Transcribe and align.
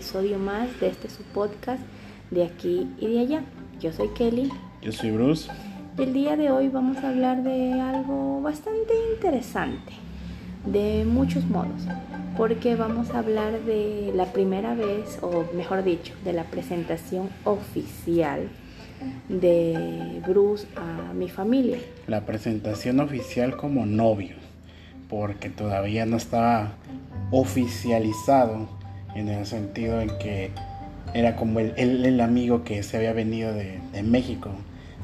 Episodio 0.00 0.38
más 0.38 0.80
de 0.80 0.88
este 0.88 1.10
su 1.10 1.22
podcast 1.24 1.82
de 2.30 2.42
aquí 2.42 2.88
y 2.98 3.06
de 3.06 3.20
allá. 3.20 3.42
Yo 3.80 3.92
soy 3.92 4.08
Kelly 4.08 4.50
yo 4.80 4.92
soy 4.92 5.10
Bruce. 5.10 5.50
el 5.98 6.14
día 6.14 6.38
de 6.38 6.50
hoy 6.50 6.68
vamos 6.68 6.96
a 7.04 7.10
hablar 7.10 7.42
de 7.42 7.74
algo 7.74 8.40
bastante 8.40 8.94
interesante, 9.14 9.92
de 10.64 11.04
muchos 11.04 11.44
modos, 11.44 11.82
porque 12.38 12.76
vamos 12.76 13.10
a 13.10 13.18
hablar 13.18 13.60
de 13.64 14.10
la 14.16 14.32
primera 14.32 14.74
vez, 14.74 15.18
o 15.20 15.44
mejor 15.54 15.84
dicho, 15.84 16.14
de 16.24 16.32
la 16.32 16.44
presentación 16.44 17.28
oficial 17.44 18.48
de 19.28 20.22
Bruce 20.26 20.66
a 20.76 21.12
mi 21.12 21.28
familia. 21.28 21.76
La 22.06 22.24
presentación 22.24 23.00
oficial 23.00 23.54
como 23.54 23.84
novio, 23.84 24.36
porque 25.10 25.50
todavía 25.50 26.06
no 26.06 26.16
estaba 26.16 26.72
oficializado 27.30 28.79
en 29.14 29.28
el 29.28 29.46
sentido 29.46 30.00
en 30.00 30.10
que 30.18 30.50
era 31.14 31.36
como 31.36 31.58
el, 31.60 31.72
el- 31.76 32.04
el 32.06 32.20
amigo 32.20 32.62
que 32.64 32.82
se 32.82 32.96
había 32.96 33.12
venido 33.12 33.52
de, 33.52 33.78
de 33.92 34.02
México. 34.02 34.50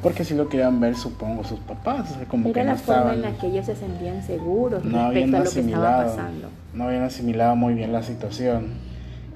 Porque 0.02 0.24
si 0.24 0.34
lo 0.34 0.48
querían 0.48 0.78
ver, 0.78 0.94
supongo, 0.94 1.42
sus 1.42 1.58
papás. 1.60 2.10
o 2.12 2.14
sea, 2.16 2.24
como 2.26 2.48
Era 2.50 2.60
que 2.60 2.64
la 2.66 2.72
no 2.72 2.78
forma 2.78 3.00
estaban, 3.00 3.14
en 3.16 3.22
la 3.22 3.38
que 3.40 3.46
ellos 3.48 3.66
se 3.66 3.74
sentían 3.74 4.22
seguros 4.22 4.84
no 4.84 5.10
respecto 5.10 5.36
a 5.36 5.40
lo 5.40 5.50
que 5.50 5.60
estaba 5.60 6.04
pasando. 6.04 6.48
no 6.74 6.84
habían 6.84 7.02
asimilado 7.02 7.56
muy 7.56 7.74
bien 7.74 7.92
la 7.92 8.02
situación. 8.02 8.74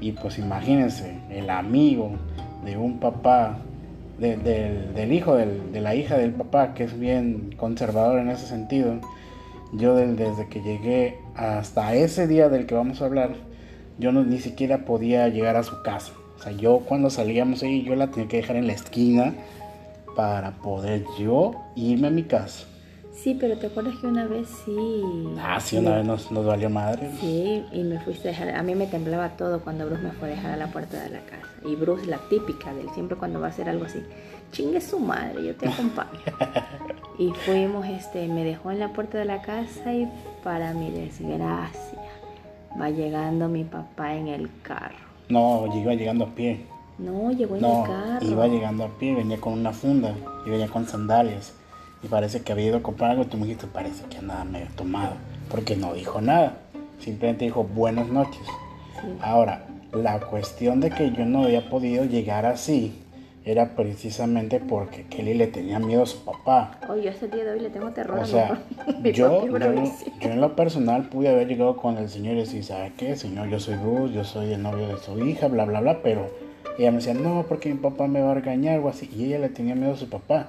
Y 0.00 0.12
pues 0.12 0.38
imagínense, 0.38 1.14
el 1.30 1.50
amigo 1.50 2.12
de 2.64 2.76
un 2.76 2.98
papá, 3.00 3.58
de- 4.18 4.36
del, 4.36 4.94
del 4.94 5.12
hijo 5.12 5.34
del- 5.34 5.72
de 5.72 5.80
la 5.80 5.94
hija 5.94 6.16
del 6.18 6.32
papá, 6.32 6.74
que 6.74 6.84
es 6.84 6.98
bien 6.98 7.54
conservador 7.56 8.18
en 8.20 8.28
ese 8.28 8.46
sentido. 8.46 8.94
Yo 9.72 9.94
del- 9.96 10.16
desde 10.16 10.46
que 10.48 10.60
llegué 10.62 11.16
hasta 11.36 11.94
ese 11.94 12.26
día 12.26 12.48
del 12.50 12.66
que 12.66 12.74
vamos 12.74 13.00
a 13.02 13.06
hablar, 13.06 13.30
yo 14.01 14.12
no, 14.12 14.25
ni 14.25 14.41
siquiera 14.41 14.84
podía 14.84 15.29
llegar 15.29 15.56
a 15.56 15.62
su 15.62 15.83
casa. 15.83 16.12
O 16.39 16.43
sea, 16.43 16.53
yo 16.53 16.81
cuando 16.81 17.11
salíamos 17.11 17.62
ahí, 17.62 17.83
yo 17.83 17.95
la 17.95 18.11
tenía 18.11 18.29
que 18.29 18.39
dejar 18.39 18.56
en 18.56 18.67
la 18.67 18.73
esquina 18.73 19.34
para 20.17 20.53
poder 20.53 21.05
yo 21.19 21.53
irme 21.77 22.09
a 22.09 22.11
mi 22.11 22.25
casa. 22.25 22.67
Sí, 23.12 23.37
pero 23.39 23.59
te 23.59 23.67
acuerdas 23.67 23.97
que 24.01 24.06
una 24.06 24.27
vez 24.27 24.48
sí. 24.65 25.03
Ah, 25.39 25.61
sí, 25.61 25.77
una 25.77 25.97
vez 25.97 26.06
nos, 26.06 26.33
nos 26.33 26.47
valió 26.47 26.71
madre. 26.71 27.11
Sí, 27.21 27.62
y 27.71 27.83
me 27.83 28.01
fuiste 28.01 28.28
a 28.28 28.31
dejar. 28.31 28.51
A 28.56 28.62
mí 28.62 28.75
me 28.75 28.87
temblaba 28.87 29.37
todo 29.37 29.61
cuando 29.61 29.84
Bruce 29.84 30.03
me 30.03 30.12
fue 30.12 30.28
a 30.28 30.31
dejar 30.31 30.53
a 30.53 30.56
la 30.56 30.69
puerta 30.69 31.03
de 31.03 31.11
la 31.11 31.21
casa. 31.21 31.47
Y 31.67 31.77
Bruce, 31.77 32.06
la 32.06 32.17
típica 32.31 32.73
de 32.73 32.81
él, 32.81 32.89
siempre 32.95 33.19
cuando 33.19 33.39
va 33.39 33.48
a 33.48 33.51
hacer 33.51 33.69
algo 33.69 33.84
así, 33.84 34.03
chingue 34.53 34.81
su 34.81 34.98
madre, 34.98 35.45
yo 35.45 35.55
te 35.55 35.69
acompaño. 35.69 36.19
y 37.19 37.31
fuimos, 37.44 37.87
este, 37.87 38.27
me 38.28 38.43
dejó 38.43 38.71
en 38.71 38.78
la 38.78 38.89
puerta 38.89 39.19
de 39.19 39.27
la 39.27 39.43
casa 39.43 39.93
y 39.93 40.09
para 40.43 40.72
mi 40.72 40.91
desgracia, 40.91 41.99
va 42.78 42.91
llegando 42.91 43.48
mi 43.48 43.64
papá 43.64 44.14
en 44.14 44.28
el 44.28 44.50
carro. 44.62 44.94
No, 45.28 45.66
iba 45.75 45.94
llegando 45.94 46.25
a 46.25 46.28
pie. 46.34 46.66
No, 46.98 47.31
llegó 47.32 47.56
en 47.56 47.62
No, 47.62 47.84
el 47.84 47.91
carro. 47.91 48.26
iba 48.26 48.47
llegando 48.48 48.84
a 48.84 48.88
pie, 48.98 49.14
venía 49.14 49.38
con 49.41 49.54
una 49.54 49.72
funda 49.72 50.14
y 50.47 50.50
venía 50.50 50.69
con 50.69 50.86
sandalias. 50.86 51.54
Y 52.03 52.09
parece 52.09 52.42
que 52.42 52.53
había 52.53 52.66
ido 52.66 52.78
a 52.78 52.82
comprar 52.82 53.10
algo. 53.12 53.26
Tú 53.26 53.36
me 53.36 53.44
dijiste, 53.44 53.66
parece 53.66 54.04
que 54.06 54.19
andaba 54.19 54.44
medio 54.44 54.66
tomado. 54.76 55.14
Porque 55.50 55.76
no 55.76 55.92
dijo 55.94 56.20
nada. 56.20 56.56
Simplemente 56.98 57.44
dijo 57.44 57.64
buenas 57.64 58.09
noches. 58.09 58.42
Sí. 59.00 59.09
Ahora, 59.22 59.66
la 59.92 60.19
cuestión 60.20 60.80
de 60.80 60.91
que 60.91 61.10
yo 61.12 61.25
no 61.26 61.44
había 61.44 61.69
podido 61.69 62.04
llegar 62.04 62.47
así 62.47 63.03
era 63.45 63.75
precisamente 63.75 64.61
porque 64.61 65.05
Kelly 65.05 65.34
le 65.34 65.47
tenía 65.47 65.78
miedo 65.78 66.03
a 66.03 66.06
su 66.06 66.25
papá. 66.25 66.78
Oye, 66.89 67.05
yo 67.05 67.11
hasta 67.11 67.25
el 67.25 67.31
día 67.31 67.45
de 67.45 67.51
hoy 67.53 67.61
le 67.61 67.71
tengo 67.71 67.91
terror 67.91 68.19
O 68.19 68.25
sea. 68.25 68.62
Mi 69.03 69.12
yo, 69.12 69.47
yo, 69.47 69.59
yo 69.59 70.31
en 70.31 70.41
lo 70.41 70.55
personal 70.55 71.09
pude 71.09 71.28
haber 71.28 71.49
llegado 71.49 71.77
con 71.77 71.97
el 71.97 72.09
señor 72.09 72.37
y 72.37 72.41
decir, 72.41 72.62
¿sabe 72.65 72.93
qué? 72.97 73.17
Señor, 73.17 73.49
yo 73.49 73.59
soy 73.59 73.77
Bruce, 73.77 74.15
yo 74.15 74.25
soy 74.25 74.53
el 74.53 74.62
novio 74.62 74.89
de 74.89 74.99
su 74.99 75.19
hija, 75.25 75.49
bla, 75.49 75.65
bla, 75.65 75.81
bla, 75.81 76.03
pero 76.03 76.28
ella 76.78 76.91
me 76.91 76.99
decía, 76.99 77.15
no, 77.15 77.45
porque 77.49 77.71
mi 77.71 77.77
papá 77.77 78.06
me 78.06 78.21
va 78.21 78.33
a 78.33 78.34
regañar, 78.34 78.75
algo 78.75 78.89
así, 78.89 79.11
y 79.15 79.25
ella 79.25 79.39
le 79.39 79.49
tenía 79.49 79.75
miedo 79.75 79.93
a 79.93 79.97
su 79.97 80.09
papá. 80.09 80.49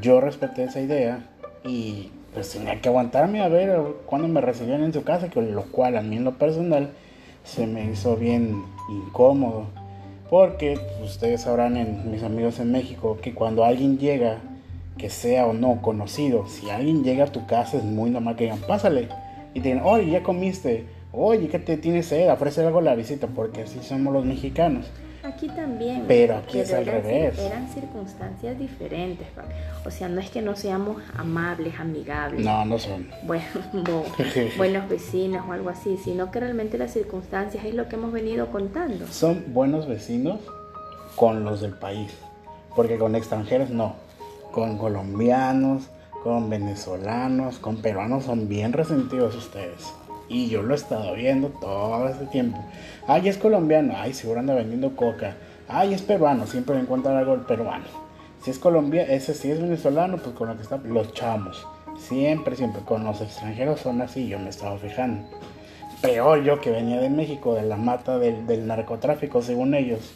Yo 0.00 0.20
respeté 0.20 0.64
esa 0.64 0.80
idea 0.80 1.26
y 1.64 2.10
pues 2.32 2.50
tenía 2.50 2.80
que 2.80 2.88
aguantarme 2.88 3.42
a 3.42 3.48
ver 3.48 3.78
cuándo 4.06 4.28
me 4.28 4.40
recibían 4.40 4.82
en 4.82 4.92
su 4.92 5.04
casa, 5.04 5.30
que 5.30 5.40
lo 5.40 5.62
cual 5.64 5.96
a 5.96 6.02
mí 6.02 6.16
en 6.16 6.24
lo 6.24 6.32
personal 6.32 6.90
se 7.44 7.66
me 7.66 7.90
hizo 7.90 8.16
bien 8.16 8.62
incómodo. 8.88 9.66
Porque 10.30 10.78
ustedes 11.02 11.42
sabrán, 11.42 11.76
en, 11.76 12.10
mis 12.10 12.22
amigos 12.22 12.58
en 12.58 12.72
México, 12.72 13.18
que 13.22 13.34
cuando 13.34 13.64
alguien 13.64 13.98
llega, 13.98 14.38
que 14.98 15.10
sea 15.10 15.46
o 15.46 15.52
no 15.52 15.82
conocido, 15.82 16.46
si 16.48 16.70
alguien 16.70 17.04
llega 17.04 17.24
a 17.24 17.32
tu 17.32 17.46
casa 17.46 17.76
es 17.76 17.84
muy 17.84 18.10
normal 18.10 18.36
que 18.36 18.44
digan, 18.44 18.60
pásale. 18.60 19.08
Y 19.54 19.60
te 19.60 19.68
digan, 19.70 19.84
oye, 19.84 20.10
ya 20.10 20.22
comiste. 20.22 20.86
Oye, 21.12 21.48
¿qué 21.48 21.58
te 21.58 21.76
tienes 21.76 22.06
sed? 22.06 22.30
Ofrece 22.30 22.64
algo 22.64 22.78
a 22.78 22.82
la 22.82 22.94
visita, 22.94 23.28
porque 23.28 23.62
así 23.62 23.78
somos 23.82 24.12
los 24.12 24.24
mexicanos. 24.24 24.86
Aquí 25.24 25.48
también. 25.48 26.04
Pero 26.06 26.36
aquí 26.36 26.58
es 26.58 26.72
al 26.72 26.82
eran, 26.86 27.02
revés. 27.02 27.38
Eran 27.38 27.68
circunstancias 27.68 28.58
diferentes. 28.58 29.26
O 29.86 29.90
sea, 29.90 30.08
no 30.08 30.20
es 30.20 30.28
que 30.30 30.42
no 30.42 30.54
seamos 30.54 31.02
amables, 31.16 31.78
amigables, 31.80 32.44
No, 32.44 32.64
no 32.64 32.78
son. 32.78 33.08
bueno, 33.22 33.44
buenos 34.58 34.88
vecinos 34.88 35.44
o 35.48 35.52
algo 35.52 35.70
así, 35.70 35.96
sino 35.96 36.30
que 36.30 36.40
realmente 36.40 36.76
las 36.78 36.92
circunstancias 36.92 37.64
es 37.64 37.74
lo 37.74 37.88
que 37.88 37.96
hemos 37.96 38.12
venido 38.12 38.48
contando. 38.50 39.06
Son 39.08 39.44
buenos 39.54 39.88
vecinos 39.88 40.40
con 41.16 41.44
los 41.44 41.60
del 41.60 41.72
país, 41.72 42.12
porque 42.76 42.98
con 42.98 43.14
extranjeros 43.14 43.70
no. 43.70 43.96
Con 44.52 44.78
colombianos, 44.78 45.88
con 46.22 46.48
venezolanos, 46.50 47.58
con 47.58 47.76
peruanos 47.82 48.24
son 48.24 48.48
bien 48.48 48.72
resentidos 48.72 49.34
ustedes. 49.34 49.92
Y 50.28 50.48
yo 50.48 50.62
lo 50.62 50.74
he 50.74 50.76
estado 50.76 51.14
viendo 51.14 51.48
todo 51.48 52.08
este 52.08 52.26
tiempo. 52.26 52.58
Ay, 53.06 53.28
es 53.28 53.38
colombiano, 53.38 53.94
ay, 53.96 54.14
seguro 54.14 54.40
anda 54.40 54.54
vendiendo 54.54 54.96
coca. 54.96 55.36
Ay, 55.68 55.94
es 55.94 56.02
peruano, 56.02 56.46
siempre 56.46 56.78
encuentran 56.78 57.16
algo 57.16 57.46
peruano. 57.46 57.84
Si 58.42 58.50
es 58.50 58.58
colombiano, 58.58 59.10
ese 59.12 59.34
si 59.34 59.50
es 59.50 59.60
venezolano, 59.60 60.18
pues 60.18 60.34
con 60.36 60.48
lo 60.48 60.56
que 60.56 60.62
está, 60.62 60.78
los 60.78 61.12
chamos. 61.14 61.66
Siempre, 61.98 62.56
siempre, 62.56 62.82
con 62.82 63.04
los 63.04 63.20
extranjeros 63.20 63.80
son 63.80 64.02
así, 64.02 64.28
yo 64.28 64.38
me 64.38 64.50
estaba 64.50 64.76
fijando. 64.78 65.26
Peor 66.02 66.42
yo 66.42 66.60
que 66.60 66.70
venía 66.70 67.00
de 67.00 67.08
México, 67.08 67.54
de 67.54 67.62
la 67.62 67.76
mata 67.76 68.18
del, 68.18 68.66
narcotráfico, 68.66 69.40
según 69.40 69.74
ellos. 69.74 70.12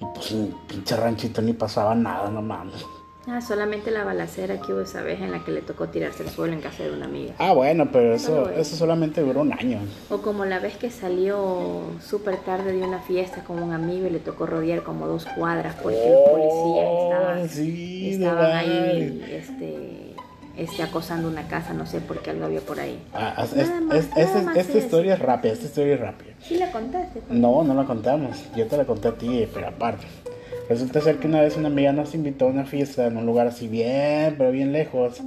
Y 0.00 0.04
pues 0.14 0.34
pinche 0.66 0.96
ranchito 0.96 1.40
ni 1.40 1.52
pasaba 1.52 1.94
nada, 1.94 2.28
no 2.28 2.42
mames. 2.42 2.84
Ah, 3.28 3.40
solamente 3.40 3.92
la 3.92 4.02
balacera 4.02 4.60
que 4.60 4.72
hubo 4.72 4.80
esa 4.80 5.00
vez 5.02 5.20
en 5.20 5.30
la 5.30 5.44
que 5.44 5.52
le 5.52 5.60
tocó 5.62 5.88
tirarse 5.88 6.24
al 6.24 6.30
suelo 6.30 6.54
en 6.54 6.60
casa 6.60 6.82
de 6.82 6.90
una 6.90 7.04
amiga. 7.04 7.34
Ah, 7.38 7.52
bueno, 7.52 7.88
pero 7.92 8.14
eso, 8.14 8.50
eso. 8.50 8.74
solamente 8.74 9.20
duró 9.20 9.42
un 9.42 9.52
año. 9.52 9.78
O 10.10 10.18
como 10.18 10.44
la 10.44 10.58
vez 10.58 10.76
que 10.76 10.90
salió 10.90 11.82
súper 12.04 12.38
tarde 12.38 12.72
de 12.72 12.82
una 12.82 12.98
fiesta 12.98 13.44
con 13.44 13.62
un 13.62 13.72
amigo 13.72 14.08
y 14.08 14.10
le 14.10 14.18
tocó 14.18 14.46
rodear 14.46 14.82
como 14.82 15.06
dos 15.06 15.24
cuadras 15.36 15.76
porque 15.80 15.98
los 16.10 16.30
policías 16.30 16.88
estaban, 17.04 17.42
Oh, 17.44 17.48
sí, 17.48 18.10
estaban 18.12 18.52
ahí 18.56 19.24
este, 19.30 20.14
este, 20.56 20.82
acosando 20.82 21.28
una 21.28 21.46
casa, 21.46 21.74
no 21.74 21.86
sé 21.86 22.00
por 22.00 22.18
qué 22.22 22.30
algo 22.30 22.46
había 22.46 22.60
por 22.60 22.80
ahí. 22.80 22.98
Ah, 23.14 23.34
es- 23.54 23.54
más, 23.82 23.94
es- 23.98 24.16
esta- 24.16 24.52
esta 24.54 24.78
historia 24.78 25.14
es 25.14 25.20
rápida, 25.20 25.52
esta 25.52 25.66
historia 25.66 25.94
es 25.94 26.00
rápida. 26.00 26.32
Sí 26.40 26.56
la 26.56 26.72
contaste. 26.72 27.20
pues. 27.20 27.38
No, 27.38 27.62
no 27.62 27.72
la 27.74 27.84
contamos. 27.84 28.36
Yo 28.56 28.66
te 28.66 28.76
la 28.76 28.84
conté 28.84 29.06
a 29.08 29.12
ti, 29.14 29.46
pero 29.54 29.68
aparte. 29.68 30.06
Resulta 30.72 31.00
ser 31.02 31.16
que 31.18 31.26
una 31.26 31.42
vez 31.42 31.56
una 31.58 31.68
amiga 31.68 31.92
nos 31.92 32.14
invitó 32.14 32.46
a 32.46 32.48
una 32.48 32.64
fiesta 32.64 33.06
en 33.06 33.16
un 33.18 33.26
lugar 33.26 33.46
así 33.46 33.68
bien, 33.68 34.36
pero 34.38 34.50
bien 34.52 34.72
lejos. 34.72 35.20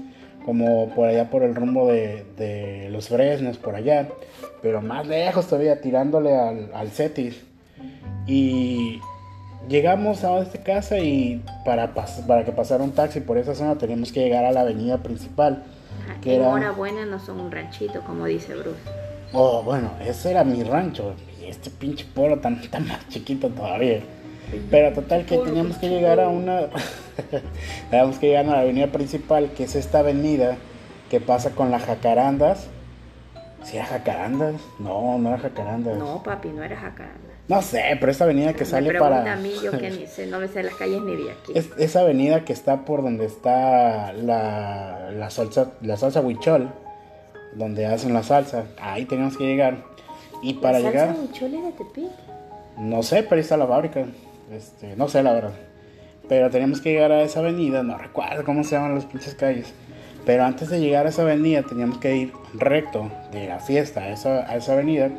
Como 0.43 0.89
por 0.95 1.07
allá 1.07 1.29
por 1.29 1.43
el 1.43 1.53
rumbo 1.55 1.87
de, 1.91 2.23
de 2.37 2.89
los 2.89 3.09
Fresnos, 3.09 3.57
por 3.57 3.75
allá. 3.75 4.07
Pero 4.63 4.81
más 4.81 5.05
lejos 5.07 5.47
todavía, 5.47 5.81
tirándole 5.81 6.35
al, 6.35 6.71
al 6.73 6.89
Cetis. 6.89 7.43
Y 8.27 8.99
llegamos 9.69 10.23
a 10.23 10.39
esta 10.39 10.63
casa 10.63 10.97
y 10.99 11.43
para, 11.63 11.93
para 12.27 12.43
que 12.45 12.51
pasara 12.51 12.83
un 12.83 12.91
taxi 12.91 13.19
por 13.21 13.37
esa 13.37 13.53
zona 13.55 13.77
teníamos 13.77 14.11
que 14.11 14.21
llegar 14.21 14.45
a 14.45 14.51
la 14.51 14.61
avenida 14.61 14.97
principal. 15.03 15.63
Ajá, 16.05 16.19
que 16.21 16.35
En 16.35 16.41
era- 16.41 16.49
hora 16.51 16.71
buena 16.71 17.05
no 17.05 17.19
son 17.19 17.39
un 17.39 17.51
ranchito, 17.51 18.01
como 18.01 18.25
dice 18.25 18.53
Bruce. 18.55 18.79
Oh, 19.33 19.61
bueno, 19.63 19.91
ese 20.03 20.31
era 20.31 20.43
mi 20.43 20.63
rancho. 20.63 21.13
Y 21.41 21.45
este 21.45 21.69
pinche 21.69 22.05
pueblo 22.13 22.39
tan, 22.39 22.61
tan 22.69 22.87
más 22.87 23.07
chiquito 23.09 23.49
todavía. 23.49 23.99
Pero 24.69 24.93
total 24.93 25.25
que 25.25 25.37
teníamos 25.37 25.77
que 25.77 25.89
llegar 25.89 26.19
a 26.19 26.29
una... 26.29 26.69
teníamos 27.89 28.17
que 28.19 28.27
llegar 28.27 28.45
a 28.45 28.51
la 28.51 28.59
avenida 28.61 28.87
principal, 28.87 29.51
que 29.51 29.63
es 29.63 29.75
esta 29.75 29.99
avenida 29.99 30.57
que 31.09 31.19
pasa 31.19 31.51
con 31.51 31.71
las 31.71 31.83
jacarandas. 31.83 32.67
¿Sí 33.63 33.77
era 33.77 33.85
jacarandas? 33.85 34.55
No, 34.79 35.17
no 35.17 35.29
era 35.29 35.39
jacarandas. 35.39 35.97
No, 35.97 36.21
papi, 36.23 36.49
no 36.49 36.63
era 36.63 36.75
jacarandas. 36.77 37.35
No 37.47 37.61
sé, 37.61 37.83
pero 37.99 38.11
esta 38.11 38.23
avenida 38.23 38.53
que 38.53 38.61
Me 38.61 38.65
sale 38.65 38.99
para... 38.99 39.31
a 39.31 39.35
mí, 39.35 39.53
yo 39.63 39.71
que 39.71 39.91
ni 39.91 40.07
sé, 40.07 40.25
no 40.27 40.39
me 40.39 40.47
sé 40.47 40.63
las 40.63 40.73
calles 40.75 41.01
ni 41.01 41.15
de 41.15 41.31
aquí. 41.31 41.51
Es, 41.53 41.69
esa 41.77 42.01
avenida 42.01 42.43
que 42.43 42.53
está 42.53 42.85
por 42.85 43.03
donde 43.03 43.25
está 43.25 44.13
la, 44.13 45.11
la 45.11 45.29
salsa, 45.29 45.71
la 45.81 45.95
salsa 45.97 46.21
huichol, 46.21 46.69
donde 47.53 47.85
hacen 47.85 48.13
la 48.13 48.23
salsa, 48.23 48.65
ahí 48.79 49.05
teníamos 49.05 49.37
que 49.37 49.45
llegar. 49.45 49.77
Y 50.41 50.55
para 50.55 50.79
¿La 50.79 50.89
llegar, 50.89 51.07
salsa 51.09 51.21
huichol 51.21 51.53
es 51.53 51.63
de 51.65 51.71
Tepic? 51.71 52.11
no 52.77 53.03
sé, 53.03 53.23
pero 53.23 53.35
ahí 53.35 53.41
está 53.41 53.57
la 53.57 53.67
fábrica. 53.67 54.05
Este, 54.51 54.95
no 54.95 55.07
sé 55.07 55.23
la 55.23 55.33
verdad. 55.33 55.53
Pero 56.27 56.49
teníamos 56.49 56.81
que 56.81 56.91
llegar 56.91 57.11
a 57.11 57.21
esa 57.21 57.39
avenida, 57.39 57.83
no 57.83 57.97
recuerdo 57.97 58.43
cómo 58.43 58.63
se 58.63 58.75
llaman 58.75 58.95
las 58.95 59.05
pinches 59.05 59.35
calles. 59.35 59.73
Pero 60.25 60.43
antes 60.43 60.69
de 60.69 60.79
llegar 60.79 61.05
a 61.05 61.09
esa 61.09 61.21
avenida 61.21 61.61
teníamos 61.61 61.99
que 61.99 62.15
ir 62.15 62.33
recto 62.55 63.11
de 63.31 63.47
la 63.47 63.59
fiesta 63.59 64.01
a 64.01 64.09
esa, 64.09 64.73
avenida. 64.73 65.11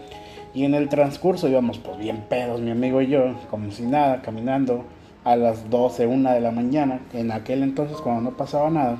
Y 0.52 0.64
en 0.64 0.74
el 0.74 0.88
transcurso 0.88 1.48
íbamos 1.48 1.78
pues 1.78 1.98
bien 1.98 2.22
pedos, 2.28 2.60
mi 2.60 2.70
amigo 2.70 3.00
y 3.00 3.08
yo, 3.08 3.34
como 3.50 3.70
si 3.70 3.82
nada, 3.82 4.22
caminando 4.22 4.84
a 5.22 5.36
las 5.36 5.70
12, 5.70 6.06
1 6.06 6.32
de 6.32 6.40
la 6.40 6.50
mañana, 6.50 7.00
en 7.12 7.30
aquel 7.30 7.62
entonces 7.62 7.98
cuando 7.98 8.30
no 8.30 8.36
pasaba 8.36 8.70
nada. 8.70 8.98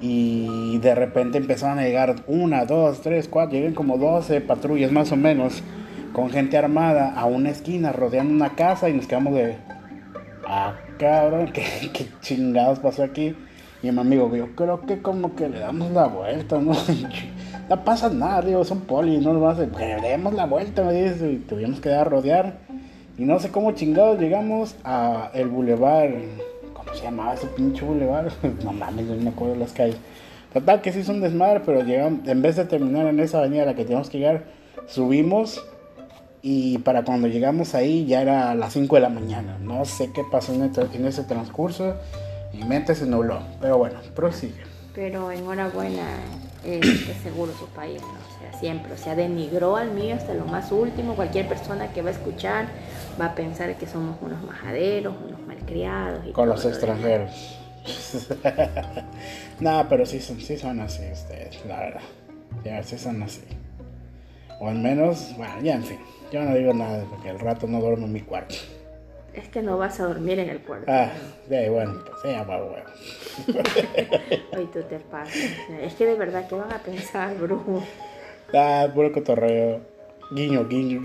Y 0.00 0.78
de 0.78 0.94
repente 0.94 1.38
empezaron 1.38 1.78
a 1.78 1.84
llegar 1.84 2.16
una, 2.26 2.66
dos, 2.66 3.00
tres, 3.00 3.28
cuatro, 3.28 3.56
llegan 3.56 3.74
como 3.74 3.96
12 3.96 4.42
patrullas 4.42 4.92
más 4.92 5.12
o 5.12 5.16
menos, 5.16 5.62
con 6.12 6.30
gente 6.30 6.56
armada 6.56 7.12
a 7.14 7.26
una 7.26 7.50
esquina, 7.50 7.92
rodeando 7.92 8.32
una 8.32 8.54
casa 8.54 8.88
y 8.88 8.94
nos 8.94 9.06
quedamos 9.06 9.34
de... 9.34 9.56
Ah, 10.46 10.74
cabrón, 10.98 11.50
¿qué, 11.52 12.06
chingados 12.20 12.78
pasó 12.78 13.02
aquí? 13.02 13.34
Y 13.82 13.90
mi 13.90 14.00
amigo, 14.00 14.34
yo 14.34 14.54
creo 14.56 14.80
que 14.86 15.02
como 15.02 15.36
que 15.36 15.48
le 15.48 15.60
damos 15.60 15.90
la 15.92 16.06
vuelta, 16.06 16.58
¿no? 16.58 16.72
no 17.68 17.84
pasa 17.84 18.08
nada, 18.08 18.42
digo, 18.42 18.64
son 18.64 18.80
poli, 18.80 19.18
no 19.18 19.32
lo 19.32 19.48
hacer. 19.48 19.70
Le 19.78 20.08
demos 20.08 20.34
la 20.34 20.46
vuelta, 20.46 20.82
me 20.82 20.92
dice, 20.92 21.30
y 21.30 21.36
tuvimos 21.38 21.80
que 21.80 21.90
dar 21.90 22.00
a 22.06 22.10
rodear. 22.10 22.58
Y 23.18 23.24
no 23.24 23.38
sé 23.38 23.50
cómo 23.50 23.72
chingados 23.72 24.18
llegamos 24.18 24.76
a 24.84 25.30
el 25.34 25.48
bulevar. 25.48 26.10
¿Cómo 26.74 26.94
se 26.94 27.04
llamaba 27.04 27.34
ese 27.34 27.46
pinche 27.48 27.84
bulevar? 27.84 28.28
no 28.64 28.72
mames, 28.72 29.06
no 29.06 29.16
me 29.16 29.30
acuerdo 29.30 29.56
las 29.56 29.72
calles. 29.72 29.96
Total, 30.52 30.80
que 30.80 30.92
sí 30.92 31.00
es 31.00 31.08
un 31.08 31.20
desmadre, 31.20 31.60
pero 31.64 31.82
llegamos, 31.82 32.26
en 32.26 32.42
vez 32.42 32.56
de 32.56 32.64
terminar 32.64 33.06
en 33.06 33.20
esa 33.20 33.38
avenida 33.38 33.64
a 33.64 33.66
la 33.66 33.74
que 33.74 33.84
teníamos 33.84 34.08
que 34.08 34.18
llegar, 34.18 34.44
subimos. 34.86 35.62
Y 36.48 36.78
para 36.78 37.02
cuando 37.02 37.26
llegamos 37.26 37.74
ahí 37.74 38.06
ya 38.06 38.22
era 38.22 38.52
a 38.52 38.54
las 38.54 38.72
5 38.72 38.94
de 38.94 39.02
la 39.02 39.08
mañana. 39.08 39.58
No 39.60 39.84
sé 39.84 40.12
qué 40.12 40.22
pasó 40.30 40.54
en, 40.54 40.62
el- 40.62 40.90
en 40.94 41.04
ese 41.06 41.24
transcurso. 41.24 41.96
Mi 42.52 42.62
mente 42.62 42.94
se 42.94 43.04
nubló. 43.04 43.40
Pero 43.60 43.78
bueno, 43.78 43.98
prosigue. 44.14 44.62
Pero 44.94 45.32
enhorabuena, 45.32 46.06
eh, 46.64 46.78
es 46.84 47.16
seguro 47.24 47.52
su 47.58 47.66
país, 47.70 48.00
¿no? 48.00 48.06
O 48.10 48.38
sea, 48.52 48.60
siempre, 48.60 48.92
o 48.92 48.96
sea, 48.96 49.16
denigró 49.16 49.74
al 49.76 49.90
mío 49.90 50.14
hasta 50.14 50.34
lo 50.34 50.44
más 50.44 50.70
último. 50.70 51.16
Cualquier 51.16 51.48
persona 51.48 51.92
que 51.92 52.00
va 52.02 52.10
a 52.10 52.12
escuchar 52.12 52.68
va 53.20 53.26
a 53.26 53.34
pensar 53.34 53.76
que 53.76 53.88
somos 53.88 54.16
unos 54.22 54.40
majaderos, 54.44 55.16
unos 55.26 55.44
malcriados. 55.48 56.24
Y 56.28 56.30
Con 56.30 56.48
los 56.48 56.62
lo 56.62 56.70
extranjeros. 56.70 57.58
no, 59.58 59.84
pero 59.88 60.06
sí 60.06 60.20
son, 60.20 60.40
sí 60.40 60.56
son 60.56 60.78
así 60.78 61.02
ustedes, 61.12 61.58
la 61.66 61.80
verdad. 61.80 62.00
Ya, 62.64 62.80
sí 62.84 62.96
son 62.98 63.20
así. 63.24 63.42
O 64.60 64.68
al 64.68 64.78
menos, 64.78 65.34
bueno, 65.36 65.54
ya 65.60 65.74
en 65.74 65.82
fin. 65.84 65.98
Yo 66.32 66.42
no 66.42 66.54
digo 66.54 66.72
nada 66.74 67.04
porque 67.08 67.30
al 67.30 67.38
rato 67.38 67.66
no 67.66 67.80
duermo 67.80 68.06
en 68.06 68.12
mi 68.12 68.20
cuarto. 68.20 68.54
Es 69.32 69.48
que 69.48 69.60
no 69.62 69.76
vas 69.76 70.00
a 70.00 70.06
dormir 70.06 70.38
en 70.38 70.48
el 70.48 70.60
puerto. 70.60 70.90
Ah, 70.90 71.10
ya, 71.50 71.70
bueno, 71.70 72.02
pues 72.22 72.34
va, 72.48 72.62
bueno. 72.62 72.86
Hoy 74.56 74.64
tú 74.72 74.82
te 74.82 74.98
pasas. 74.98 75.34
sea, 75.34 75.80
Es 75.82 75.94
que 75.94 76.06
de 76.06 76.14
verdad, 76.14 76.48
¿qué 76.48 76.54
van 76.54 76.72
a 76.72 76.78
pensar, 76.78 77.36
Bruno? 77.36 77.82
Ah, 78.54 78.88
puro 78.94 79.12
cotorreo. 79.12 79.80
Guiño, 80.30 80.66
guiño. 80.66 81.02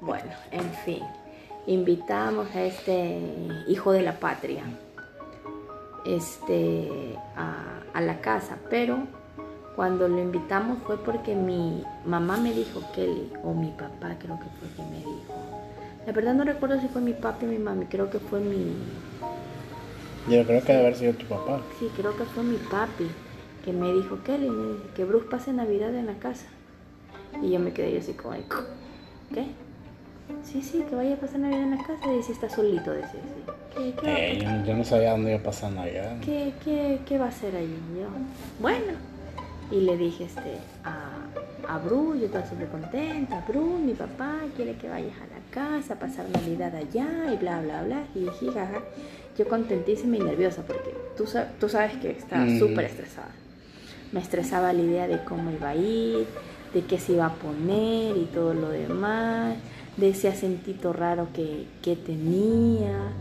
Bueno, 0.00 0.30
en 0.52 0.70
fin, 0.84 1.02
invitamos 1.66 2.54
a 2.54 2.62
este 2.62 3.18
hijo 3.66 3.90
de 3.92 4.02
la 4.02 4.12
patria 4.20 4.62
este, 6.06 6.88
a, 7.34 7.82
a 7.92 8.00
la 8.00 8.20
casa, 8.20 8.58
pero 8.70 8.98
cuando 9.76 10.08
lo 10.08 10.18
invitamos 10.18 10.78
fue 10.86 10.96
porque 10.96 11.34
mi 11.34 11.84
mamá 12.06 12.38
me 12.38 12.52
dijo, 12.52 12.80
Kelly, 12.94 13.30
o 13.44 13.52
mi 13.52 13.70
papá 13.72 14.16
creo 14.18 14.38
que 14.38 14.46
fue 14.58 14.68
quien 14.74 14.90
me 14.90 14.98
dijo. 14.98 15.34
La 16.06 16.12
verdad 16.12 16.34
no 16.34 16.44
recuerdo 16.44 16.80
si 16.80 16.88
fue 16.88 17.02
mi 17.02 17.12
papi 17.12 17.44
o 17.44 17.48
mi 17.48 17.58
mami, 17.58 17.84
creo 17.86 18.08
que 18.08 18.18
fue 18.18 18.40
mi, 18.40 18.72
Yo 20.28 20.44
creo 20.46 20.62
que 20.62 20.72
debe 20.72 20.86
haber 20.86 20.96
sido 20.96 21.12
tu 21.14 21.26
papá. 21.26 21.60
sí, 21.78 21.90
creo 21.96 22.16
que 22.16 22.24
fue 22.24 22.42
mi 22.42 22.56
papi 22.56 23.06
que 23.64 23.72
me 23.72 23.92
dijo, 23.92 24.18
Kelly, 24.24 24.48
me 24.48 24.72
dice, 24.74 24.84
que 24.94 25.04
Bruce 25.04 25.26
pase 25.28 25.52
Navidad 25.52 25.94
en 25.94 26.06
la 26.06 26.14
casa. 26.14 26.46
Y 27.42 27.50
yo 27.50 27.58
me 27.58 27.72
quedé 27.72 27.98
así 27.98 28.14
como, 28.14 28.34
¿qué? 29.34 29.46
Sí, 30.42 30.62
sí, 30.62 30.84
que 30.88 30.94
vaya 30.94 31.14
a 31.14 31.18
pasar 31.18 31.40
Navidad 31.40 31.62
en 31.64 31.70
la 31.72 31.84
casa 31.84 32.14
y 32.18 32.22
si 32.22 32.32
está 32.32 32.48
solito, 32.48 32.92
decía 32.92 33.20
así. 33.20 33.94
¿Qué, 34.00 34.32
Eh, 34.32 34.38
yo, 34.40 34.66
yo 34.68 34.76
no 34.76 34.84
sabía 34.84 35.10
dónde 35.10 35.32
iba 35.32 35.40
a 35.40 35.42
pasar 35.42 35.70
Navidad. 35.72 36.16
¿qué, 36.24 36.54
qué, 36.64 37.00
qué 37.04 37.18
va 37.18 37.26
a 37.26 37.28
hacer 37.28 37.54
allí? 37.54 37.76
Y 37.94 38.00
yo, 38.00 38.06
bueno. 38.60 39.15
Y 39.70 39.80
le 39.80 39.96
dije 39.96 40.24
este, 40.24 40.58
a, 40.84 41.74
a 41.74 41.78
Bru, 41.78 42.14
yo 42.16 42.26
estaba 42.26 42.46
súper 42.48 42.68
contenta. 42.68 43.44
Bru, 43.48 43.78
mi 43.78 43.94
papá 43.94 44.36
quiere 44.54 44.76
que 44.76 44.88
vayas 44.88 45.16
a 45.16 45.26
la 45.26 45.40
casa 45.50 45.94
a 45.94 45.98
pasar 45.98 46.26
Navidad 46.30 46.74
allá 46.74 47.32
y 47.32 47.36
bla, 47.36 47.60
bla, 47.60 47.82
bla. 47.82 48.04
Y 48.14 48.20
dije, 48.20 48.46
jaja. 48.52 48.80
Yo 49.36 49.46
contentísima 49.48 50.16
y 50.16 50.20
nerviosa 50.20 50.62
porque 50.66 50.94
tú, 51.16 51.24
tú 51.60 51.68
sabes 51.68 51.94
que 51.98 52.10
estaba 52.12 52.44
Mm. 52.44 52.58
súper 52.58 52.84
estresada. 52.86 53.28
Me 54.12 54.20
estresaba 54.20 54.72
la 54.72 54.80
idea 54.82 55.08
de 55.08 55.22
cómo 55.24 55.50
iba 55.50 55.70
a 55.70 55.74
ir, 55.76 56.26
de 56.72 56.82
qué 56.82 56.98
se 56.98 57.12
iba 57.14 57.26
a 57.26 57.34
poner 57.34 58.16
y 58.16 58.24
todo 58.32 58.54
lo 58.54 58.68
demás, 58.70 59.56
de 59.96 60.10
ese 60.10 60.28
acentito 60.28 60.92
raro 60.92 61.28
que, 61.34 61.66
que 61.82 61.96
tenía 61.96 63.12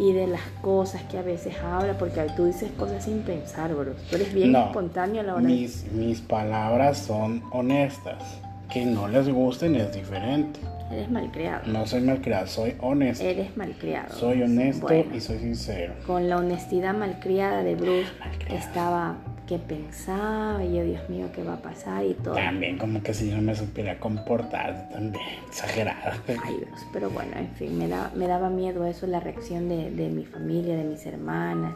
y 0.00 0.12
de 0.14 0.26
las 0.26 0.40
cosas 0.62 1.02
que 1.04 1.18
a 1.18 1.22
veces 1.22 1.54
habla, 1.62 1.98
porque 1.98 2.26
tú 2.34 2.46
dices 2.46 2.70
cosas 2.78 3.04
sin 3.04 3.18
pensar, 3.20 3.74
bro. 3.74 3.92
Tú 4.08 4.16
eres 4.16 4.32
bien 4.32 4.52
No, 4.52 4.66
espontáneo 4.66 5.20
a 5.20 5.24
la 5.24 5.34
hora 5.34 5.42
de... 5.42 5.48
Mis, 5.52 5.84
mis 5.92 6.20
palabras 6.22 6.96
son 6.98 7.42
honestas. 7.52 8.22
Que 8.72 8.86
no 8.86 9.08
les 9.08 9.28
gusten 9.28 9.74
es 9.74 9.92
diferente. 9.92 10.58
Eres 10.92 11.10
malcriado. 11.10 11.62
No 11.66 11.86
soy 11.86 12.00
malcriado, 12.00 12.46
soy 12.46 12.76
honesto. 12.80 13.24
Eres 13.24 13.56
malcriado. 13.56 14.14
Soy 14.16 14.42
honesto 14.42 14.86
Bueno, 14.86 15.14
y 15.14 15.20
soy 15.20 15.38
sincero. 15.40 15.92
con 16.06 16.28
la 16.28 16.36
honestidad 16.38 16.94
malcriada 16.94 17.62
de 17.62 17.74
Bruce 17.74 18.06
Malcriado. 18.20 18.56
estaba 18.56 19.16
que 19.50 19.58
pensaba 19.58 20.64
y 20.64 20.76
yo, 20.76 20.84
Dios 20.84 21.08
mío, 21.08 21.26
¿qué 21.34 21.42
va 21.42 21.54
a 21.54 21.56
pasar? 21.60 22.04
Y 22.04 22.14
todo. 22.14 22.34
También 22.34 22.78
como 22.78 23.02
que 23.02 23.12
si 23.12 23.28
yo 23.28 23.34
no 23.36 23.42
me 23.42 23.56
supiera 23.56 23.98
comportar, 23.98 24.88
también 24.90 25.24
exagerado. 25.48 26.12
Ay, 26.28 26.56
Dios, 26.58 26.80
pero 26.92 27.10
bueno, 27.10 27.32
en 27.36 27.48
fin, 27.56 27.76
me, 27.76 27.88
da- 27.88 28.12
me 28.14 28.28
daba 28.28 28.48
miedo 28.48 28.86
eso, 28.86 29.08
la 29.08 29.18
reacción 29.18 29.68
de, 29.68 29.90
de 29.90 30.08
mi 30.08 30.24
familia, 30.24 30.76
de 30.76 30.84
mis 30.84 31.04
hermanas 31.04 31.74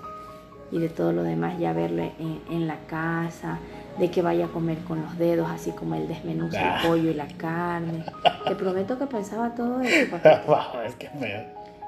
y 0.71 0.79
de 0.79 0.89
todo 0.89 1.13
lo 1.13 1.25
demás, 1.25 1.59
ya 1.59 1.73
verlo 1.73 2.03
en, 2.21 2.41
en 2.49 2.69
la 2.69 2.77
casa, 2.87 3.59
de 3.99 4.09
que 4.09 4.23
vaya 4.23 4.45
a 4.47 4.49
comer 4.49 4.79
con 4.87 5.03
los 5.03 5.19
dedos, 5.19 5.49
así 5.51 5.73
como 5.73 5.97
él 5.97 6.07
desmenuza 6.07 6.59
Ah. 6.61 6.81
el 6.81 6.89
pollo 6.89 7.11
y 7.11 7.15
la 7.15 7.27
carne. 7.27 8.05
Te 8.47 8.55
prometo 8.55 8.97
que 8.99 9.07
pensaba 9.07 9.53
todo 9.55 9.81
eso, 9.81 10.17
Wow, 10.47 10.81
es 10.87 10.95
que 10.95 11.09
feo. 11.09 11.43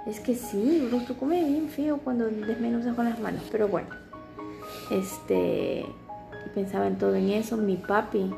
es 0.07 0.19
que 0.21 0.35
sí, 0.35 0.85
Bruce, 0.89 1.07
tú 1.07 1.17
comes 1.17 1.47
bien 1.47 1.69
feo 1.69 1.99
cuando 1.99 2.27
desmenuzas 2.27 2.95
con 2.97 3.05
las 3.05 3.19
manos, 3.21 3.43
pero 3.53 3.69
bueno, 3.69 3.89
este, 4.91 5.85
pensaba 6.55 6.87
en 6.87 6.97
todo 6.99 7.15
en 7.15 7.31
eso, 7.31 7.57
mi 7.57 7.77
papi, 7.77 8.31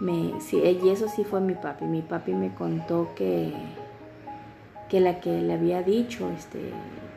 me, 0.00 0.40
sí, 0.40 0.56
y 0.82 0.88
eso 0.88 1.08
sí 1.08 1.24
fue 1.24 1.40
mi 1.40 1.54
papi, 1.54 1.84
mi 1.84 2.02
papi 2.02 2.32
me 2.32 2.54
contó 2.54 3.08
que, 3.16 3.52
que 4.88 5.00
la 5.00 5.20
que 5.20 5.30
le 5.40 5.52
había 5.54 5.82
dicho, 5.82 6.30
este, 6.36 6.58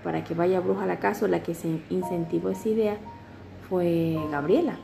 para 0.03 0.23
que 0.23 0.33
vaya 0.33 0.59
Bruja 0.59 0.83
a 0.83 0.87
la 0.87 0.99
casa, 0.99 1.27
la 1.27 1.43
que 1.43 1.53
se 1.55 1.67
incentivó 1.89 2.49
esa 2.49 2.69
idea, 2.69 2.97
fue 3.69 4.17
Gabriela. 4.31 4.77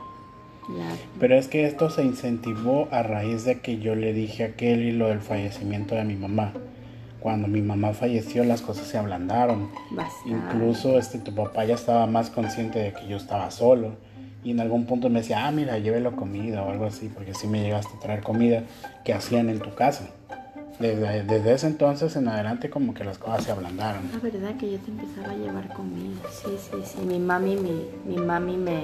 La- 0.76 0.94
Pero 1.18 1.34
es 1.34 1.48
que 1.48 1.66
esto 1.66 1.90
se 1.90 2.02
incentivó 2.04 2.88
a 2.90 3.02
raíz 3.02 3.44
de 3.44 3.60
que 3.60 3.78
yo 3.78 3.94
le 3.94 4.12
dije 4.12 4.44
a 4.44 4.52
Kelly 4.56 4.92
lo 4.92 5.08
del 5.08 5.20
fallecimiento 5.20 5.94
de 5.94 6.04
mi 6.04 6.14
mamá. 6.16 6.52
Cuando 7.20 7.48
mi 7.48 7.60
mamá 7.62 7.92
falleció 7.92 8.44
las 8.44 8.62
cosas 8.62 8.86
se 8.86 8.98
ablandaron. 8.98 9.68
bastante. 9.90 10.30
Incluso 10.30 10.98
este, 10.98 11.18
tu 11.18 11.34
papá 11.34 11.64
ya 11.64 11.74
estaba 11.74 12.06
más 12.06 12.30
consciente 12.30 12.78
de 12.78 12.92
que 12.92 13.06
yo 13.06 13.16
estaba 13.16 13.50
solo. 13.50 13.92
Y 14.42 14.52
en 14.52 14.60
algún 14.60 14.86
punto 14.86 15.10
me 15.10 15.20
decía, 15.20 15.46
ah, 15.46 15.50
mira, 15.50 15.78
llévelo 15.78 16.16
comida 16.16 16.62
o 16.62 16.70
algo 16.70 16.86
así, 16.86 17.10
porque 17.14 17.34
sí 17.34 17.46
me 17.46 17.60
llegaste 17.62 17.94
a 17.96 18.00
traer 18.00 18.22
comida 18.22 18.62
que 19.04 19.12
hacían 19.12 19.50
en 19.50 19.60
tu 19.60 19.74
casa. 19.74 20.08
Desde, 20.78 21.24
desde 21.24 21.52
ese 21.52 21.66
entonces 21.66 22.16
en 22.16 22.26
adelante 22.26 22.70
como 22.70 22.94
que 22.94 23.04
las 23.04 23.18
cosas 23.18 23.44
se 23.44 23.52
ablandaron. 23.52 24.02
La 24.14 24.18
verdad 24.18 24.56
que 24.56 24.72
yo 24.72 24.78
te 24.78 24.90
empezaba 24.90 25.32
a 25.32 25.36
llevar 25.36 25.68
comida. 25.74 26.16
Sí, 26.30 26.52
sí, 26.58 26.78
sí. 26.84 26.98
Mi 27.06 27.18
mami, 27.18 27.56
mi, 27.56 27.84
mi 28.06 28.16
mami 28.16 28.56
me 28.56 28.80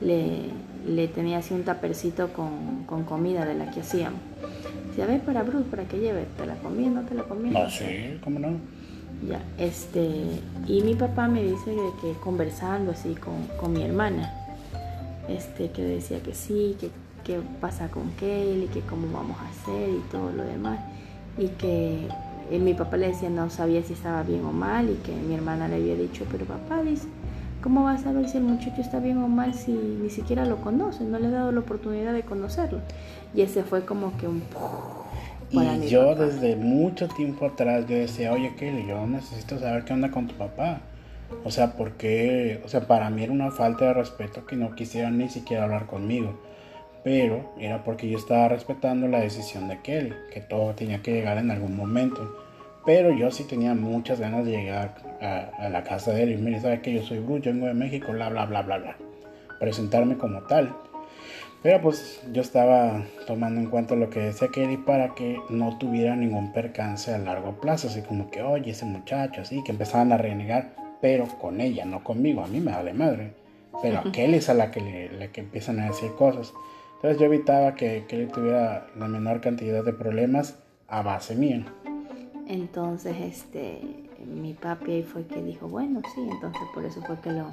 le, 0.00 0.46
le 0.86 1.08
tenía 1.08 1.38
así 1.38 1.52
un 1.52 1.64
tapercito 1.64 2.32
con, 2.32 2.84
con 2.86 3.04
comida 3.04 3.44
de 3.44 3.54
la 3.54 3.70
que 3.70 3.80
hacíamos. 3.80 4.20
Dice, 4.92 5.04
a 5.04 5.06
ver, 5.06 5.22
para 5.22 5.42
Bruce, 5.42 5.64
para 5.70 5.84
que 5.84 5.98
lleve, 5.98 6.26
¿te 6.36 6.44
la 6.44 6.54
comí 6.56 6.84
no 6.84 7.00
te 7.00 7.14
la 7.14 7.22
comí? 7.22 7.48
No, 7.48 7.70
sí, 7.70 8.20
¿cómo 8.22 8.38
no? 8.38 8.58
Ya, 9.26 9.42
este, 9.56 10.06
y 10.66 10.82
mi 10.82 10.94
papá 10.94 11.28
me 11.28 11.42
dice 11.42 11.74
que, 12.02 12.12
conversando 12.20 12.92
así 12.92 13.14
con, 13.14 13.46
con, 13.58 13.72
mi 13.72 13.84
hermana, 13.84 14.30
este, 15.30 15.70
que 15.70 15.80
decía 15.80 16.22
que 16.22 16.34
sí, 16.34 16.76
que 16.78 16.90
qué 17.24 17.40
pasa 17.58 17.88
con 17.88 18.10
Kelly, 18.16 18.66
que 18.66 18.80
cómo 18.80 19.10
vamos 19.10 19.38
a 19.40 19.48
hacer 19.48 19.88
y 19.88 20.10
todo 20.10 20.30
lo 20.30 20.44
demás, 20.44 20.78
y 21.38 21.48
que 21.48 22.08
eh, 22.50 22.58
mi 22.58 22.74
papá 22.74 22.98
le 22.98 23.08
decía 23.08 23.30
no 23.30 23.48
sabía 23.48 23.82
si 23.82 23.94
estaba 23.94 24.22
bien 24.22 24.44
o 24.44 24.52
mal, 24.52 24.90
y 24.90 24.96
que 24.96 25.14
mi 25.14 25.34
hermana 25.34 25.68
le 25.68 25.76
había 25.76 25.94
dicho, 25.94 26.26
pero 26.30 26.44
papá 26.44 26.82
dice, 26.82 27.08
¿cómo 27.62 27.84
vas 27.84 28.00
a 28.00 28.04
saber 28.04 28.28
si 28.28 28.38
el 28.38 28.44
muchacho 28.44 28.80
está 28.80 28.98
bien 28.98 29.18
o 29.18 29.28
mal 29.28 29.54
si 29.54 29.72
ni 29.72 30.10
siquiera 30.10 30.44
lo 30.44 30.56
conoce? 30.56 31.04
No 31.04 31.18
le 31.18 31.28
he 31.28 31.30
dado 31.30 31.52
la 31.52 31.60
oportunidad 31.60 32.12
de 32.12 32.22
conocerlo. 32.22 32.80
Y 33.34 33.42
ese 33.42 33.62
fue 33.62 33.84
como 33.84 34.16
que 34.18 34.28
un... 34.28 34.42
Y 35.50 35.88
yo 35.88 36.14
desde 36.14 36.56
mucho 36.56 37.08
tiempo 37.08 37.46
atrás 37.46 37.86
yo 37.86 37.96
decía, 37.96 38.32
oye 38.32 38.54
Kelly, 38.56 38.86
yo 38.86 39.06
necesito 39.06 39.58
saber 39.58 39.84
qué 39.84 39.92
onda 39.92 40.10
con 40.10 40.26
tu 40.26 40.34
papá. 40.34 40.80
O 41.44 41.50
sea, 41.50 41.72
porque, 41.72 42.60
o 42.64 42.68
sea, 42.68 42.86
para 42.86 43.10
mí 43.10 43.22
era 43.22 43.32
una 43.32 43.50
falta 43.50 43.86
de 43.86 43.94
respeto 43.94 44.46
que 44.46 44.56
no 44.56 44.74
quisieran 44.74 45.18
ni 45.18 45.28
siquiera 45.28 45.64
hablar 45.64 45.86
conmigo. 45.86 46.38
Pero 47.04 47.52
era 47.58 47.84
porque 47.84 48.08
yo 48.08 48.16
estaba 48.16 48.48
respetando 48.48 49.08
la 49.08 49.20
decisión 49.20 49.68
de 49.68 49.80
Kelly, 49.80 50.14
que 50.32 50.40
todo 50.40 50.74
tenía 50.74 51.02
que 51.02 51.12
llegar 51.12 51.36
en 51.38 51.50
algún 51.50 51.76
momento. 51.76 52.36
Pero 52.84 53.12
yo 53.12 53.30
sí 53.30 53.44
tenía 53.44 53.74
muchas 53.74 54.18
ganas 54.18 54.44
de 54.44 54.52
llegar 54.52 54.94
a, 55.20 55.68
la 55.68 55.84
casa 55.84 56.12
de 56.12 56.24
él 56.24 56.32
y 56.32 56.36
mire, 56.36 56.60
sabe 56.60 56.80
que 56.80 56.92
yo 56.92 57.02
soy 57.02 57.20
Bruce, 57.20 57.42
yo 57.42 57.52
vengo 57.52 57.66
de 57.66 57.74
México, 57.74 58.12
bla, 58.12 58.28
bla, 58.28 58.44
bla, 58.46 58.62
bla, 58.62 58.78
bla. 58.78 58.96
Presentarme 59.60 60.16
como 60.16 60.42
tal. 60.42 60.74
Pero 61.62 61.80
pues 61.80 62.20
yo 62.32 62.42
estaba 62.42 63.04
tomando 63.28 63.60
en 63.60 63.70
cuenta 63.70 63.94
lo 63.94 64.10
que 64.10 64.18
decía 64.18 64.48
Kelly 64.52 64.78
para 64.78 65.14
que 65.14 65.38
no 65.48 65.78
tuviera 65.78 66.16
ningún 66.16 66.52
percance 66.52 67.14
a 67.14 67.18
largo 67.18 67.60
plazo. 67.60 67.86
Así 67.86 68.02
como 68.02 68.30
que, 68.30 68.42
oye, 68.42 68.72
ese 68.72 68.84
muchacho, 68.84 69.42
así, 69.42 69.62
que 69.62 69.70
empezaban 69.70 70.12
a 70.12 70.16
renegar, 70.16 70.74
pero 71.00 71.26
con 71.40 71.60
ella, 71.60 71.84
no 71.84 72.02
conmigo. 72.02 72.42
A 72.42 72.48
mí 72.48 72.58
me 72.58 72.72
da 72.72 72.82
de 72.82 72.94
madre. 72.94 73.34
Pero 73.80 74.00
a 74.00 74.10
Kelly 74.10 74.38
es 74.38 74.48
a 74.48 74.54
la 74.54 74.72
que 74.72 74.80
le, 74.80 75.30
que 75.30 75.40
empiezan 75.40 75.78
a 75.78 75.86
decir 75.86 76.10
cosas. 76.18 76.52
Entonces 76.96 77.20
yo 77.20 77.26
evitaba 77.26 77.76
que 77.76 78.06
Kelly 78.08 78.26
tuviera 78.26 78.88
la 78.98 79.06
menor 79.06 79.40
cantidad 79.40 79.84
de 79.84 79.92
problemas 79.92 80.58
a 80.88 81.02
base 81.02 81.36
mía. 81.36 81.64
Entonces, 82.48 83.16
este, 83.20 83.80
mi 84.26 84.52
papi 84.52 84.90
ahí 84.92 85.02
fue 85.02 85.24
que 85.26 85.42
dijo, 85.42 85.68
bueno, 85.68 86.02
sí, 86.14 86.20
entonces 86.30 86.62
por 86.74 86.84
eso 86.84 87.00
fue 87.02 87.18
que 87.20 87.32
lo, 87.32 87.46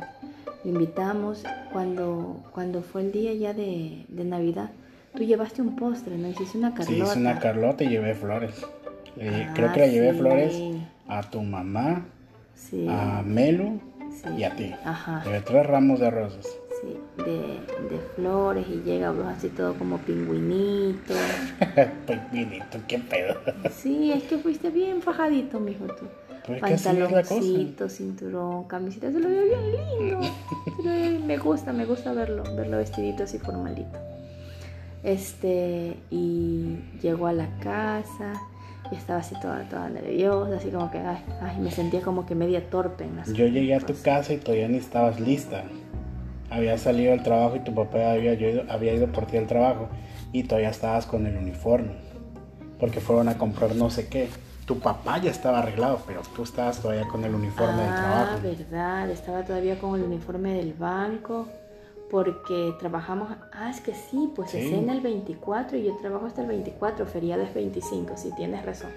invitamos 0.63 1.43
cuando, 1.71 2.41
cuando 2.51 2.81
fue 2.81 3.01
el 3.01 3.11
día 3.11 3.33
ya 3.33 3.53
de, 3.53 4.05
Navidad. 4.09 4.71
Tú 5.15 5.23
llevaste 5.23 5.61
un 5.61 5.75
postre, 5.75 6.17
¿no? 6.17 6.27
Hiciste 6.27 6.57
una 6.57 6.73
carlota. 6.73 6.91
Sí, 6.91 7.01
hice 7.01 7.19
una 7.19 7.39
carlota 7.39 7.83
y 7.83 7.89
llevé 7.89 8.13
flores. 8.13 8.53
Ah, 9.21 9.51
creo 9.53 9.73
que 9.73 9.79
la 9.79 9.87
llevé 9.87 10.13
flores 10.13 10.61
a 11.07 11.23
tu 11.23 11.41
mamá, 11.41 12.05
a 12.87 13.23
Melu 13.25 13.79
y 14.37 14.43
a 14.43 14.55
ti. 14.55 14.73
Ajá. 14.85 15.23
Llevé 15.25 15.41
tres 15.41 15.65
ramos 15.65 15.99
de 15.99 16.11
rosas. 16.11 16.45
Sí, 16.81 16.97
de, 17.17 17.59
flores 18.15 18.65
y 18.69 18.81
llega 18.83 19.13
así 19.29 19.49
todo 19.49 19.73
como 19.73 19.97
pingüinito. 19.99 21.13
pingüinito, 22.07 22.79
qué 22.87 22.99
pedo. 22.99 23.35
sí, 23.71 24.11
es 24.11 24.23
que 24.23 24.37
fuiste 24.37 24.69
bien 24.69 25.01
fajadito, 25.01 25.59
mijo, 25.59 25.85
tú. 25.87 26.05
Pantaloncito, 26.59 27.89
cinturón, 27.89 28.63
camiseta, 28.63 29.11
se 29.11 29.19
lo 29.19 29.29
veo 29.29 29.43
bien 29.45 29.71
lindo. 29.71 31.25
me 31.25 31.37
gusta, 31.37 31.73
me 31.73 31.85
gusta 31.85 32.13
verlo, 32.13 32.43
verlo 32.55 32.77
vestidito 32.77 33.23
así 33.23 33.37
formalito. 33.37 33.99
Este, 35.03 35.95
y 36.09 36.77
llegó 37.01 37.27
a 37.27 37.33
la 37.33 37.47
casa 37.59 38.33
y 38.91 38.95
estaba 38.95 39.19
así 39.19 39.35
toda, 39.41 39.67
toda 39.69 39.89
nerviosa, 39.89 40.57
así 40.57 40.69
como 40.69 40.89
que, 40.89 40.97
ay, 40.97 41.57
me 41.59 41.71
sentía 41.71 42.01
como 42.01 42.25
que 42.25 42.35
media 42.35 42.69
torpe 42.69 43.05
en 43.05 43.23
Yo 43.33 43.47
llegué 43.47 43.75
a 43.75 43.79
tu 43.79 43.93
casa 44.01 44.33
y 44.33 44.37
todavía 44.37 44.67
ni 44.67 44.77
estabas 44.77 45.19
lista. 45.19 45.63
Había 46.49 46.77
salido 46.77 47.11
del 47.11 47.23
trabajo 47.23 47.55
y 47.55 47.59
tu 47.59 47.73
papá 47.73 48.11
había 48.11 48.33
ido, 48.33 48.63
había 48.69 48.93
ido 48.93 49.07
por 49.11 49.25
ti 49.25 49.37
al 49.37 49.47
trabajo 49.47 49.89
y 50.31 50.43
todavía 50.43 50.69
estabas 50.69 51.05
con 51.05 51.25
el 51.25 51.37
uniforme. 51.37 51.93
Porque 52.79 53.01
fueron 53.01 53.29
a 53.29 53.37
comprar 53.37 53.75
no 53.75 53.89
sé 53.89 54.07
qué 54.07 54.29
tu 54.69 54.77
papá 54.77 55.17
ya 55.17 55.31
estaba 55.31 55.59
arreglado, 55.59 55.99
pero 56.05 56.21
tú 56.35 56.43
estabas 56.43 56.79
todavía 56.79 57.07
con 57.07 57.25
el 57.25 57.33
uniforme 57.33 57.81
del 57.81 57.95
trabajo. 57.95 58.31
Ah, 58.35 58.39
verdad, 58.39 59.09
estaba 59.09 59.43
todavía 59.43 59.79
con 59.79 59.95
el 59.95 60.03
uniforme 60.03 60.53
del 60.53 60.75
banco, 60.75 61.47
porque 62.11 62.75
trabajamos, 62.77 63.29
ah, 63.51 63.71
es 63.71 63.81
que 63.81 63.95
sí, 63.95 64.31
pues 64.35 64.51
se 64.51 64.69
cena 64.69 64.93
el 64.93 65.01
24 65.01 65.75
y 65.75 65.85
yo 65.85 65.97
trabajo 65.97 66.27
hasta 66.27 66.43
el 66.43 66.47
24, 66.49 67.07
feriado 67.07 67.41
es 67.41 67.51
25, 67.51 68.15
sí, 68.15 68.31
tienes 68.37 68.63
razón. 68.63 68.91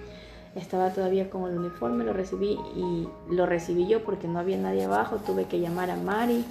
Estaba 0.55 0.91
todavía 0.91 1.31
con 1.31 1.51
el 1.51 1.57
uniforme, 1.57 2.05
lo 2.05 2.13
recibí 2.13 2.59
y 2.77 3.09
lo 3.31 3.47
recibí 3.47 3.87
yo 3.87 4.05
porque 4.05 4.29
no 4.29 4.41
había 4.41 4.59
nadie 4.59 4.85
abajo, 4.85 5.17
tuve 5.25 5.47
que 5.47 5.59
llamar 5.59 5.91
a 5.91 5.97
Mari 5.97 6.45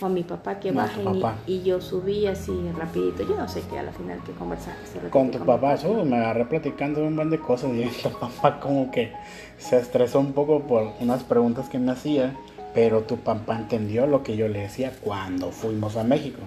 o 0.00 0.06
a 0.06 0.08
mi 0.08 0.22
papá 0.22 0.58
que 0.60 0.72
bajen 0.72 1.22
y, 1.46 1.62
yo 1.62 1.80
subí 1.80 2.26
así 2.26 2.52
rapidito. 2.76 3.22
Yo 3.22 3.36
no 3.36 3.48
sé 3.48 3.62
qué 3.70 3.78
a 3.78 3.82
la 3.82 3.92
final 3.92 4.20
que 4.24 4.32
conversaste. 4.32 5.08
Con 5.10 5.30
tu 5.30 5.38
papá, 5.38 5.76
me 6.04 6.16
agarré 6.16 6.44
platicando 6.44 7.00
un 7.00 7.14
montón 7.14 7.30
de 7.30 7.38
cosas 7.38 7.70
y 7.72 7.84
tu 8.02 8.10
papá 8.10 8.60
como 8.60 8.90
que 8.90 9.12
se 9.58 9.78
estresó 9.78 10.20
un 10.20 10.32
poco 10.32 10.60
por 10.60 10.92
unas 11.00 11.24
preguntas 11.24 11.68
que 11.68 11.78
me 11.78 11.92
hacía, 11.92 12.36
pero 12.74 13.02
tu 13.02 13.16
papá 13.16 13.56
entendió 13.56 14.06
lo 14.06 14.22
que 14.22 14.36
yo 14.36 14.48
le 14.48 14.60
decía 14.60 14.92
cuando 15.02 15.50
fuimos 15.50 15.96
a 15.96 16.04
México. 16.04 16.40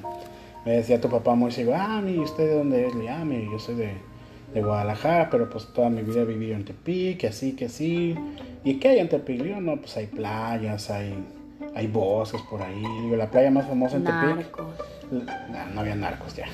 Me 0.65 0.73
decía 0.73 1.01
tu 1.01 1.09
papá 1.09 1.35
muy 1.35 1.51
seguro, 1.51 1.77
ah, 1.79 2.03
¿y 2.05 2.19
usted 2.19 2.45
de 2.45 2.55
dónde 2.55 2.87
es? 2.87 2.95
Le 2.95 3.09
ah, 3.09 3.23
yo 3.25 3.59
soy 3.59 3.75
de, 3.75 3.93
de 4.53 4.61
Guadalajara, 4.61 5.29
pero 5.29 5.49
pues 5.49 5.65
toda 5.73 5.89
mi 5.89 6.01
vida 6.01 6.21
he 6.21 6.25
vivido 6.25 6.55
en 6.55 6.65
Tepic, 6.65 7.17
que 7.17 7.27
así, 7.27 7.53
que 7.55 7.65
así. 7.65 8.15
¿Y 8.63 8.75
qué 8.75 8.89
hay 8.89 8.99
en 8.99 9.09
Tepic? 9.09 9.41
no, 9.59 9.77
pues 9.77 9.95
hay 9.97 10.07
playas, 10.07 10.89
hay 10.89 11.15
hay 11.75 11.87
bosques 11.87 12.41
por 12.49 12.61
ahí. 12.61 12.83
Digo, 13.01 13.15
la 13.15 13.27
playa 13.27 13.51
más 13.51 13.67
famosa 13.67 13.97
en 13.97 14.03
Tepic. 14.03 14.57
No, 15.11 15.73
no 15.73 15.81
había 15.81 15.95
narcos 15.95 16.35
ya. 16.35 16.45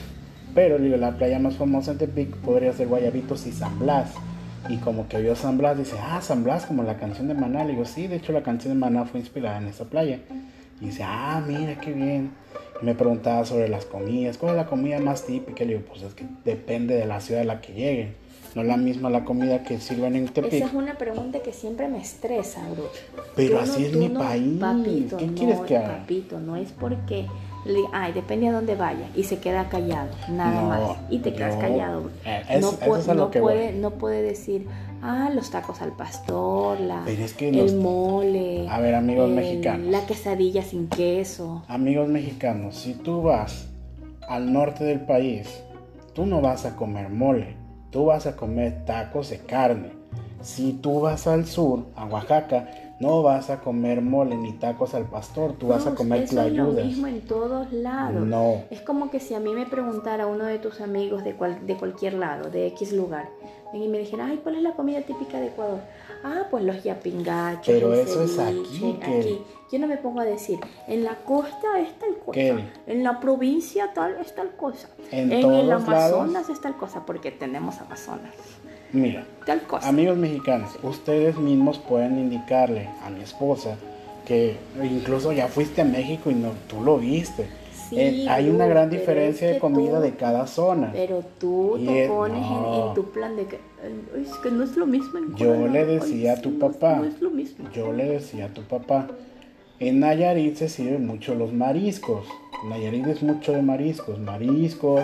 Pero 0.53 0.77
digo, 0.77 0.97
la 0.97 1.11
playa 1.11 1.39
más 1.39 1.55
famosa 1.55 1.91
en 1.91 1.97
Tepic 1.97 2.35
podría 2.37 2.73
ser 2.73 2.87
Guayabitos 2.87 3.45
y 3.47 3.51
San 3.51 3.77
Blas. 3.79 4.13
Y 4.69 4.77
como 4.77 5.07
que 5.07 5.21
vio 5.21 5.35
San 5.35 5.57
Blas, 5.57 5.77
dice, 5.77 5.95
ah, 6.01 6.21
San 6.21 6.43
Blas, 6.43 6.65
como 6.65 6.83
la 6.83 6.97
canción 6.97 7.27
de 7.27 7.33
Maná. 7.33 7.63
Le 7.63 7.71
digo, 7.71 7.85
sí, 7.85 8.07
de 8.07 8.15
hecho 8.17 8.31
la 8.31 8.43
canción 8.43 8.73
de 8.73 8.79
Maná 8.79 9.05
fue 9.05 9.19
inspirada 9.19 9.57
en 9.57 9.67
esa 9.67 9.85
playa. 9.85 10.19
Y 10.81 10.85
dice, 10.85 11.03
ah, 11.03 11.43
mira, 11.45 11.79
qué 11.79 11.93
bien. 11.93 12.31
Y 12.81 12.85
me 12.85 12.95
preguntaba 12.95 13.45
sobre 13.45 13.69
las 13.69 13.85
comidas. 13.85 14.37
¿Cuál 14.37 14.51
es 14.51 14.57
la 14.57 14.65
comida 14.65 14.99
más 14.99 15.25
típica? 15.25 15.63
Le 15.63 15.75
digo, 15.75 15.85
pues 15.87 16.01
es 16.01 16.13
que 16.13 16.25
depende 16.43 16.95
de 16.95 17.05
la 17.05 17.21
ciudad 17.21 17.43
a 17.43 17.45
la 17.45 17.61
que 17.61 17.73
lleguen 17.73 18.24
no 18.55 18.61
es 18.61 18.67
la 18.69 18.77
misma 18.77 19.09
la 19.09 19.25
comida 19.25 19.63
que 19.63 19.79
sirven 19.79 20.15
en 20.15 20.29
Tepic. 20.29 20.53
Esa 20.53 20.67
es 20.67 20.73
una 20.73 20.97
pregunta 20.97 21.39
que 21.39 21.51
siempre 21.51 21.89
me 21.89 21.99
estresa, 21.99 22.61
bro. 22.71 22.89
Pero 23.35 23.59
así 23.59 23.85
es 23.85 23.95
mi 23.95 24.07
país. 24.07 24.59
Papito, 24.59 25.17
¿Qué 25.17 25.27
quieres 25.33 25.59
que 25.61 25.77
haga? 25.77 25.97
Papito, 25.97 26.39
no 26.39 26.55
es 26.55 26.71
porque, 26.71 27.27
ay, 27.91 28.13
depende 28.13 28.47
a 28.47 28.53
dónde 28.53 28.75
vaya 28.75 29.09
y 29.13 29.23
se 29.23 29.39
queda 29.39 29.67
callado, 29.67 30.09
nada 30.29 30.61
más. 30.61 30.97
Y 31.09 31.19
te 31.19 31.33
quedas 31.33 31.57
callado. 31.57 32.03
Bro. 32.03 32.11
Eh, 32.23 32.61
no, 32.61 32.71
puede, 33.29 33.73
no 33.73 33.91
puede 33.91 34.21
decir, 34.21 34.67
ah, 35.01 35.29
los 35.35 35.51
tacos 35.51 35.81
al 35.81 35.91
pastor, 35.91 36.79
la, 36.79 37.03
el 37.05 37.75
mole. 37.75 38.69
A 38.69 38.79
ver, 38.79 38.95
amigos 38.95 39.31
mexicanos. 39.31 39.87
La 39.87 40.05
quesadilla 40.05 40.63
sin 40.63 40.87
queso. 40.87 41.65
Amigos 41.67 42.07
mexicanos, 42.07 42.77
si 42.77 42.93
tú 42.93 43.21
vas 43.21 43.67
al 44.29 44.53
norte 44.53 44.85
del 44.85 45.01
país, 45.01 45.61
tú 46.13 46.25
no 46.25 46.39
vas 46.39 46.63
a 46.63 46.77
comer 46.77 47.09
mole 47.09 47.64
tú 47.95 48.07
vas 48.07 48.27
a 48.27 48.35
comer 48.35 48.83
tacos 48.83 49.29
de 49.29 49.37
carne. 49.37 49.93
Si 50.41 50.73
tú 50.73 50.99
vas 50.99 51.27
al 51.27 51.45
sur, 51.45 51.85
a 51.95 52.03
Oaxaca, 52.03 52.69
no 52.99 53.23
vas 53.23 53.49
a 53.49 53.61
comer 53.61 54.01
mole 54.01 54.35
ni 54.35 54.51
tacos 54.51 54.93
al 54.93 55.05
pastor, 55.05 55.53
tú 55.53 55.67
vas 55.67 55.87
a 55.87 55.95
comer 55.95 56.23
eso 56.23 56.41
Es 56.41 56.51
lo 56.51 56.71
mismo 56.73 57.07
en 57.07 57.21
todos 57.21 57.71
lados. 57.71 58.27
No. 58.27 58.63
Es 58.69 58.81
como 58.81 59.09
que 59.09 59.21
si 59.21 59.33
a 59.33 59.39
mí 59.39 59.53
me 59.53 59.65
preguntara 59.65 60.27
uno 60.27 60.43
de 60.43 60.59
tus 60.59 60.81
amigos 60.81 61.23
de, 61.23 61.35
de 61.65 61.77
cualquier 61.77 62.15
lado, 62.15 62.49
de 62.49 62.67
X 62.67 62.91
lugar, 62.91 63.29
y 63.73 63.87
me 63.87 63.99
dijera, 63.99 64.25
ay, 64.25 64.41
¿cuál 64.43 64.55
es 64.55 64.63
la 64.63 64.73
comida 64.73 65.01
típica 65.01 65.39
de 65.39 65.47
Ecuador? 65.47 65.79
Ah, 66.21 66.47
pues 66.51 66.65
los 66.65 66.83
yapingachos. 66.83 67.65
Pero 67.65 67.93
eso 67.93 68.23
es 68.23 68.37
aquí, 68.37 68.99
aquí. 69.01 69.41
Yo 69.71 69.79
no 69.79 69.87
me 69.87 69.97
pongo 69.97 70.19
a 70.19 70.25
decir, 70.25 70.59
en 70.87 71.03
la 71.03 71.15
costa 71.15 71.79
es 71.79 71.97
tal 71.99 72.17
cosa, 72.23 72.63
en 72.87 73.03
la 73.03 73.19
provincia 73.19 73.91
tal 73.93 74.17
es 74.21 74.35
tal 74.35 74.55
cosa, 74.55 74.89
en, 75.11 75.31
el 75.31 75.71
Amazonas 75.71 76.49
es 76.49 76.61
tal 76.61 76.77
cosa, 76.77 77.05
porque 77.05 77.31
tenemos 77.31 77.79
Amazonas. 77.79 78.33
Mira, 78.93 79.25
tal 79.45 79.63
cosa. 79.63 79.89
amigos 79.89 80.17
mexicanos, 80.17 80.77
ustedes 80.83 81.37
mismos 81.37 81.79
pueden 81.79 82.17
indicarle 82.19 82.89
a 83.03 83.09
mi 83.09 83.21
esposa 83.21 83.75
que 84.25 84.57
incluso 84.81 85.31
ya 85.33 85.47
fuiste 85.47 85.81
a 85.81 85.85
México 85.85 86.29
y 86.29 86.35
no, 86.35 86.51
tú 86.67 86.81
lo 86.81 86.97
viste 86.97 87.47
eh, 87.91 88.25
hay 88.27 88.49
una 88.49 88.65
gran 88.65 88.89
diferencia 88.89 89.47
de 89.47 89.59
comida 89.59 89.99
de 89.99 90.15
cada 90.15 90.47
zona. 90.47 90.91
Pero 90.91 91.23
tú 91.39 91.77
te 91.85 92.07
pones 92.07 92.45
en, 92.45 92.93
tu 92.93 93.11
plan 93.11 93.35
de 93.35 93.45
que 93.45 93.59
es 94.19 94.33
que 94.41 94.51
no 94.51 94.63
es 94.63 94.75
lo 94.75 94.85
mismo 94.85 95.19
en 95.19 95.35
Yo 95.35 95.67
le 95.67 95.85
decía 95.85 96.33
a 96.33 96.41
tu 96.41 96.57
papá, 96.57 96.95
no 96.95 97.05
es 97.05 97.21
lo 97.21 97.29
mismo. 97.29 97.69
Yo 97.71 97.93
le 97.93 98.05
decía 98.05 98.45
a 98.45 98.49
tu 98.49 98.63
papá, 98.63 99.07
en 99.79 99.99
Nayarit 99.99 100.55
se 100.55 100.69
sirven 100.69 101.05
mucho 101.05 101.35
los 101.35 101.51
mariscos. 101.51 102.25
Nayarit 102.69 103.07
es 103.07 103.23
mucho 103.23 103.51
de 103.51 103.61
mariscos, 103.61 104.19
mariscos, 104.19 105.03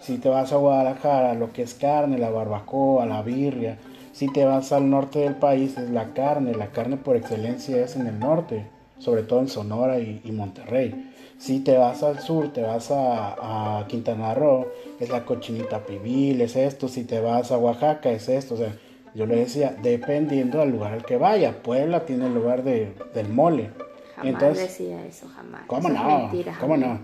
Si 0.00 0.18
te 0.18 0.28
vas 0.28 0.52
a 0.52 0.56
Guadalajara, 0.56 1.34
lo 1.34 1.52
que 1.52 1.62
es 1.62 1.74
carne, 1.74 2.18
la 2.18 2.30
barbacoa, 2.30 3.06
la 3.06 3.22
birria. 3.22 3.78
Si 4.12 4.32
te 4.32 4.44
vas 4.44 4.70
al 4.70 4.88
norte 4.88 5.18
del 5.20 5.34
país, 5.34 5.76
es 5.78 5.90
la 5.90 6.12
carne. 6.12 6.54
La 6.54 6.68
carne 6.68 6.96
por 6.96 7.16
excelencia 7.16 7.82
es 7.82 7.96
en 7.96 8.06
el 8.06 8.20
norte, 8.20 8.66
sobre 8.98 9.22
todo 9.22 9.40
en 9.40 9.48
Sonora 9.48 9.98
y, 9.98 10.30
Monterrey. 10.30 11.10
Si 11.38 11.60
te 11.60 11.76
vas 11.76 12.02
al 12.02 12.20
sur, 12.20 12.52
te 12.52 12.62
vas 12.62 12.92
a, 12.92 13.84
Quintana 13.88 14.34
Roo, 14.34 14.68
es 15.00 15.08
la 15.08 15.24
cochinita 15.24 15.84
pibil, 15.84 16.40
es 16.42 16.54
esto. 16.54 16.86
Si 16.86 17.04
te 17.04 17.20
vas 17.20 17.50
a 17.50 17.58
Oaxaca, 17.58 18.12
es 18.12 18.28
esto. 18.28 18.54
O 18.54 18.58
sea, 18.58 18.76
yo 19.14 19.26
le 19.26 19.36
decía, 19.36 19.74
dependiendo 19.82 20.58
del 20.58 20.70
lugar 20.70 20.92
al 20.92 21.04
que 21.04 21.16
vaya. 21.16 21.62
Puebla 21.62 22.06
tiene 22.06 22.26
el 22.26 22.34
lugar 22.34 22.62
de, 22.62 22.92
del 23.14 23.28
mole. 23.28 23.70
Jamás 24.16 24.32
Entonces, 24.32 24.78
decía 24.78 25.04
eso, 25.06 25.26
jamás. 25.34 25.62
¿Cómo 25.66 25.88
no? 25.88 26.30
¿Cómo 26.60 26.76
no? 26.76 27.00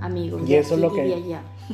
Amigos, 0.00 0.48
y 0.48 0.54
eso 0.54 0.74
es 0.74 0.80
lo 0.80 0.92
que 0.92 1.22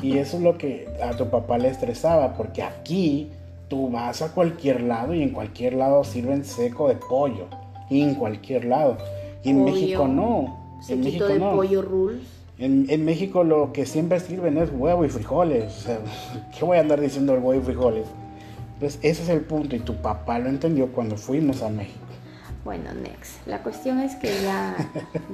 y 0.02 0.18
eso 0.18 0.36
es 0.36 0.42
lo 0.42 0.58
que 0.58 0.88
a 1.02 1.16
tu 1.16 1.30
papá 1.30 1.58
le 1.58 1.68
estresaba, 1.68 2.34
porque 2.34 2.62
aquí 2.62 3.30
tú 3.68 3.90
vas 3.90 4.20
a 4.22 4.32
cualquier 4.32 4.82
lado 4.82 5.14
y 5.14 5.22
en 5.22 5.30
cualquier 5.30 5.74
lado 5.74 6.02
sirven 6.04 6.44
seco 6.44 6.88
de 6.88 6.96
pollo, 6.96 7.46
y 7.88 8.02
en 8.02 8.14
cualquier 8.14 8.64
lado. 8.64 8.98
Y 9.42 9.50
en 9.50 9.64
México 9.64 10.08
no. 10.08 10.80
en 10.88 11.00
México 11.00 11.26
de 11.26 11.38
pollo 11.38 11.82
rules. 11.82 12.22
En, 12.58 12.86
en, 12.90 13.04
México 13.06 13.42
lo 13.42 13.72
que 13.72 13.86
siempre 13.86 14.20
sirven 14.20 14.58
es 14.58 14.70
huevo 14.70 15.04
y 15.04 15.08
frijoles. 15.08 15.64
O 15.64 15.80
sea, 15.80 15.98
¿qué 16.58 16.64
voy 16.64 16.76
a 16.76 16.80
andar 16.80 17.00
diciendo 17.00 17.34
el 17.34 17.42
huevo 17.42 17.60
y 17.60 17.64
frijoles? 17.64 18.06
Entonces, 18.74 19.00
ese 19.02 19.22
es 19.22 19.28
el 19.28 19.42
punto 19.42 19.76
y 19.76 19.80
tu 19.80 19.94
papá 19.96 20.38
lo 20.38 20.48
entendió 20.48 20.88
cuando 20.92 21.16
fuimos 21.16 21.62
a 21.62 21.70
México. 21.70 22.09
Bueno, 22.70 22.94
next. 22.94 23.44
La 23.48 23.64
cuestión 23.64 23.98
es 23.98 24.14
que 24.14 24.28
ya, 24.44 24.76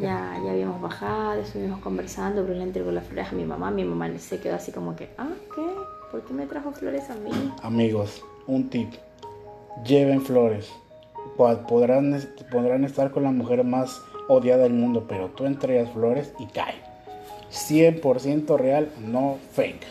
ya, 0.00 0.40
ya 0.42 0.52
habíamos 0.52 0.80
bajado, 0.80 1.42
estuvimos 1.42 1.80
conversando, 1.80 2.42
Bruno 2.42 2.60
le 2.60 2.64
entregó 2.64 2.90
las 2.92 3.04
flores 3.04 3.30
a 3.30 3.32
mi 3.34 3.44
mamá, 3.44 3.70
mi 3.70 3.84
mamá 3.84 4.08
se 4.16 4.40
quedó 4.40 4.54
así 4.54 4.72
como 4.72 4.96
que, 4.96 5.10
ah, 5.18 5.28
¿qué? 5.54 5.66
¿Por 6.10 6.22
qué 6.22 6.32
me 6.32 6.46
trajo 6.46 6.72
flores 6.72 7.10
a 7.10 7.14
mí? 7.16 7.52
Amigos, 7.62 8.24
un 8.46 8.70
tip. 8.70 8.94
Lleven 9.84 10.22
flores. 10.22 10.72
Podrán, 11.36 12.18
podrán 12.50 12.84
estar 12.84 13.10
con 13.10 13.24
la 13.24 13.32
mujer 13.32 13.64
más 13.64 14.00
odiada 14.28 14.62
del 14.62 14.72
mundo, 14.72 15.04
pero 15.06 15.28
tú 15.28 15.44
entregas 15.44 15.90
flores 15.90 16.32
y 16.38 16.46
cae. 16.46 16.76
100% 17.50 18.56
real, 18.56 18.90
no 18.98 19.36
fake. 19.52 19.86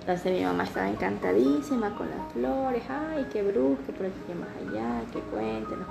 Entonces 0.00 0.32
mi 0.32 0.42
mamá 0.42 0.64
estaba 0.64 0.88
encantadísima 0.88 1.94
con 1.96 2.10
las 2.10 2.32
flores, 2.32 2.82
ay, 2.88 3.28
qué 3.32 3.44
brujo, 3.44 3.76
que 3.86 3.92
por 3.92 4.06
aquí, 4.06 4.18
que 4.26 4.34
más 4.34 4.48
allá, 4.56 5.02
que 5.12 5.20
cuéntenos 5.20 5.86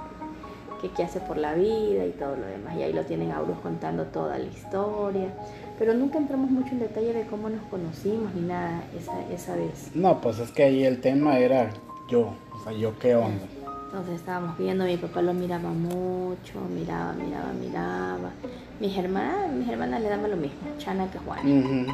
que 0.81 0.89
qué 0.89 1.03
hace 1.03 1.19
por 1.19 1.37
la 1.37 1.53
vida 1.53 2.05
y 2.05 2.11
todo 2.11 2.35
lo 2.35 2.45
demás. 2.45 2.75
Y 2.77 2.83
ahí 2.83 2.93
lo 2.93 3.03
tienen 3.03 3.31
a 3.31 3.41
Bruce 3.41 3.61
contando 3.61 4.05
toda 4.05 4.37
la 4.37 4.45
historia. 4.45 5.33
Pero 5.79 5.93
nunca 5.93 6.17
entramos 6.17 6.49
mucho 6.49 6.69
en 6.71 6.79
detalle 6.79 7.13
de 7.13 7.25
cómo 7.27 7.49
nos 7.49 7.61
conocimos 7.63 8.33
ni 8.33 8.41
nada 8.41 8.81
esa, 8.97 9.13
esa 9.33 9.55
vez. 9.55 9.91
No, 9.93 10.19
pues 10.21 10.39
es 10.39 10.51
que 10.51 10.63
ahí 10.63 10.83
el 10.83 11.01
tema 11.01 11.37
era 11.39 11.69
yo, 12.09 12.33
o 12.53 12.63
sea, 12.63 12.73
yo 12.73 12.97
qué 12.99 13.15
onda. 13.15 13.45
Entonces 13.85 14.15
estábamos 14.15 14.57
viendo, 14.57 14.85
mi 14.85 14.97
papá 14.97 15.21
lo 15.21 15.33
miraba 15.33 15.69
mucho, 15.69 16.59
miraba, 16.73 17.13
miraba, 17.13 17.53
miraba. 17.53 18.31
Mis 18.79 18.97
hermanas, 18.97 19.51
mis 19.51 19.69
hermanas 19.69 20.01
le 20.01 20.09
daban 20.09 20.29
lo 20.29 20.37
mismo, 20.37 20.59
Chana 20.77 21.09
que 21.09 21.19
Juan. 21.19 21.87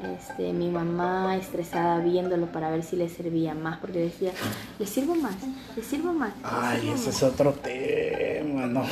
Este, 0.00 0.52
mi 0.52 0.68
mamá 0.68 1.36
estresada 1.36 1.98
viéndolo 1.98 2.46
para 2.46 2.70
ver 2.70 2.84
si 2.84 2.94
le 2.94 3.08
servía 3.08 3.54
más, 3.54 3.78
porque 3.78 3.98
decía, 3.98 4.30
le 4.78 4.86
sirvo 4.86 5.16
más, 5.16 5.34
le 5.76 5.82
sirvo 5.82 6.12
más. 6.12 6.32
Ay, 6.44 6.90
ese 6.94 7.10
es 7.10 7.22
otro 7.24 7.52
tema, 7.52 8.66
¿no? 8.66 8.84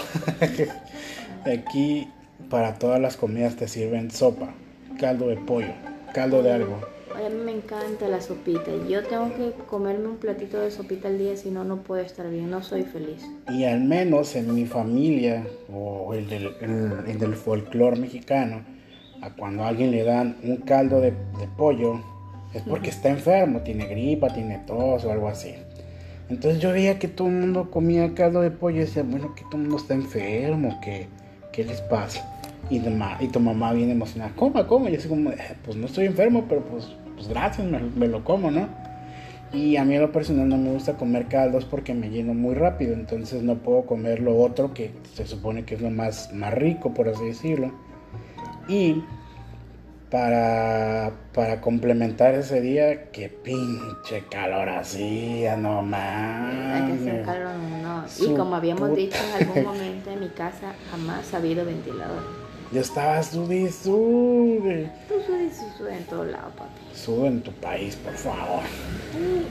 Aquí 1.44 2.08
para 2.50 2.74
todas 2.74 3.00
las 3.00 3.16
comidas 3.16 3.54
te 3.54 3.68
sirven 3.68 4.10
sopa, 4.10 4.52
caldo 4.98 5.28
de 5.28 5.36
pollo, 5.36 5.72
caldo 6.12 6.42
de 6.42 6.52
algo. 6.52 6.80
a 7.14 7.28
mí 7.28 7.36
me 7.44 7.52
encanta 7.52 8.08
la 8.08 8.20
sopita. 8.20 8.72
Yo 8.88 9.04
tengo 9.04 9.32
que 9.36 9.52
comerme 9.68 10.08
un 10.08 10.16
platito 10.16 10.58
de 10.58 10.72
sopita 10.72 11.06
al 11.06 11.18
día, 11.18 11.36
si 11.36 11.50
no, 11.50 11.62
no 11.62 11.82
puedo 11.82 12.02
estar 12.02 12.28
bien, 12.28 12.50
no 12.50 12.64
soy 12.64 12.82
feliz. 12.82 13.24
Y 13.48 13.62
al 13.62 13.84
menos 13.84 14.34
en 14.34 14.52
mi 14.52 14.66
familia, 14.66 15.46
o 15.72 16.14
el 16.14 16.28
del, 16.28 16.52
el 17.06 17.16
del 17.16 17.34
folclore 17.36 17.96
mexicano, 17.96 18.75
a 19.22 19.30
cuando 19.30 19.64
a 19.64 19.68
alguien 19.68 19.90
le 19.90 20.04
dan 20.04 20.36
un 20.42 20.56
caldo 20.58 21.00
de, 21.00 21.12
pollo, 21.56 22.00
es 22.54 22.62
porque 22.62 22.90
está 22.90 23.10
enfermo, 23.10 23.60
tiene 23.60 23.86
gripa, 23.86 24.32
tiene 24.32 24.58
tos 24.66 25.04
o 25.04 25.12
algo 25.12 25.28
así. 25.28 25.54
Entonces 26.28 26.60
yo 26.60 26.72
veía 26.72 26.98
que 26.98 27.08
todo 27.08 27.28
el 27.28 27.34
mundo 27.34 27.70
comía 27.70 28.14
caldo 28.14 28.40
de 28.40 28.50
pollo 28.50 28.78
y 28.78 28.80
decía, 28.80 29.04
bueno, 29.04 29.34
que 29.34 29.42
todo 29.44 29.56
el 29.56 29.62
mundo 29.62 29.76
está 29.76 29.94
enfermo, 29.94 30.80
que 30.82 31.06
qué 31.52 31.64
les 31.64 31.80
pasa? 31.80 32.24
Y, 32.68 32.82
y 33.20 33.28
tu 33.28 33.40
mamá 33.40 33.72
viene 33.72 33.92
emocionada, 33.92 34.32
coma, 34.34 34.66
coma. 34.66 34.88
Y 34.88 34.92
yo 34.92 34.98
así 34.98 35.08
como, 35.08 35.30
eh, 35.30 35.38
pues 35.64 35.76
no 35.76 35.86
estoy 35.86 36.06
enfermo, 36.06 36.44
pero 36.48 36.62
pues, 36.62 36.94
pues 37.14 37.28
gracias, 37.28 37.66
me, 37.66 38.08
lo 38.08 38.24
como, 38.24 38.50
¿no? 38.50 38.68
Y 39.52 39.76
a 39.76 39.84
mí 39.84 39.96
a 39.96 40.00
lo 40.00 40.12
personal 40.12 40.48
no 40.48 40.58
me 40.58 40.72
gusta 40.72 40.94
comer 40.94 41.26
caldos 41.26 41.64
porque 41.64 41.94
me 41.94 42.10
lleno 42.10 42.34
muy 42.34 42.54
rápido, 42.54 42.94
entonces 42.94 43.42
no 43.42 43.54
puedo 43.54 43.86
comer 43.86 44.20
lo 44.20 44.36
otro 44.36 44.74
que 44.74 44.90
se 45.14 45.26
supone 45.26 45.64
que 45.64 45.76
es 45.76 45.80
lo 45.80 45.90
más, 45.90 46.32
más 46.34 46.52
rico, 46.52 46.92
por 46.92 47.08
así 47.08 47.24
decirlo. 47.24 47.72
Y 48.68 49.02
para, 50.10 51.12
para 51.34 51.60
complementar 51.60 52.34
ese 52.34 52.60
día, 52.60 53.10
que 53.10 53.28
pinche 53.28 54.24
calor 54.30 54.68
hacía, 54.68 55.56
no 55.56 55.82
más. 55.82 56.98
calor, 57.24 57.54
no. 57.82 58.04
Y 58.18 58.34
como 58.34 58.56
habíamos 58.56 58.94
dicho 58.94 59.18
en 59.18 59.42
algún 59.48 59.64
momento 59.64 60.10
en 60.10 60.20
mi 60.20 60.28
casa, 60.28 60.74
jamás 60.90 61.32
ha 61.34 61.38
habido 61.38 61.64
ventilador. 61.64 62.22
Yo 62.72 62.80
estaba 62.80 63.22
sudi. 63.22 63.68
Tú 63.84 64.42
sudi 65.78 65.94
en 65.94 66.04
todo 66.04 66.24
lado, 66.24 66.50
papi. 66.56 66.80
Sube 66.94 67.28
en 67.28 67.42
tu 67.42 67.52
país, 67.52 67.96
por 67.96 68.14
favor. 68.14 68.62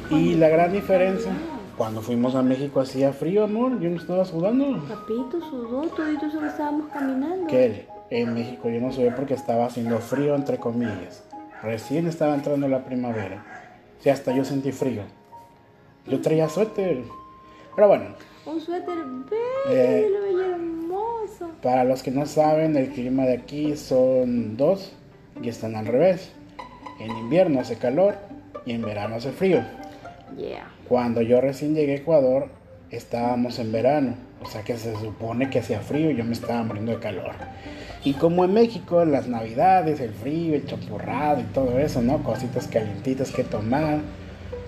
y 0.09 0.35
la 0.35 0.49
gran 0.49 0.73
diferencia, 0.73 1.31
cuando 1.77 2.01
fuimos 2.01 2.35
a 2.35 2.41
México 2.41 2.81
hacía 2.81 3.13
frío, 3.13 3.45
amor. 3.45 3.79
Yo 3.79 3.89
no 3.89 3.97
estaba 3.97 4.25
sudando. 4.25 4.79
Papito 4.87 5.39
sudó, 5.49 5.83
todito 5.87 6.25
eso 6.25 6.39
que 6.41 6.47
estábamos 6.47 6.91
caminando. 6.91 7.47
¿Qué? 7.47 7.87
En 8.09 8.33
México 8.33 8.69
yo 8.69 8.79
no 8.79 8.91
subí 8.91 9.09
porque 9.11 9.33
estaba 9.33 9.65
haciendo 9.65 9.99
frío, 9.99 10.35
entre 10.35 10.57
comillas. 10.57 11.23
Recién 11.61 12.07
estaba 12.07 12.35
entrando 12.35 12.67
la 12.67 12.85
primavera. 12.85 13.43
Sí, 13.99 14.09
hasta 14.09 14.35
yo 14.35 14.45
sentí 14.45 14.71
frío. 14.71 15.03
Yo 16.05 16.21
traía 16.21 16.47
suéter. 16.47 17.03
Pero 17.75 17.87
bueno. 17.87 18.05
Un 18.45 18.61
suéter 18.61 18.95
bello, 18.97 19.41
eh, 19.69 20.07
lo 20.11 20.21
veía 20.21 20.55
hermoso. 20.55 21.49
Para 21.63 21.83
los 21.83 22.03
que 22.03 22.11
no 22.11 22.25
saben, 22.27 22.75
el 22.77 22.89
clima 22.89 23.23
de 23.23 23.33
aquí 23.33 23.75
son 23.75 24.55
dos 24.55 24.93
y 25.41 25.49
están 25.49 25.75
al 25.75 25.87
revés. 25.87 26.31
En 26.99 27.09
invierno 27.17 27.59
hace 27.59 27.77
calor 27.77 28.15
y 28.65 28.73
en 28.73 28.83
verano 28.83 29.15
hace 29.15 29.31
frío. 29.31 29.63
Yeah. 30.37 30.71
Cuando 30.87 31.21
yo 31.21 31.41
recién 31.41 31.73
llegué 31.73 31.93
a 31.93 31.97
Ecuador, 31.97 32.49
estábamos 32.91 33.57
en 33.59 33.71
verano. 33.71 34.15
O 34.41 34.47
sea 34.47 34.63
que 34.63 34.77
se 34.77 34.95
supone 34.95 35.49
que 35.49 35.59
hacía 35.59 35.79
frío 35.79 36.11
y 36.11 36.15
yo 36.15 36.23
me 36.23 36.33
estaba 36.33 36.63
muriendo 36.63 36.91
de 36.91 36.99
calor. 36.99 37.33
Y 38.03 38.13
como 38.13 38.45
en 38.45 38.53
México, 38.53 39.03
las 39.03 39.27
navidades, 39.27 39.99
el 39.99 40.11
frío, 40.11 40.55
el 40.55 40.65
champurrado 40.67 41.41
y 41.41 41.45
todo 41.45 41.79
eso, 41.79 42.01
¿no? 42.01 42.21
Cositas 42.21 42.67
calientitas 42.67 43.31
que 43.31 43.43
tomar. 43.43 43.99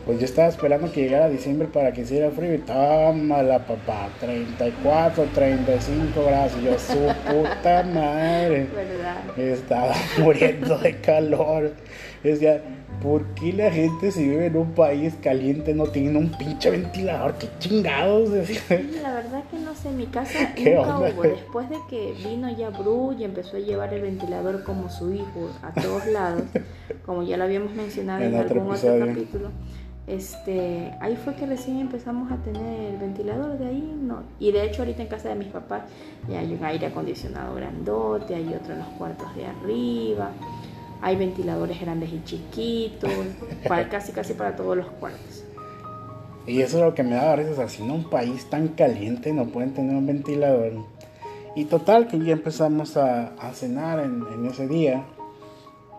Pues 0.08 0.20
yo 0.20 0.26
estaba 0.26 0.48
esperando 0.48 0.90
que 0.92 1.02
llegara 1.02 1.28
diciembre 1.28 1.68
para 1.68 1.92
que 1.92 2.02
hiciera 2.02 2.32
frío 2.32 2.54
y 2.56 2.64
la 2.66 3.60
papá, 3.68 4.08
34, 4.22 5.26
35 5.36 6.24
grados. 6.26 6.54
Y 6.60 6.64
yo, 6.64 6.80
su 6.80 6.94
puta 7.30 7.84
madre. 7.84 8.68
¿Verdad? 8.74 9.38
Estaba 9.38 9.94
muriendo 10.20 10.78
de 10.78 10.96
calor. 11.02 11.74
Decía, 12.24 12.62
¿por 13.02 13.24
qué 13.36 13.54
la 13.54 13.72
gente 13.72 14.12
si 14.12 14.28
vive 14.28 14.48
en 14.48 14.58
un 14.58 14.72
país 14.72 15.16
caliente 15.22 15.74
no 15.74 15.86
tiene 15.86 16.18
un 16.18 16.30
pinche 16.32 16.70
ventilador? 16.70 17.36
¿Qué 17.36 17.48
chingados? 17.60 18.30
La 19.02 19.14
verdad 19.14 19.44
que 19.50 19.60
no 19.60 19.76
sé, 19.76 19.90
en 19.90 19.98
mi 19.98 20.08
casa 20.08 20.54
nunca 20.58 21.00
hubo. 21.00 21.22
Después 21.24 21.70
de 21.70 21.78
que 21.90 22.14
vino 22.28 22.50
ya 22.50 22.70
Bru 22.70 23.16
y 23.18 23.24
empezó 23.24 23.58
a 23.58 23.60
llevar 23.60 23.94
el 23.94 24.02
ventilador 24.02 24.64
como 24.64 24.90
su 24.90 25.14
hijo 25.14 25.50
a 25.62 25.74
todos 25.80 26.06
lados, 26.08 26.44
como 27.06 27.24
ya 27.24 27.38
lo 27.38 27.44
habíamos 27.44 27.74
mencionado 27.74 28.24
en, 28.24 28.36
algún 28.36 28.72
otro 28.72 29.00
capítulo. 29.00 29.50
Este, 30.08 30.94
ahí 31.02 31.18
fue 31.18 31.36
que 31.36 31.46
recién 31.46 31.80
empezamos 31.80 32.32
a 32.32 32.38
tener 32.38 32.94
el 32.94 32.98
ventilador, 32.98 33.58
de 33.58 33.68
ahí 33.68 33.94
no. 34.02 34.24
Y 34.40 34.54
de 34.54 34.66
hecho 34.66 34.84
ahorita 34.84 35.02
en 35.02 35.10
casa 35.10 35.28
de 35.28 35.36
mis 35.36 35.50
papás 35.50 35.84
ya 36.30 36.40
hay 36.40 36.54
un 36.54 36.64
aire 36.64 36.88
acondicionado 36.88 37.56
grandote, 37.56 38.34
hay 38.34 38.48
otro 38.54 38.72
en 38.72 38.80
los 38.80 38.88
cuartos 38.90 39.36
de 39.36 39.46
arriba 39.46 40.32
hay 41.02 41.16
ventiladores 41.16 41.80
grandes 41.80 42.12
y 42.12 42.24
chiquitos, 42.24 43.12
para, 43.68 43.90
casi 43.90 44.12
casi 44.12 44.34
para 44.34 44.56
todos 44.56 44.78
los 44.78 44.88
cuartos. 44.88 45.44
Y 46.48 46.62
eso 46.62 46.78
es 46.78 46.84
lo 46.84 46.96
que 46.96 47.04
me 47.04 47.16
da 47.16 47.34
a 47.34 47.36
veces, 47.36 47.60
así 47.60 47.84
en 47.84 47.92
un 47.92 48.10
país 48.10 48.50
tan 48.50 48.70
caliente 48.70 49.34
no 49.34 49.48
pueden 49.48 49.74
tener 49.74 49.96
un 49.96 50.08
ventilador. 50.08 50.72
Y 51.56 51.66
total, 51.66 52.08
que 52.08 52.20
ya 52.20 52.34
empezamos 52.34 52.96
a, 52.96 53.32
cenar 53.54 54.00
en, 54.00 54.46
ese 54.46 54.68
día. 54.68 55.04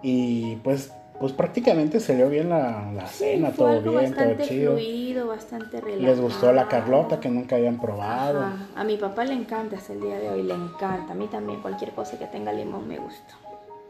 Y 0.02 0.56
pues, 0.56 0.92
pues 1.18 1.32
prácticamente 1.32 2.00
salió 2.00 2.30
bien 2.30 2.48
la, 2.48 2.90
la 2.92 3.06
cena, 3.08 3.50
todo 3.50 3.80
bien, 3.82 4.14
todo 4.14 4.36
chido. 4.46 4.72
Fluido, 4.72 5.26
bastante 5.26 5.80
relajado. 5.80 6.06
Les 6.06 6.20
gustó 6.20 6.52
la 6.52 6.68
Carlota 6.68 7.20
que 7.20 7.28
nunca 7.28 7.56
habían 7.56 7.78
probado. 7.78 8.44
A 8.74 8.84
mi 8.84 8.96
papá 8.96 9.24
le 9.24 9.34
encanta 9.34 9.76
hasta 9.76 9.92
el 9.92 10.00
día 10.00 10.18
de 10.18 10.30
hoy, 10.30 10.44
le 10.44 10.54
encanta. 10.54 11.12
A 11.12 11.16
mí 11.16 11.26
también, 11.26 11.60
cualquier 11.60 11.90
cosa 11.90 12.18
que 12.18 12.26
tenga 12.26 12.52
limón 12.52 12.88
me 12.88 12.98
gusta. 12.98 13.34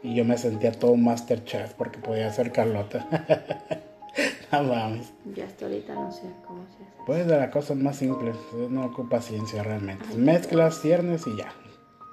Y 0.01 0.15
yo 0.15 0.25
me 0.25 0.37
sentía 0.37 0.71
todo 0.71 0.95
Masterchef 0.95 1.73
porque 1.73 1.99
podía 1.99 2.27
hacer 2.27 2.51
Carlota. 2.51 3.05
no 4.51 4.63
mames. 4.63 5.11
Yo 5.35 5.43
hasta 5.43 5.65
ahorita 5.65 5.93
no 5.93 6.11
sé 6.11 6.23
cómo 6.45 6.65
se 6.67 6.83
hace. 6.83 7.03
Pues 7.05 7.27
de 7.27 7.37
las 7.37 7.49
cosas 7.49 7.77
más 7.77 7.97
simples, 7.97 8.35
no 8.69 8.85
ocupa 8.85 9.21
ciencia 9.21 9.63
realmente. 9.63 10.05
Mezclas, 10.15 10.81
ciernes 10.81 11.25
y 11.27 11.35
ya. 11.37 11.53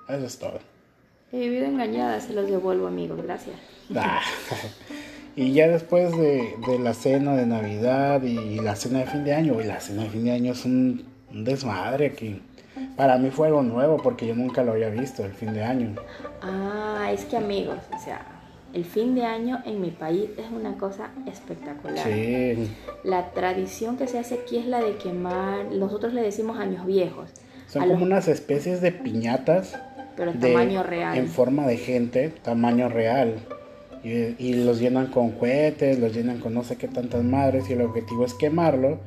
Eso 0.08 0.26
es 0.26 0.38
todo. 0.38 0.58
He 1.32 1.38
vivido 1.38 1.66
engañada, 1.66 2.20
se 2.20 2.32
los 2.32 2.48
devuelvo 2.48 2.86
amigos, 2.86 3.22
gracias. 3.22 3.56
Ah. 3.94 4.20
Y 5.36 5.52
ya 5.52 5.68
después 5.68 6.16
de, 6.16 6.56
de, 6.66 6.78
la 6.78 6.94
cena 6.94 7.36
de 7.36 7.44
Navidad 7.44 8.22
y 8.22 8.58
la 8.58 8.74
cena 8.74 9.00
de 9.00 9.06
fin 9.06 9.22
de 9.22 9.34
año, 9.34 9.60
y 9.60 9.64
la 9.64 9.80
cena 9.80 10.04
de 10.04 10.08
fin 10.08 10.24
de 10.24 10.32
año 10.32 10.52
es 10.52 10.64
un, 10.64 11.04
un, 11.30 11.44
desmadre 11.44 12.06
aquí. 12.06 12.40
Para 12.96 13.18
mí 13.18 13.30
fue 13.30 13.48
algo 13.48 13.62
nuevo 13.62 13.98
porque 13.98 14.26
yo 14.26 14.34
nunca 14.34 14.62
lo 14.62 14.72
había 14.72 14.88
visto, 14.88 15.24
el 15.24 15.32
fin 15.32 15.52
de 15.52 15.62
año. 15.62 15.94
Ah, 16.42 17.10
es 17.12 17.24
que 17.24 17.36
amigos, 17.36 17.78
o 17.94 17.98
sea, 17.98 18.20
el 18.72 18.84
fin 18.84 19.14
de 19.14 19.24
año 19.24 19.62
en 19.64 19.80
mi 19.80 19.90
país 19.90 20.30
es 20.36 20.46
una 20.50 20.76
cosa 20.76 21.10
espectacular. 21.26 22.04
Sí. 22.06 22.70
La 23.04 23.30
tradición 23.30 23.96
que 23.96 24.06
se 24.06 24.18
hace 24.18 24.34
aquí 24.34 24.58
es 24.58 24.66
la 24.66 24.80
de 24.80 24.96
quemar, 24.96 25.66
nosotros 25.72 26.12
le 26.12 26.22
decimos 26.22 26.58
años 26.58 26.86
viejos. 26.86 27.30
Son 27.68 27.82
como 27.82 27.94
los... 27.94 28.02
unas 28.02 28.28
especies 28.28 28.80
de 28.80 28.92
piñatas. 28.92 29.78
Pero 30.16 30.30
en 30.30 30.40
de, 30.40 30.52
tamaño 30.52 30.82
real. 30.82 31.16
En 31.16 31.28
forma 31.28 31.66
de 31.66 31.76
gente, 31.76 32.28
tamaño 32.42 32.88
real. 32.88 33.36
Y, 34.04 34.36
y, 34.38 34.64
los 34.64 34.78
llenan 34.78 35.08
con 35.08 35.32
cohetes, 35.32 35.98
los 35.98 36.14
llenan 36.14 36.38
con 36.38 36.54
no 36.54 36.62
sé 36.62 36.76
qué 36.76 36.86
tantas 36.86 37.24
madres 37.24 37.68
y 37.68 37.72
el 37.72 37.80
objetivo 37.80 38.24
es 38.24 38.34
quemarlo 38.34 39.00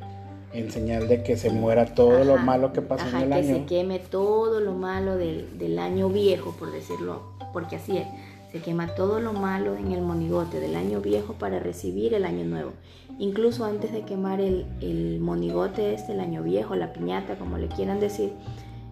en 0.52 0.70
señal 0.70 1.08
de 1.08 1.22
que 1.22 1.36
se 1.36 1.50
muera 1.50 1.94
todo 1.94 2.16
Ajá, 2.16 2.24
lo 2.24 2.36
malo 2.38 2.72
que 2.72 2.82
pasó 2.82 3.04
ajá, 3.06 3.18
en 3.22 3.24
el 3.24 3.28
que 3.30 3.48
año. 3.48 3.54
se 3.58 3.64
queme 3.66 3.98
todo 3.98 4.60
lo 4.60 4.72
malo 4.74 5.16
del, 5.16 5.58
del 5.58 5.78
año 5.78 6.08
viejo, 6.08 6.54
por 6.58 6.72
decirlo, 6.72 7.22
porque 7.52 7.76
así 7.76 7.98
es. 7.98 8.06
Se 8.52 8.60
quema 8.60 8.88
todo 8.96 9.20
lo 9.20 9.32
malo 9.32 9.76
en 9.76 9.92
el 9.92 10.02
monigote 10.02 10.58
del 10.58 10.74
año 10.74 11.00
viejo 11.00 11.34
para 11.34 11.60
recibir 11.60 12.14
el 12.14 12.24
año 12.24 12.44
nuevo. 12.44 12.72
Incluso 13.20 13.64
antes 13.64 13.92
de 13.92 14.02
quemar 14.02 14.40
el, 14.40 14.66
el 14.80 15.20
monigote 15.20 15.94
este, 15.94 16.12
el 16.14 16.20
año 16.20 16.42
viejo, 16.42 16.74
la 16.74 16.92
piñata, 16.92 17.36
como 17.36 17.58
le 17.58 17.68
quieran 17.68 18.00
decir, 18.00 18.32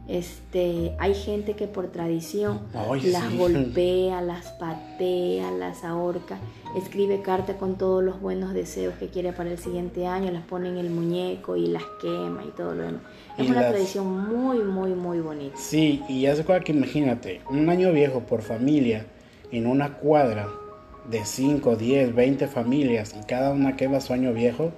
este, 0.09 0.93
hay 0.99 1.15
gente 1.15 1.53
que 1.55 1.67
por 1.69 1.89
tradición 1.89 2.61
Ay, 2.75 3.03
las 3.11 3.31
sí. 3.31 3.37
golpea, 3.37 4.23
las 4.23 4.47
patea, 4.53 5.51
las 5.51 5.85
ahorca, 5.85 6.39
escribe 6.77 7.21
carta 7.23 7.59
con 7.59 7.77
todos 7.77 8.03
los 8.03 8.21
buenos 8.21 8.55
deseos 8.55 8.95
que 8.95 9.09
quiere 9.09 9.33
para 9.33 9.51
el 9.51 9.59
siguiente 9.59 10.07
año, 10.07 10.31
las 10.33 10.45
pone 10.45 10.71
en 10.71 10.79
el 10.79 10.91
muñeco 10.91 11.57
y 11.57 11.67
las 11.67 11.85
quema 12.01 12.43
y 12.47 12.51
todo 12.57 12.75
lo 12.75 12.85
demás. 12.85 13.03
Es 13.37 13.47
Y 13.47 13.51
una 13.51 13.61
las- 13.61 13.71
tradición 13.73 14.07
muy, 14.29 14.59
muy, 14.61 14.91
muy 14.95 15.21
bonita. 15.21 15.57
Sí, 15.59 16.03
y 16.09 16.23
ya 16.23 16.35
se 16.35 16.43
acuerda 16.43 16.65
que 16.65 16.73
imagínate, 16.73 17.43
un 17.51 17.69
año 17.69 17.93
viejo 17.93 18.21
por 18.21 18.41
familia 18.43 19.07
en 19.53 19.67
una 19.67 19.95
cuadra 19.99 20.49
de 21.11 21.25
5, 21.25 21.77
10, 21.77 22.15
20 22.15 22.49
familias 22.49 23.15
y 23.19 23.25
cada 23.27 23.53
una 23.53 23.77
quema 23.77 24.01
su 24.01 24.13
año 24.13 24.33
viejo, 24.33 24.73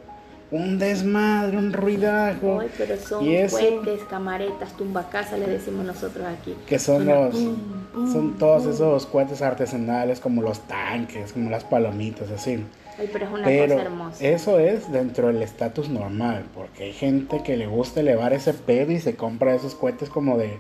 un 0.51 0.79
desmadre, 0.79 1.57
un 1.57 1.73
ruidajo. 1.73 2.61
Ay, 2.61 2.69
pero 2.77 2.97
son 2.97 3.25
Y 3.25 3.37
eso- 3.37 3.57
cohetes, 3.59 4.01
camaretas, 4.11 4.77
tumbacasa, 4.77 5.37
le 5.37 5.47
decimos 5.47 5.85
nosotros 5.87 6.25
aquí. 6.27 6.55
que 6.67 6.79
son 6.79 7.07
los 7.07 7.35
pum, 7.35 7.57
pum, 7.93 8.13
son 8.13 8.39
todos 8.39 8.65
pum. 8.65 8.73
esos 8.73 9.07
cohetes 9.07 9.43
artesanales 9.43 10.19
como 10.21 10.43
los 10.43 10.61
tanques, 10.61 11.33
como 11.33 11.51
las 11.51 11.65
palomitas 11.65 12.31
así. 12.31 12.65
Ay, 12.99 13.09
pero 13.13 13.27
es 13.27 13.33
una 13.33 13.45
Pero 13.45 13.75
cosa 13.75 13.83
hermosa. 13.87 14.25
eso 14.27 14.59
es 14.59 14.91
dentro 14.93 15.29
del 15.29 15.41
estatus 15.43 15.89
normal, 15.89 16.45
porque 16.55 16.85
hay 16.85 16.93
gente 16.93 17.43
que 17.43 17.57
le 17.57 17.67
gusta 17.67 18.01
elevar 18.01 18.33
ese 18.33 18.53
pedo 18.53 18.93
y 18.93 18.99
se 19.01 19.15
compra 19.17 19.55
esos 19.55 19.75
cohetes 19.75 20.09
como 20.11 20.37
de 20.37 20.59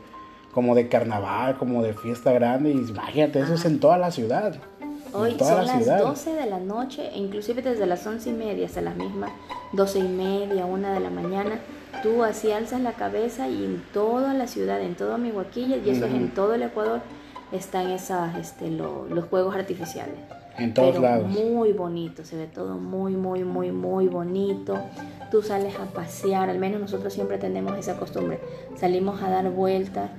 como 0.52 0.74
de 0.74 0.88
carnaval, 0.88 1.58
como 1.58 1.80
de 1.80 1.94
fiesta 1.94 2.32
grande 2.32 2.70
y 2.70 2.72
imagínate, 2.72 3.38
eso 3.38 3.54
es 3.54 3.64
en 3.66 3.78
toda 3.78 3.98
la 3.98 4.10
ciudad. 4.10 4.56
Hoy 5.12 5.32
toda 5.36 5.56
son 5.56 5.66
la 5.66 5.72
las 5.74 5.82
ciudad. 5.84 5.98
12 6.02 6.32
de 6.34 6.46
la 6.46 6.58
noche, 6.60 7.08
e 7.14 7.18
inclusive 7.18 7.62
desde 7.62 7.86
las 7.86 8.06
11 8.06 8.30
y 8.30 8.32
media 8.32 8.66
hasta 8.66 8.80
las 8.80 8.96
mismas 8.96 9.30
12 9.72 9.98
y 9.98 10.08
media, 10.08 10.66
1 10.66 10.92
de 10.92 11.00
la 11.00 11.10
mañana, 11.10 11.58
tú 12.02 12.22
así 12.24 12.50
alzas 12.52 12.80
la 12.80 12.92
cabeza 12.92 13.48
y 13.48 13.64
en 13.64 13.82
toda 13.92 14.34
la 14.34 14.46
ciudad, 14.46 14.80
en 14.80 14.94
todo 14.94 15.18
Mihuaquilla, 15.18 15.76
y 15.76 15.90
eso 15.90 16.06
es 16.06 16.14
en 16.14 16.32
todo 16.34 16.54
el 16.54 16.62
Ecuador, 16.62 17.00
están 17.52 17.90
esas, 17.90 18.36
este, 18.36 18.70
lo- 18.70 19.06
los 19.08 19.24
juegos 19.26 19.54
artificiales. 19.54 20.16
En 20.58 20.74
todos 20.74 20.90
Pero 20.90 21.02
lados. 21.02 21.28
muy 21.28 21.72
bonito, 21.72 22.24
se 22.24 22.36
ve 22.36 22.46
todo 22.46 22.74
muy, 22.76 23.12
muy, 23.16 23.44
muy, 23.44 23.72
muy 23.72 24.08
bonito. 24.08 24.78
Tú 25.30 25.42
sales 25.42 25.74
a 25.78 25.84
pasear, 25.86 26.50
al 26.50 26.58
menos 26.58 26.80
nosotros 26.80 27.12
siempre 27.14 27.38
tenemos 27.38 27.78
esa 27.78 27.96
costumbre. 27.96 28.40
Salimos 28.76 29.22
a 29.22 29.30
dar 29.30 29.48
vueltas 29.50 30.10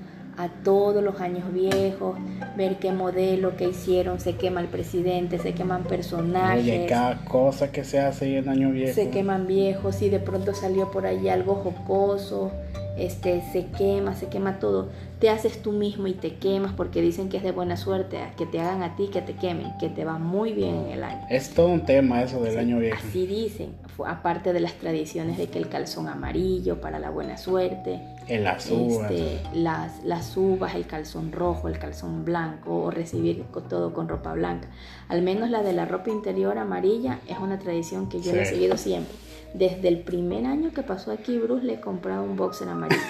a 0.41 0.49
todos 0.63 1.04
los 1.04 1.21
años 1.21 1.54
viejos, 1.54 2.17
ver 2.58 2.77
qué 2.80 2.91
modelo, 2.91 3.56
qué 3.58 3.69
hicieron, 3.69 4.19
se 4.19 4.36
quema 4.36 4.60
el 4.60 4.67
presidente, 4.67 5.38
se 5.38 5.54
queman 5.54 5.84
personajes. 5.84 6.63
Oye, 6.63 6.86
cada 6.88 7.23
cosa 7.25 7.71
que 7.71 7.84
se 7.84 7.99
hace 7.99 8.38
en 8.38 8.49
Año 8.49 8.71
Viejo. 8.71 8.95
Se 8.95 9.12
queman 9.12 9.45
viejos 9.45 10.01
y 10.01 10.10
de 10.10 10.19
pronto 10.19 10.56
salió 10.56 10.89
por 10.89 11.06
ahí 11.06 11.30
algo 11.30 11.56
jocoso, 11.56 12.51
este, 12.97 13.41
se 13.51 13.65
quema, 13.67 14.15
se 14.15 14.27
quema 14.27 14.60
todo. 14.60 14.89
Te 15.19 15.30
haces 15.30 15.62
tú 15.62 15.71
mismo 15.71 16.08
y 16.08 16.13
te 16.13 16.36
quemas 16.36 16.73
porque 16.73 16.99
dicen 17.01 17.30
que 17.30 17.38
es 17.38 17.43
de 17.43 17.51
buena 17.51 17.77
suerte, 17.77 18.17
que 18.38 18.45
te 18.47 18.60
hagan 18.60 18.82
a 18.82 18.95
ti, 18.95 19.08
que 19.10 19.21
te 19.21 19.34
quemen, 19.36 19.71
que 19.80 19.88
te 19.89 20.04
va 20.04 20.17
muy 20.17 20.51
bien 20.54 20.75
en 20.88 20.91
el 20.93 21.04
año. 21.04 21.25
Es 21.30 21.51
todo 21.54 21.67
un 21.67 21.86
tema 21.86 22.23
eso 22.23 22.41
del 22.41 22.54
Sí, 22.54 22.58
Año 22.60 22.80
Viejo. 22.80 22.97
Así 23.08 23.27
dicen, 23.27 23.75
aparte 24.06 24.51
de 24.51 24.60
las 24.60 24.73
tradiciones 24.73 25.38
de 25.38 25.47
que 25.47 25.60
el 25.60 25.69
calzón 25.69 26.08
amarillo 26.08 26.82
para 26.82 26.97
la 26.97 27.12
buena 27.12 27.38
suerte, 27.38 28.01
El 28.27 28.47
azul. 28.47 29.04
este, 29.04 29.39
las, 29.54 30.04
las 30.04 30.36
uvas, 30.38 30.73
el 30.73 30.88
calzón 30.88 31.32
rojo, 31.32 31.67
el 31.67 31.77
calzón 31.77 32.25
blanco, 32.25 32.75
o 32.86 32.89
recibir 32.89 33.43
todo 33.69 33.93
con 33.93 34.08
ropa 34.10 34.34
blanca. 34.34 34.69
Al 35.08 35.21
menos 35.21 35.51
la 35.51 35.62
de 35.62 35.73
la 35.73 35.86
ropa 35.86 36.10
interior 36.10 36.58
amarilla 36.58 37.19
es 37.27 37.38
una 37.38 37.60
tradición 37.60 38.10
que 38.10 38.21
yo 38.21 38.34
la 38.34 38.41
he 38.41 38.45
Sí. 38.45 38.56
seguido 38.56 38.75
siempre. 38.77 39.13
Desde 39.53 39.87
el 39.89 39.99
primer 39.99 40.45
año 40.45 40.71
que 40.73 40.81
pasó 40.83 41.11
aquí, 41.11 41.37
Bruce 41.37 41.65
le 41.65 41.73
he 41.75 41.79
comprado 41.81 42.23
un 42.23 42.35
boxer 42.35 42.69
amarillo. 42.69 43.01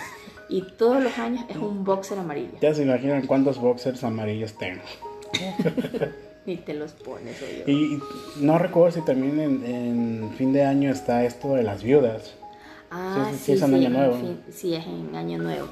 Y 0.50 0.64
todos 0.78 1.02
los 1.02 1.18
años 1.18 1.46
es 1.50 1.56
un 1.58 1.84
boxer 1.84 2.20
amarillo. 2.20 2.52
Ya 2.62 2.74
se 2.74 2.84
imaginan 2.84 3.26
cuántos 3.28 3.58
boxers 3.60 4.04
amarillos 4.04 4.54
tengo. 4.58 4.82
Y 6.44 6.58
te 6.58 6.74
los 6.74 6.94
pones, 6.94 7.38
oye. 7.44 7.72
Y 7.72 8.00
no 8.38 8.58
recuerdo 8.58 8.92
si 9.00 9.06
también 9.06 9.40
en, 9.40 9.64
en 9.64 10.32
fin 10.38 10.52
de 10.54 10.64
año 10.66 10.90
está 10.92 11.24
esto 11.24 11.54
de 11.54 11.62
las 11.62 11.84
viudas. 11.84 12.34
Ah, 12.90 13.28
Sí, 13.32 13.38
sí, 13.38 13.38
sí, 13.38 13.46
sí, 13.46 13.52
es 13.54 13.62
en 13.62 13.70
sí, 13.70 13.76
Año 13.76 13.86
en 13.86 13.94
Nuevo. 13.94 14.14
fin- 14.16 14.42
sí, 14.52 14.74
es 14.74 14.86
en 14.88 15.16
Año 15.16 15.38
Nuevo. 15.38 15.68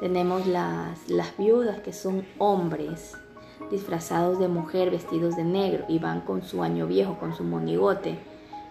Tenemos 0.00 0.46
las, 0.46 1.08
las 1.10 1.36
viudas 1.36 1.80
que 1.80 1.92
son 1.92 2.24
hombres 2.38 3.14
disfrazados 3.72 4.38
de 4.38 4.46
mujer, 4.46 4.92
vestidos 4.92 5.34
de 5.34 5.42
negro 5.42 5.84
y 5.88 5.98
van 5.98 6.20
con 6.20 6.42
su 6.44 6.62
año 6.62 6.86
viejo, 6.86 7.18
con 7.18 7.34
su 7.34 7.42
monigote. 7.42 8.16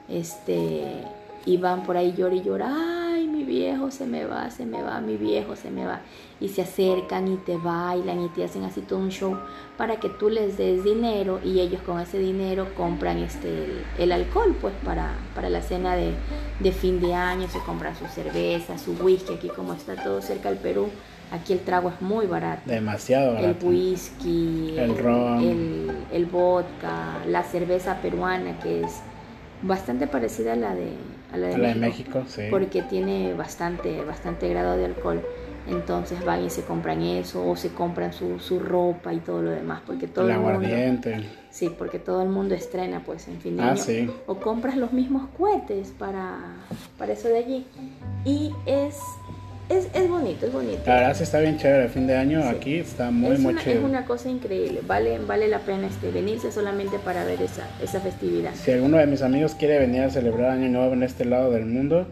Este, 0.07 1.03
y 1.45 1.57
van 1.57 1.83
por 1.83 1.97
ahí 1.97 2.13
llora 2.17 2.35
y 2.35 2.41
llora, 2.43 2.69
ay, 3.13 3.27
mi 3.27 3.43
viejo 3.43 3.91
se 3.91 4.05
me 4.05 4.25
va, 4.25 4.49
se 4.51 4.65
me 4.65 4.81
va, 4.81 5.01
mi 5.01 5.17
viejo 5.17 5.55
se 5.55 5.71
me 5.71 5.85
va. 5.85 6.01
Y 6.39 6.47
se 6.49 6.63
acercan 6.63 7.27
y 7.27 7.37
te 7.37 7.57
bailan 7.57 8.23
y 8.23 8.29
te 8.29 8.43
hacen 8.43 8.63
así 8.63 8.81
todo 8.81 8.99
un 8.99 9.09
show 9.09 9.37
para 9.77 9.99
que 9.99 10.09
tú 10.09 10.29
les 10.29 10.57
des 10.57 10.83
dinero 10.83 11.39
y 11.43 11.59
ellos 11.59 11.81
con 11.83 11.99
ese 11.99 12.17
dinero 12.19 12.67
compran 12.75 13.19
este, 13.19 13.65
el, 13.65 13.81
el 13.99 14.11
alcohol 14.11 14.55
pues 14.59 14.73
para, 14.83 15.11
para 15.35 15.49
la 15.49 15.61
cena 15.61 15.95
de, 15.95 16.13
de 16.59 16.71
fin 16.71 16.99
de 16.99 17.13
año, 17.13 17.47
se 17.47 17.59
compran 17.59 17.95
su 17.95 18.05
cerveza, 18.07 18.77
su 18.79 18.93
whisky, 18.93 19.33
aquí 19.35 19.49
como 19.49 19.73
está 19.73 19.95
todo 19.95 20.19
cerca 20.21 20.49
del 20.49 20.57
Perú, 20.57 20.89
aquí 21.31 21.53
el 21.53 21.59
trago 21.59 21.89
es 21.89 22.01
muy 22.01 22.25
barato 22.25 22.63
Demasiado 22.65 23.35
el 23.37 23.41
barato. 23.43 23.67
whisky, 23.67 24.75
El 24.77 24.97
ron. 24.97 25.39
el, 25.43 25.91
el 26.11 26.25
vodka, 26.25 27.19
la 27.27 27.43
cerveza 27.43 28.01
peruana 28.01 28.59
que 28.59 28.81
es 28.81 29.01
bastante 29.63 30.07
parecida 30.07 30.53
a 30.53 30.55
la 30.55 30.75
de, 30.75 30.93
a 31.33 31.37
la 31.37 31.47
de, 31.47 31.55
A 31.55 31.57
la 31.57 31.67
de 31.69 31.75
México, 31.75 32.19
México, 32.19 32.23
sí. 32.27 32.43
porque 32.49 32.81
tiene 32.83 33.33
bastante, 33.33 34.03
bastante 34.03 34.49
grado 34.49 34.77
de 34.77 34.85
alcohol. 34.85 35.21
Entonces 35.67 36.25
van 36.25 36.43
y 36.43 36.49
se 36.49 36.63
compran 36.63 37.03
eso 37.03 37.47
o 37.47 37.55
se 37.55 37.69
compran 37.69 38.11
su, 38.13 38.39
su 38.39 38.59
ropa 38.59 39.13
y 39.13 39.19
todo 39.19 39.43
lo 39.43 39.51
demás, 39.51 39.81
porque 39.85 40.07
todo 40.07 40.25
El 40.25 40.31
el 40.31 40.37
mundo, 40.37 40.53
aguardiente. 40.55 41.23
sí, 41.51 41.69
porque 41.77 41.99
todo 41.99 42.23
el 42.23 42.29
mundo 42.29 42.55
estrena 42.55 43.03
pues 43.05 43.27
en 43.27 43.39
fin 43.39 43.57
de 43.57 43.63
Ah, 43.63 43.67
año 43.73 43.77
sí. 43.77 44.09
o 44.25 44.37
compras 44.37 44.75
los 44.75 44.91
mismos 44.91 45.29
cohetes 45.37 45.93
para, 45.99 46.39
para 46.97 47.13
eso 47.13 47.27
de 47.27 47.37
allí 47.37 47.67
y 48.25 48.51
es, 48.65 48.97
es, 49.71 49.87
es 49.93 50.09
bonito, 50.09 50.45
es 50.45 50.53
bonito. 50.53 50.81
La 50.85 50.95
verdad 50.95 51.15
sí 51.15 51.23
está 51.23 51.39
bien 51.39 51.57
chévere. 51.57 51.83
El 51.85 51.89
fin 51.89 52.07
de 52.07 52.15
año 52.17 52.41
Sí. 52.41 52.47
aquí 52.49 52.75
está 52.75 53.11
muy, 53.11 53.35
es, 53.35 53.39
muy 53.39 53.53
una, 53.53 53.61
es 53.61 53.67
chido. 53.67 53.85
una 53.85 54.05
cosa 54.05 54.29
increíble, 54.29 54.81
vale, 54.87 55.19
vale 55.19 55.47
la 55.47 55.59
pena 55.59 55.87
este, 55.87 56.11
venirse 56.11 56.51
solamente 56.51 56.99
para 56.99 57.23
ver 57.25 57.41
esa, 57.41 57.67
esa 57.81 57.99
festividad. 57.99 58.53
Si 58.55 58.71
alguno 58.71 58.97
de 58.97 59.07
mis 59.07 59.21
amigos 59.21 59.55
quiere 59.55 59.79
venir 59.79 60.01
a 60.03 60.09
celebrar 60.09 60.51
Año 60.51 60.69
Nuevo 60.69 60.93
en 60.93 61.03
este 61.03 61.25
lado 61.25 61.51
del 61.51 61.65
mundo, 61.65 62.07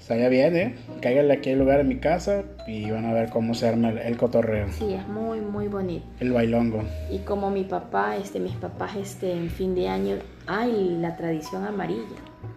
estaría 0.00 0.28
bien, 0.28 0.56
¿eh? 0.56 0.74
Cáiganle 1.00 1.32
aquí 1.34 1.50
al 1.52 1.58
lugar 1.58 1.80
en 1.80 1.88
mi 1.88 1.96
casa 1.96 2.42
y 2.66 2.90
van 2.90 3.06
a 3.06 3.12
ver 3.14 3.30
cómo 3.30 3.54
se 3.54 3.66
arma 3.68 3.88
el, 3.90 3.98
el 3.98 4.16
cotorreo, 4.18 4.66
Sí, 4.78 4.92
es 4.94 5.06
muy, 5.08 5.40
muy 5.40 5.68
bonito. 5.68 6.04
el 6.20 6.32
bailongo. 6.32 6.82
Y 7.10 7.18
como 7.20 7.48
mi 7.50 7.64
papá, 7.64 8.16
este, 8.16 8.38
mis 8.40 8.54
papás, 8.56 8.96
este, 8.96 9.32
en 9.32 9.48
fin 9.48 9.74
de 9.74 9.88
año, 9.88 10.16
hay 10.46 10.98
la 11.00 11.16
tradición 11.16 11.64
amarilla. 11.64 12.02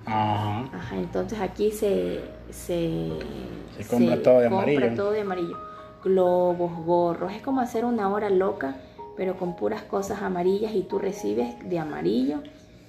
Ajá. 0.05 0.59
Ajá, 0.73 0.95
entonces 0.95 1.39
aquí 1.39 1.71
se, 1.71 2.21
se, 2.49 3.09
Se 3.77 3.85
compra 3.89 4.21
todo 4.21 4.39
de 4.39 4.49
compra 4.49 4.71
amarillo. 4.71 4.95
todo 4.95 5.11
de 5.11 5.21
amarillo. 5.21 5.57
Globos, 6.03 6.71
gorros, 6.85 7.33
es 7.33 7.41
como 7.41 7.61
hacer 7.61 7.83
una 7.85 8.09
hora 8.09 8.29
loca, 8.29 8.75
pero 9.17 9.35
con 9.37 9.55
puras 9.55 9.81
cosas 9.83 10.21
amarillas 10.21 10.73
y 10.75 10.81
tú 10.83 10.99
recibes 10.99 11.55
de 11.69 11.79
amarillo 11.79 12.41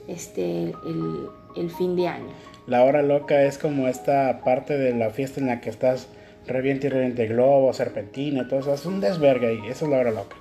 este, 0.07 0.71
el, 0.71 1.29
el 1.57 1.71
fin 1.71 1.97
de 1.97 2.09
año. 2.09 2.29
La 2.67 2.85
hora 2.85 3.03
loca 3.03 3.43
es 3.43 3.57
como 3.59 3.89
esta 3.89 4.41
parte 4.45 4.77
de 4.77 4.95
la 4.95 5.11
fiesta 5.11 5.41
en 5.41 5.47
la 5.47 5.61
que 5.61 5.71
estás 5.71 6.09
reviente 6.47 6.87
y 6.87 6.91
reviente 6.91 7.27
globo, 7.27 7.73
serpentina, 7.73 8.47
todo 8.47 8.61
eso. 8.61 8.75
Es 8.75 8.85
un 8.87 9.01
desvergue 9.01 9.49
ahí. 9.49 9.61
Esa 9.69 9.87
es 9.87 9.91
la 9.91 9.99
hora 9.99 10.11
loca. 10.11 10.37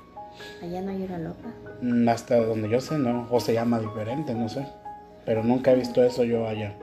Allá 0.62 0.82
no 0.82 0.92
hay 0.92 1.04
hora 1.04 1.18
loca. 1.20 1.48
Mm, 1.82 2.08
Hasta 2.10 2.36
donde 2.38 2.70
yo 2.70 2.82
sé, 2.82 2.98
no. 2.98 3.28
O 3.32 3.40
se 3.40 3.54
llama 3.54 3.80
diferente, 3.80 4.34
no 4.34 4.50
sé. 4.50 4.68
Pero 5.28 5.44
nunca 5.44 5.72
he 5.72 5.76
visto 5.76 6.04
eso 6.04 6.24
yo 6.24 6.48
allá. 6.48 6.74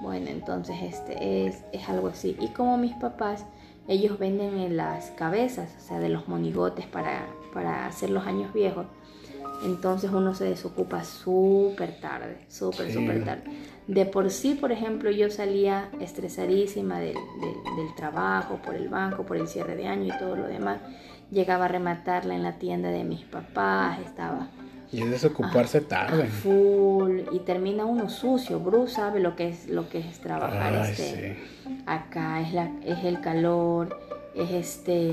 Bueno, 0.00 0.30
entonces 0.30 0.76
este 0.82 1.46
es, 1.46 1.62
es 1.72 1.86
algo 1.90 2.08
así. 2.08 2.36
Y 2.40 2.48
como 2.48 2.78
mis 2.78 2.94
papás, 2.94 3.44
ellos 3.88 4.18
venden 4.18 4.58
en 4.58 4.76
las 4.78 5.10
cabezas, 5.10 5.76
o 5.76 5.80
sea, 5.80 5.98
de 5.98 6.08
los 6.08 6.26
monigotes 6.28 6.86
para, 6.86 7.26
para 7.52 7.86
hacer 7.86 8.08
los 8.08 8.26
años 8.26 8.52
viejos. 8.54 8.86
Entonces 9.64 10.10
uno 10.10 10.34
se 10.34 10.44
desocupa 10.44 11.04
súper 11.04 12.00
tarde, 12.00 12.38
súper, 12.48 12.86
Sí. 12.86 12.92
súper 12.94 13.24
tarde. 13.24 13.42
De 13.88 14.06
por 14.06 14.30
sí, 14.30 14.54
por 14.54 14.70
ejemplo, 14.72 15.10
yo 15.10 15.28
salía 15.30 15.90
estresadísima 16.00 17.00
del, 17.00 17.14
del- 17.14 17.76
del 17.76 17.94
trabajo, 17.96 18.60
por 18.64 18.76
el 18.76 18.88
banco, 18.88 19.26
por 19.26 19.36
el 19.36 19.48
cierre 19.48 19.74
de 19.76 19.86
año 19.88 20.14
y 20.14 20.18
todo 20.18 20.36
lo 20.36 20.46
demás. 20.46 20.78
Llegaba 21.30 21.64
a 21.64 21.68
rematarla 21.68 22.34
en 22.36 22.42
la 22.44 22.58
tienda 22.58 22.90
de 22.90 23.04
mis 23.04 23.24
papás, 23.24 23.98
estaba 24.00 24.48
Y 24.92 25.02
es 25.02 25.10
desocuparse 25.10 25.78
a 25.78 25.80
tarde. 25.82 26.24
full 26.26 27.20
y 27.32 27.38
termina 27.40 27.84
uno 27.84 28.08
sucio. 28.08 28.58
Bruce 28.60 28.94
sabe 28.94 29.20
lo 29.20 29.36
que 29.36 29.48
es 29.48 29.68
lo 29.68 29.88
que 29.88 29.98
es 29.98 30.18
trabajar 30.18 30.74
Ay, 30.74 30.90
este 30.90 31.36
sí. 31.36 31.72
acá 31.86 32.40
es 32.40 32.52
la 32.52 32.70
es 32.84 33.04
el 33.04 33.20
calor, 33.20 34.00
es 34.34 34.50
este 34.50 35.12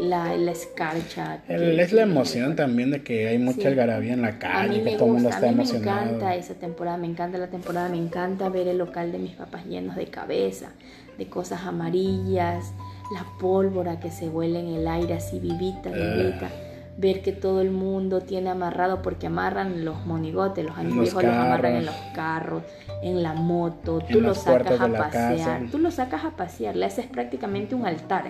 la, 0.00 0.36
la 0.36 0.50
escarcha. 0.50 1.42
El- 1.48 1.76
que- 1.76 1.82
es 1.82 1.92
la 1.92 2.02
emoción 2.02 2.56
también 2.56 2.90
de 2.90 3.02
que 3.04 3.28
hay 3.28 3.38
mucha 3.38 3.60
Sí. 3.62 3.66
algarabía 3.68 4.14
en 4.14 4.22
la 4.22 4.38
calle, 4.40 4.82
que 4.82 4.96
todo 4.96 5.06
el 5.06 5.12
mundo 5.14 5.28
está 5.28 5.46
a 5.46 5.50
mí 5.50 5.56
me 5.56 5.62
emocionado. 5.62 6.00
encanta 6.06 6.34
esa 6.34 6.54
temporada, 6.54 6.96
me 6.96 7.06
encanta 7.06 7.38
la 7.38 7.48
temporada, 7.50 7.88
me 7.88 7.98
encanta 7.98 8.48
ver 8.48 8.66
el 8.68 8.78
local 8.78 9.12
de 9.12 9.18
mis 9.18 9.32
papás 9.34 9.64
llenos 9.66 9.94
de 9.96 10.06
cabeza, 10.06 10.70
de 11.18 11.26
cosas 11.28 11.62
amarillas, 11.66 12.72
la 13.14 13.24
pólvora 13.38 14.00
que 14.00 14.10
se 14.10 14.28
huele 14.28 14.58
en 14.60 14.68
el 14.74 14.88
aire 14.88 15.14
así 15.14 15.38
vivita, 15.38 15.90
Ah. 15.90 16.16
vivita. 16.16 16.50
Ver 16.98 17.22
que 17.22 17.32
todo 17.32 17.62
el 17.62 17.70
mundo 17.70 18.20
tiene 18.20 18.50
amarrado, 18.50 19.00
porque 19.02 19.26
amarran 19.26 19.84
los 19.84 20.04
monigotes, 20.06 20.64
los 20.64 20.76
años 20.76 20.94
los 20.94 21.04
viejos 21.04 21.22
los 21.24 21.32
amarran 21.34 21.76
en 21.76 21.86
los 21.86 21.94
carros, 22.14 22.62
en 23.02 23.22
la 23.22 23.32
moto, 23.32 24.00
En 24.00 24.06
tú 24.08 24.20
los 24.20 24.36
las 24.36 24.44
sacas 24.44 24.80
a 24.80 24.88
pasear, 24.88 25.36
casa. 25.60 25.60
tú 25.70 25.78
los 25.78 25.94
sacas 25.94 26.24
a 26.24 26.30
pasear, 26.36 26.76
le 26.76 26.84
haces 26.84 27.06
prácticamente 27.06 27.74
un 27.74 27.86
altar. 27.86 28.26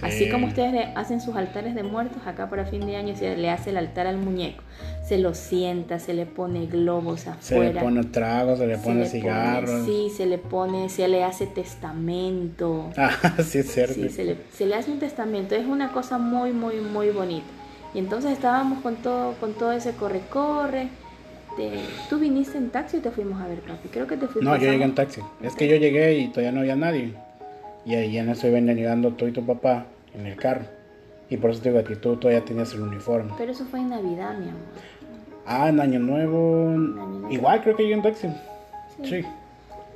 Así 0.00 0.24
Sí. 0.24 0.30
como 0.30 0.46
ustedes 0.48 0.88
hacen 0.96 1.20
sus 1.20 1.36
altares 1.36 1.74
de 1.76 1.82
muertos, 1.84 2.26
acá 2.26 2.48
para 2.50 2.64
fin 2.64 2.84
de 2.86 2.96
año 2.96 3.14
se 3.14 3.36
le 3.36 3.50
hace 3.50 3.70
el 3.70 3.76
altar 3.76 4.06
al 4.08 4.16
muñeco. 4.16 4.62
Se 5.04 5.18
lo 5.18 5.34
sienta, 5.34 5.98
se 5.98 6.14
le 6.14 6.24
pone 6.26 6.66
globos 6.66 7.20
Se 7.20 7.54
le 7.54 7.66
afuera. 7.68 7.82
pone 7.82 8.02
tragos, 8.04 8.58
se 8.58 8.66
le 8.66 8.78
se 8.78 8.82
pone 8.82 9.00
le 9.00 9.06
cigarros. 9.06 9.84
sí, 9.84 10.08
se 10.16 10.26
le 10.26 10.38
pone, 10.38 10.88
se 10.88 11.06
le 11.08 11.22
hace 11.22 11.46
testamento. 11.46 12.90
Ah, 12.96 13.10
sí, 13.44 13.58
es 13.58 13.72
cierto. 13.72 13.94
Sí, 13.94 14.08
se 14.08 14.24
le, 14.24 14.36
se 14.52 14.66
le 14.66 14.74
hace 14.74 14.90
un 14.90 14.98
testamento. 14.98 15.54
Es 15.54 15.66
una 15.66 15.92
cosa 15.92 16.18
muy, 16.18 16.52
muy, 16.52 16.76
muy 16.80 17.10
bonita. 17.10 17.46
Y 17.94 17.98
entonces 17.98 18.32
estábamos 18.32 18.82
con 18.82 18.96
todo, 18.96 19.34
con 19.34 19.52
todo 19.54 19.72
ese 19.72 19.92
corre-corre. 19.92 20.88
¿Tú 22.08 22.18
viniste 22.18 22.56
en 22.56 22.70
taxi 22.70 22.96
o 22.96 23.00
te 23.00 23.10
fuimos 23.10 23.40
a 23.40 23.46
ver, 23.46 23.60
papi? 23.60 23.88
Creo 23.88 24.06
que 24.06 24.16
te 24.16 24.26
fuimos 24.26 24.50
No, 24.50 24.56
yo 24.56 24.70
llegué 24.70 24.84
en 24.84 24.94
taxi. 24.94 25.20
Es 25.42 25.54
que 25.54 25.68
yo 25.68 25.76
llegué 25.76 26.18
y 26.18 26.28
todavía 26.28 26.52
no 26.52 26.60
había 26.60 26.76
nadie. 26.76 27.14
Y 27.84 27.94
ahí 27.94 28.16
en 28.16 28.30
eso 28.30 28.46
iban 28.48 28.66
llegando 28.66 29.12
tú 29.12 29.26
y 29.26 29.32
tu 29.32 29.44
papá 29.44 29.86
en 30.14 30.26
el 30.26 30.36
carro. 30.36 30.64
Y 31.28 31.36
por 31.36 31.50
eso 31.50 31.60
te 31.60 31.70
digo 31.70 31.84
que 31.84 31.96
tú 31.96 32.16
todavía 32.16 32.44
tenías 32.44 32.72
el 32.72 32.80
uniforme. 32.82 33.32
Pero 33.36 33.52
eso 33.52 33.64
fue 33.64 33.80
en 33.80 33.90
Navidad, 33.90 34.34
mi 34.38 34.48
amor. 34.48 34.62
Ah, 35.46 35.68
en 35.68 35.80
Año 35.80 35.98
Nuevo. 35.98 36.70
Año 36.70 36.78
Nuevo. 36.78 37.30
Igual 37.30 37.62
creo 37.62 37.76
que 37.76 37.88
yo 37.88 37.94
en 37.94 38.02
taxi. 38.02 38.28
Sí. 39.02 39.22
Sí. 39.22 39.26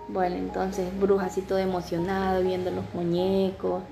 Bueno, 0.08 0.36
entonces 0.36 0.88
Bruja 1.00 1.26
así 1.26 1.42
todo 1.42 1.58
emocionado, 1.58 2.42
viendo 2.42 2.70
los 2.70 2.84
muñecos. 2.94 3.82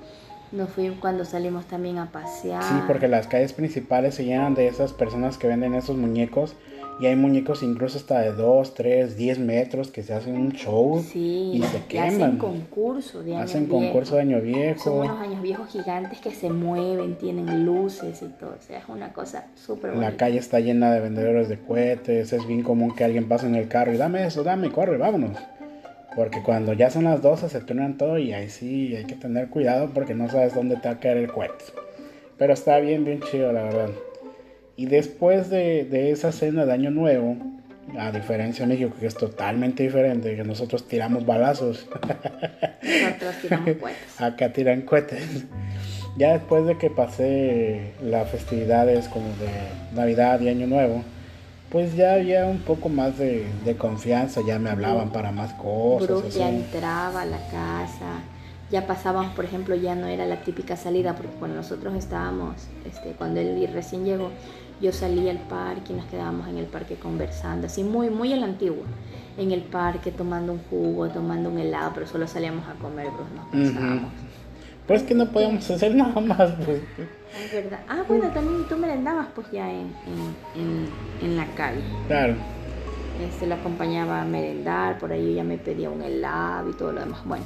Nos 0.55 0.69
fuimos 0.69 0.99
cuando 0.99 1.25
salimos 1.25 1.65
también 1.65 1.97
a 1.97 2.11
pasear. 2.11 2.63
Sí, 2.63 2.75
porque 2.87 3.07
las 3.07 3.27
calles 3.27 3.53
principales 3.53 4.15
se 4.15 4.23
llenan 4.25 4.55
de 4.55 4.67
esas 4.67 4.93
personas 4.93 5.37
que 5.37 5.47
venden 5.47 5.73
esos 5.75 5.97
muñecos. 5.97 6.55
Y 6.97 7.07
hay 7.07 7.17
muñecos 7.17 7.61
incluso 7.61 7.97
hasta 7.97 8.21
de 8.21 8.31
2, 8.31 8.73
3, 8.73 9.17
10 9.17 9.39
metros 9.39 9.91
que 9.91 10.01
se 10.01 10.13
hacen 10.13 10.37
un 10.37 10.53
show. 10.53 11.03
Sí, 11.05 11.51
y 11.55 11.61
se 11.63 11.83
y 11.93 11.97
hacen 11.97 12.17
queman. 12.19 12.37
concurso 12.37 13.21
de 13.21 13.35
años 13.35 13.49
Hacen 13.49 13.65
viejos. 13.67 13.83
concurso 13.83 14.15
de 14.15 14.21
año 14.21 14.37
Son 14.37 14.45
viejo. 14.45 14.91
unos 15.01 15.19
años 15.19 15.41
viejos 15.41 15.67
gigantes 15.69 16.19
que 16.21 16.31
se 16.31 16.49
mueven, 16.49 17.17
tienen 17.17 17.65
luces 17.65 18.21
y 18.21 18.27
todo. 18.39 18.51
O 18.57 18.61
sea, 18.65 18.77
es 18.79 18.85
una 18.87 19.11
cosa 19.11 19.47
súper 19.55 19.91
bonita. 19.91 20.09
La 20.09 20.15
calle 20.15 20.37
está 20.37 20.61
llena 20.61 20.89
de 20.93 21.01
vendedores 21.01 21.49
de 21.49 21.59
cohetes. 21.59 22.31
Es 22.31 22.47
bien 22.47 22.63
común 22.63 22.95
que 22.95 23.03
alguien 23.03 23.27
pase 23.27 23.47
en 23.47 23.55
el 23.55 23.67
carro 23.67 23.91
y 23.93 23.97
dame 23.97 24.25
eso, 24.25 24.45
dame, 24.45 24.71
corre, 24.71 24.97
vámonos. 24.97 25.37
Porque 26.15 26.41
cuando 26.41 26.73
ya 26.73 26.89
son 26.89 27.03
las 27.03 27.21
12 27.21 27.49
se 27.49 27.61
turnan 27.61 27.97
todo 27.97 28.17
y 28.17 28.33
ahí 28.33 28.49
sí 28.49 28.95
hay 28.95 29.05
que 29.05 29.15
tener 29.15 29.49
cuidado 29.49 29.91
porque 29.93 30.13
no 30.13 30.29
sabes 30.29 30.55
dónde 30.55 30.77
te 30.77 30.87
va 30.87 30.95
a 30.95 30.99
caer 30.99 31.17
el 31.17 31.27
cohete. 31.31 31.65
Pero 32.37 32.53
está 32.53 32.79
bien, 32.79 33.03
bien 33.03 33.21
chido, 33.21 33.51
la 33.51 33.63
verdad. 33.63 33.89
Y 34.77 34.85
después 34.87 35.49
de, 35.49 35.85
de 35.85 36.11
esa 36.11 36.31
cena 36.31 36.65
de 36.65 36.73
Año 36.73 36.91
Nuevo, 36.91 37.37
a 37.97 38.11
diferencia 38.11 38.65
de 38.65 38.73
México, 38.73 38.95
que 38.99 39.07
es 39.07 39.15
totalmente 39.15 39.83
diferente, 39.83 40.35
que 40.35 40.43
nosotros 40.43 40.87
tiramos 40.87 41.25
balazos, 41.25 41.87
Nosotros 41.93 43.35
tiramos 43.41 43.69
cohetes. 43.81 44.21
acá 44.21 44.51
tiran 44.53 44.81
cohetes. 44.81 45.45
Ya 46.17 46.33
después 46.33 46.65
de 46.65 46.77
que 46.77 46.89
pasé 46.89 47.91
las 48.01 48.29
festividades 48.29 49.07
como 49.09 49.27
de 49.35 49.49
Navidad 49.93 50.39
y 50.39 50.49
Año 50.49 50.65
Nuevo, 50.67 51.03
pues 51.75 51.93
ya 51.93 52.13
había 52.13 52.45
un 52.45 52.59
poco 52.59 52.87
más 52.87 53.17
de, 53.17 53.51
de 53.65 53.75
confianza, 53.75 54.39
ya 54.39 54.57
me 54.59 54.69
hablaban 54.69 55.09
para 55.09 55.33
más 55.33 55.51
cosas. 55.55 56.07
Bruce 56.07 56.39
ya 56.39 56.47
entraba 56.47 57.23
a 57.23 57.25
la 57.25 57.37
casa, 57.49 58.21
ya 58.71 58.87
pasábamos, 58.87 59.33
por 59.33 59.43
ejemplo, 59.43 59.75
ya 59.75 59.93
no 59.93 60.07
era 60.07 60.25
la 60.25 60.37
típica 60.37 60.77
salida, 60.77 61.17
porque 61.17 61.33
cuando 61.37 61.57
nosotros 61.57 61.93
estábamos, 61.95 62.69
este, 62.85 63.11
cuando 63.17 63.41
él 63.41 63.69
recién 63.73 64.05
llegó, 64.05 64.31
yo 64.79 64.93
salía 64.93 65.31
al 65.31 65.39
parque 65.39 65.91
y 65.91 65.97
nos 65.97 66.05
quedábamos 66.05 66.47
en 66.47 66.59
el 66.59 66.65
parque 66.65 66.95
conversando, 66.95 67.67
así 67.67 67.83
muy, 67.83 68.09
muy 68.09 68.31
a 68.31 68.37
la 68.37 68.45
antigua, 68.45 68.85
en 69.37 69.51
el 69.51 69.63
parque 69.63 70.11
tomando 70.11 70.53
un 70.53 70.59
jugo, 70.69 71.09
tomando 71.09 71.49
un 71.49 71.59
helado, 71.59 71.91
pero 71.93 72.07
solo 72.07 72.25
salíamos 72.25 72.65
a 72.69 72.75
comer, 72.75 73.07
Bruce, 73.07 73.31
nos 73.35 73.67
Ujú. 73.67 73.75
pasábamos. 73.75 74.11
Pues 74.87 75.03
que 75.03 75.13
no 75.13 75.25
podíamos 75.25 75.69
hacer 75.69 75.93
nada 75.93 76.21
más, 76.21 76.51
pues. 76.65 76.79
Es 77.43 77.51
verdad. 77.51 77.79
Ah, 77.89 78.03
bueno, 78.07 78.29
también 78.29 78.63
tú 78.67 78.77
merendabas 78.77 79.27
pues 79.35 79.49
ya 79.51 79.69
en, 79.69 79.93
en, 80.05 80.61
en, 80.61 80.89
en 81.21 81.37
la 81.37 81.45
calle. 81.55 81.81
Claro. 82.07 82.35
Este, 83.21 83.47
lo 83.47 83.55
acompañaba 83.55 84.21
a 84.21 84.25
merendar, 84.25 84.97
por 84.99 85.11
ahí 85.11 85.31
ella 85.31 85.43
me 85.43 85.57
pedía 85.57 85.89
un 85.89 86.01
helado 86.01 86.69
y 86.69 86.73
todo 86.73 86.91
lo 86.91 86.99
demás. 87.01 87.21
Bueno, 87.25 87.45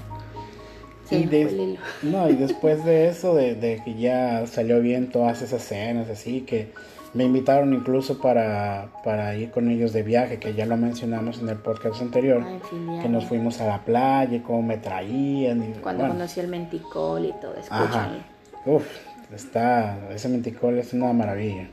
se 1.06 1.18
Y, 1.20 1.24
hilo. 1.24 1.80
no, 2.04 2.30
y 2.30 2.36
después 2.36 2.84
de 2.86 3.08
eso, 3.10 3.36
de, 3.36 3.56
de 3.56 3.82
que 3.84 3.96
ya 3.96 4.46
salió 4.48 4.80
bien 4.80 5.10
todas 5.12 5.42
esas 5.42 5.62
cenas, 5.64 6.10
así 6.10 6.42
que 6.42 6.72
me 7.14 7.24
invitaron 7.24 7.74
incluso 7.74 8.20
para, 8.20 8.90
para 9.04 9.36
ir 9.36 9.50
con 9.52 9.70
ellos 9.70 9.94
de 9.94 10.04
viaje, 10.04 10.40
que 10.40 10.54
ya 10.54 10.66
lo 10.68 10.78
mencionamos 10.78 11.40
en 11.40 11.50
el 11.50 11.58
podcast 11.58 12.02
anterior, 12.02 12.44
en 12.48 12.62
fin, 12.62 12.96
ya, 12.96 13.02
que 13.04 13.10
nos 13.10 13.24
ya. 13.24 13.30
fuimos 13.30 13.60
a 13.62 13.68
la 13.68 13.80
playa, 13.86 14.38
y 14.38 14.40
cómo 14.42 14.62
me 14.64 14.78
traían. 14.78 15.64
Y, 15.64 15.74
Cuando 15.82 16.02
bueno, 16.04 16.16
conocí 16.16 16.40
el 16.40 16.48
menticol 16.48 17.26
y 17.26 17.34
todo, 17.42 17.54
Ajá. 17.70 17.84
escúchame. 17.84 18.18
Uf, 18.66 18.86
está, 19.34 19.98
ese 20.14 20.30
menticol 20.30 20.78
es 20.78 20.94
una 20.94 21.14
maravilla. 21.14 21.68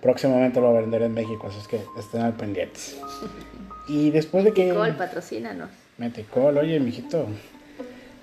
Próximamente 0.00 0.60
lo 0.60 0.72
venderé 0.74 1.06
en 1.06 1.14
México, 1.14 1.46
así 1.48 1.58
es 1.60 1.68
que 1.68 1.80
estén 1.98 2.22
al 2.22 2.32
pendientes. 2.32 2.98
Y 3.88 4.10
después 4.10 4.44
de 4.44 4.52
que... 4.52 4.64
Menticol, 4.64 4.96
patrocínanos. 4.96 5.70
Menticol, 5.98 6.58
oye, 6.58 6.80
mijito. 6.80 7.26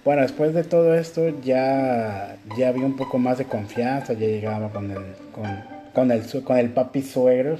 Bueno, 0.03 0.21
después 0.23 0.53
de 0.53 0.63
todo 0.63 0.93
esto 0.95 1.29
ya, 1.41 2.37
ya 2.57 2.69
había 2.69 2.85
un 2.85 2.95
poco 2.95 3.17
más 3.17 3.37
de 3.37 3.45
confianza, 3.45 4.13
ya 4.13 4.27
llegaba 4.27 4.69
con 4.69 4.91
el, 4.91 4.97
con, 5.31 5.45
con 5.93 6.11
el, 6.11 6.43
con 6.43 6.57
el 6.57 6.69
papi 6.69 7.01
suegro. 7.01 7.57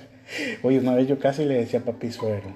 oye, 0.62 0.78
una 0.78 0.94
vez 0.94 1.08
yo 1.08 1.18
casi 1.18 1.44
le 1.44 1.54
decía 1.54 1.80
papi 1.80 2.10
suegro, 2.10 2.54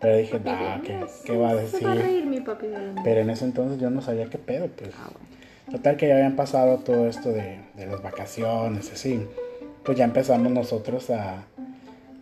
pero 0.00 0.16
dije, 0.16 0.38
Papi, 0.38 0.50
nah, 0.50 0.80
¿qué, 0.82 0.92
no, 0.94 1.06
qué 1.24 1.36
va 1.36 1.50
a 1.50 1.66
Se 1.66 1.84
va 1.84 1.92
a 1.92 1.94
decir? 1.94 2.04
reír 2.04 2.26
mi 2.26 2.40
papi. 2.40 2.66
Pero 3.02 3.20
en 3.20 3.30
ese 3.30 3.44
entonces 3.44 3.80
yo 3.80 3.88
no 3.90 4.02
sabía 4.02 4.26
qué 4.26 4.38
pedo, 4.38 4.68
pues. 4.68 4.90
Ah, 4.98 5.10
bueno. 5.12 5.35
Total 5.70 5.96
que 5.96 6.08
ya 6.08 6.14
habían 6.14 6.36
pasado 6.36 6.78
todo 6.78 7.08
esto 7.08 7.30
de, 7.30 7.58
de 7.74 7.86
las 7.86 8.02
vacaciones, 8.02 8.90
así. 8.92 9.26
Pues 9.84 9.98
ya 9.98 10.04
empezamos 10.04 10.50
nosotros 10.52 11.10
a, 11.10 11.44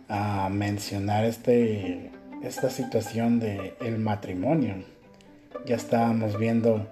a 0.09 0.49
mencionar 0.49 1.25
este, 1.25 2.11
esta 2.43 2.69
situación 2.69 3.39
de 3.39 3.75
el 3.81 3.97
matrimonio. 3.97 4.75
Ya 5.65 5.75
estábamos 5.75 6.37
viendo 6.37 6.87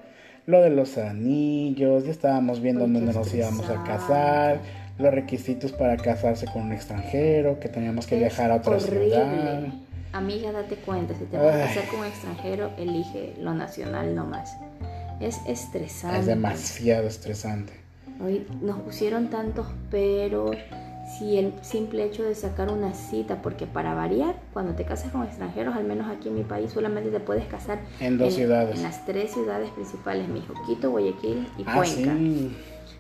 lo 0.46 0.62
de 0.62 0.70
los 0.72 0.98
anillos, 0.98 2.06
ya 2.06 2.12
estábamos 2.12 2.60
viendo 2.62 2.82
dónde 2.82 3.02
nos 3.02 3.34
íbamos 3.34 3.70
a 3.70 3.84
casar, 3.84 4.60
los 4.98 5.14
requisitos 5.14 5.72
para 5.72 5.96
casarse 5.98 6.46
con 6.48 6.64
un 6.64 6.74
extranjero, 6.74 7.60
que 7.60 7.70
teníamos 7.70 8.08
que 8.08 8.16
Es 8.16 8.22
viajar 8.22 8.52
a 8.52 8.56
otra 8.56 8.76
horrible. 8.78 9.10
ciudad. 9.10 9.64
Amiga, 10.12 10.52
date 10.52 10.76
cuenta, 10.76 11.16
si 11.16 11.26
te 11.26 11.38
vas 11.38 11.56
a 11.56 11.60
casar 11.68 11.88
con 11.88 12.00
un 12.02 12.06
extranjero, 12.06 12.72
elige 12.78 13.34
lo 13.40 13.54
nacional 13.54 14.14
nomás. 14.16 14.56
Es 15.24 15.40
estresante. 15.48 16.20
Es 16.20 16.26
demasiado 16.26 17.08
estresante. 17.08 17.74
Hoy 18.24 18.46
nos 18.62 18.80
pusieron 18.80 19.30
tantos 19.30 19.68
pero 19.90 20.52
si 21.18 21.38
el 21.38 21.54
simple 21.62 22.04
hecho 22.06 22.24
de 22.24 22.34
sacar 22.36 22.70
una 22.72 22.94
cita, 22.94 23.42
porque 23.42 23.66
para 23.68 23.94
variar, 23.94 24.36
cuando 24.54 24.74
te 24.74 24.84
casas 24.86 25.12
con 25.12 25.24
extranjeros, 25.24 25.76
al 25.76 25.84
menos 25.84 26.08
aquí 26.10 26.30
en 26.30 26.36
mi 26.36 26.44
país, 26.44 26.72
solamente 26.72 27.10
te 27.10 27.20
puedes 27.20 27.46
casar 27.46 27.80
En 28.00 28.18
dos 28.18 28.34
ciudades. 28.34 28.78
En 28.78 28.84
las 28.84 29.06
tres 29.06 29.32
ciudades 29.32 29.70
principales, 29.72 30.28
mijo, 30.28 30.54
Quito, 30.66 30.92
Guayaquil 30.92 31.48
y 31.58 31.64
Ah, 31.66 31.76
Cuenca. 31.76 32.14
sí. 32.18 32.56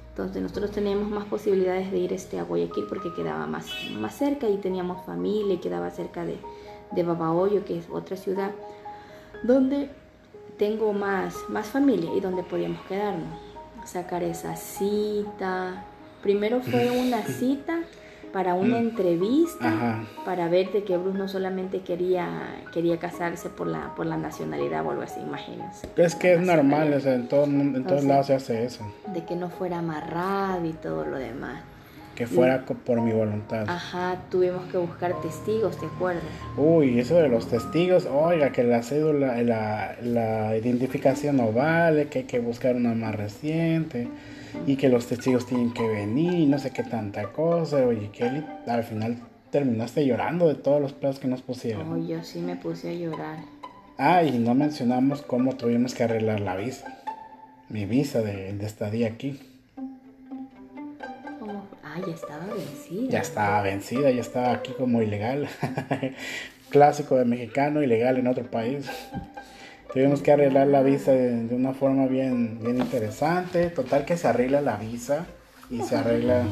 Entonces 0.09 0.41
nosotros 0.43 0.71
teníamos 0.71 1.09
más 1.09 1.25
posibilidades 1.25 1.91
de 1.91 1.97
ir 1.97 2.13
este, 2.13 2.39
a 2.39 2.43
Guayaquil 2.43 2.85
porque 2.87 3.11
quedaba 3.15 3.47
más, 3.47 3.65
más 3.99 4.15
cerca 4.15 4.47
y 4.47 4.57
teníamos 4.57 5.03
familia 5.05 5.55
y 5.55 5.57
quedaba 5.57 5.89
cerca 5.89 6.23
de, 6.23 6.37
de 6.91 7.03
Babahoyo, 7.03 7.65
que 7.65 7.79
es 7.79 7.85
otra 7.91 8.15
ciudad, 8.15 8.51
donde 9.43 9.89
tengo 10.57 10.93
más, 10.93 11.35
más 11.49 11.67
familia 11.67 12.09
y 12.15 12.19
donde 12.19 12.43
podíamos 12.43 12.81
quedarnos. 12.87 13.39
Sacar 13.85 14.23
esa 14.23 14.55
cita. 14.55 15.85
Primero 16.21 16.61
fue 16.61 16.89
una 16.91 17.21
cita 17.23 17.79
para 18.31 18.55
una 18.55 18.79
entrevista 18.79 19.69
Mm. 19.69 19.73
Ajá. 19.77 20.03
para 20.25 20.47
ver 20.47 20.71
de 20.71 20.83
que 20.83 20.97
Bruce 20.97 21.17
no 21.17 21.27
solamente 21.27 21.81
quería, 21.81 22.27
quería 22.73 22.97
casarse 22.97 23.49
por 23.49 23.67
la, 23.67 23.93
por 23.95 24.05
la 24.07 24.17
nacionalidad 24.17 24.85
o 24.85 24.89
algo 24.91 25.03
así, 25.03 25.19
imagínense. 25.19 25.87
Es 25.95 26.15
que 26.15 26.33
es 26.33 26.41
normal, 26.41 26.93
o 26.93 26.99
sea, 26.99 27.13
en, 27.13 27.27
todo, 27.27 27.43
en 27.43 27.83
todos 27.83 28.03
lados 28.05 28.27
se 28.27 28.33
hace 28.35 28.63
eso. 28.65 28.85
De 29.13 29.23
que 29.25 29.35
no 29.35 29.49
fuera 29.49 29.79
amarrado 29.79 30.65
y 30.65 30.73
todo 30.73 31.05
lo 31.05 31.17
demás. 31.17 31.61
Que 32.15 32.27
fuera 32.27 32.63
por 32.65 33.01
mi 33.01 33.11
voluntad. 33.11 33.67
Ajá, 33.67 34.21
tuvimos 34.29 34.65
que 34.71 34.77
buscar 34.77 35.19
testigos, 35.21 35.77
¿te 35.77 35.87
acuerdas? 35.87 36.23
Uy, 36.57 36.99
eso 36.99 37.15
de 37.15 37.27
los 37.27 37.47
testigos, 37.47 38.05
oiga, 38.05 38.51
que 38.51 38.63
la 38.63 38.83
cédula, 38.83 39.41
la, 39.41 39.95
la 40.01 40.55
identificación 40.55 41.37
no 41.37 41.51
vale, 41.51 42.09
que 42.09 42.19
hay 42.19 42.25
que 42.25 42.39
buscar 42.39 42.75
una 42.75 42.93
más 42.93 43.15
reciente 43.15 44.07
y 44.67 44.75
que 44.75 44.89
los 44.89 45.07
testigos 45.07 45.47
tienen 45.47 45.73
que 45.73 45.87
venir 45.87 46.33
y 46.33 46.45
no 46.45 46.59
sé 46.59 46.69
qué 46.71 46.83
tanta 46.83 47.31
cosa. 47.31 47.77
Oye, 47.85 48.09
Kelly, 48.11 48.45
al 48.67 48.83
final 48.83 49.17
terminaste 49.49 50.05
llorando 50.05 50.47
de 50.47 50.55
todos 50.55 50.81
los 50.81 50.93
platos 50.93 51.19
que 51.19 51.27
nos 51.27 51.41
pusieron. 51.41 51.91
Oh, 51.91 51.97
yo 52.07 52.23
sí 52.23 52.39
me 52.39 52.55
puse 52.55 52.89
a 52.89 52.93
llorar. 52.93 53.37
Ah, 53.97 54.23
y 54.23 54.37
no 54.37 54.53
mencionamos 54.53 55.21
cómo 55.21 55.55
tuvimos 55.55 55.93
que 55.93 56.03
arreglar 56.03 56.41
la 56.41 56.55
visa. 56.55 56.99
Mi 57.69 57.85
visa 57.85 58.21
de, 58.21 58.53
de 58.53 58.65
estadía 58.65 59.07
aquí. 59.07 59.39
Ah, 61.95 61.99
ya 62.07 62.13
estaba 62.15 62.45
vencida. 62.47 63.09
Ya 63.11 63.19
estaba 63.19 63.61
vencida, 63.61 64.09
ya 64.09 64.21
estaba 64.21 64.51
aquí 64.53 64.71
como 64.71 65.03
ilegal. 65.03 65.47
Clásico 66.69 67.17
de 67.17 67.25
mexicano, 67.25 67.83
ilegal 67.83 68.17
en 68.17 68.25
otro 68.25 68.49
país. 68.49 68.89
Tuvimos 69.93 70.23
que 70.23 70.31
arreglar 70.31 70.65
la 70.67 70.81
visa 70.81 71.11
de, 71.11 71.43
de 71.43 71.55
una 71.55 71.73
forma 71.73 72.07
bien, 72.07 72.57
bien 72.63 72.79
interesante. 72.79 73.69
Total 73.69 74.05
que 74.05 74.17
se 74.17 74.27
arregla 74.27 74.61
la 74.61 74.77
visa 74.77 75.27
y 75.69 75.81
se 75.81 75.95
arregla... 75.95 76.43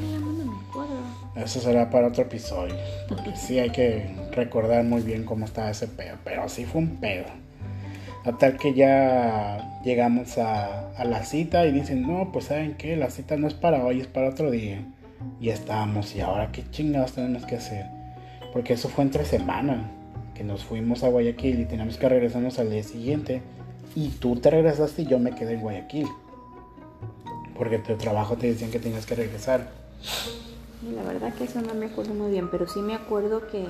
Eso 1.35 1.59
será 1.59 1.89
para 1.89 2.09
otro 2.09 2.21
episodio. 2.21 2.75
Porque 3.07 3.35
sí 3.35 3.57
hay 3.57 3.71
que 3.71 4.13
recordar 4.33 4.83
muy 4.83 5.01
bien 5.01 5.23
cómo 5.23 5.45
estaba 5.45 5.71
ese 5.71 5.87
pedo. 5.87 6.17
Pero 6.23 6.47
sí 6.49 6.65
fue 6.65 6.81
un 6.81 6.97
pedo. 6.97 7.25
Total 8.23 8.57
que 8.57 8.75
ya 8.75 9.81
llegamos 9.83 10.37
a, 10.37 10.91
a 10.91 11.03
la 11.03 11.23
cita 11.23 11.65
y 11.65 11.71
dicen, 11.71 12.03
no, 12.03 12.31
pues 12.31 12.45
saben 12.45 12.75
qué, 12.75 12.95
la 12.95 13.09
cita 13.09 13.37
no 13.37 13.47
es 13.47 13.55
para 13.55 13.83
hoy, 13.83 14.01
es 14.01 14.07
para 14.07 14.29
otro 14.29 14.51
día. 14.51 14.85
Y 15.39 15.49
estábamos, 15.49 16.15
y 16.15 16.21
ahora 16.21 16.51
qué 16.51 16.63
chingados 16.69 17.13
tenemos 17.13 17.45
que 17.45 17.55
hacer. 17.55 17.85
Porque 18.53 18.73
eso 18.73 18.89
fue 18.89 19.03
entre 19.03 19.25
semana, 19.25 19.89
que 20.35 20.43
nos 20.43 20.63
fuimos 20.63 21.03
a 21.03 21.09
Guayaquil 21.09 21.61
y 21.61 21.65
teníamos 21.65 21.97
que 21.97 22.09
regresarnos 22.09 22.59
al 22.59 22.69
día 22.69 22.83
siguiente. 22.83 23.41
Y 23.95 24.09
tú 24.09 24.35
te 24.37 24.49
regresaste 24.49 25.03
y 25.03 25.05
yo 25.07 25.19
me 25.19 25.31
quedé 25.31 25.53
en 25.53 25.61
Guayaquil. 25.61 26.07
Porque 27.55 27.79
tu 27.79 27.95
trabajo 27.95 28.37
te 28.37 28.47
decían 28.47 28.71
que 28.71 28.79
tenías 28.79 29.05
que 29.05 29.15
regresar. 29.15 29.69
Y 30.87 30.95
la 30.95 31.03
verdad 31.03 31.33
que 31.33 31.43
eso 31.43 31.61
no 31.61 31.73
me 31.73 31.87
acuerdo 31.87 32.13
muy 32.13 32.31
bien, 32.31 32.49
pero 32.49 32.67
sí 32.67 32.81
me 32.81 32.95
acuerdo 32.95 33.47
que 33.47 33.65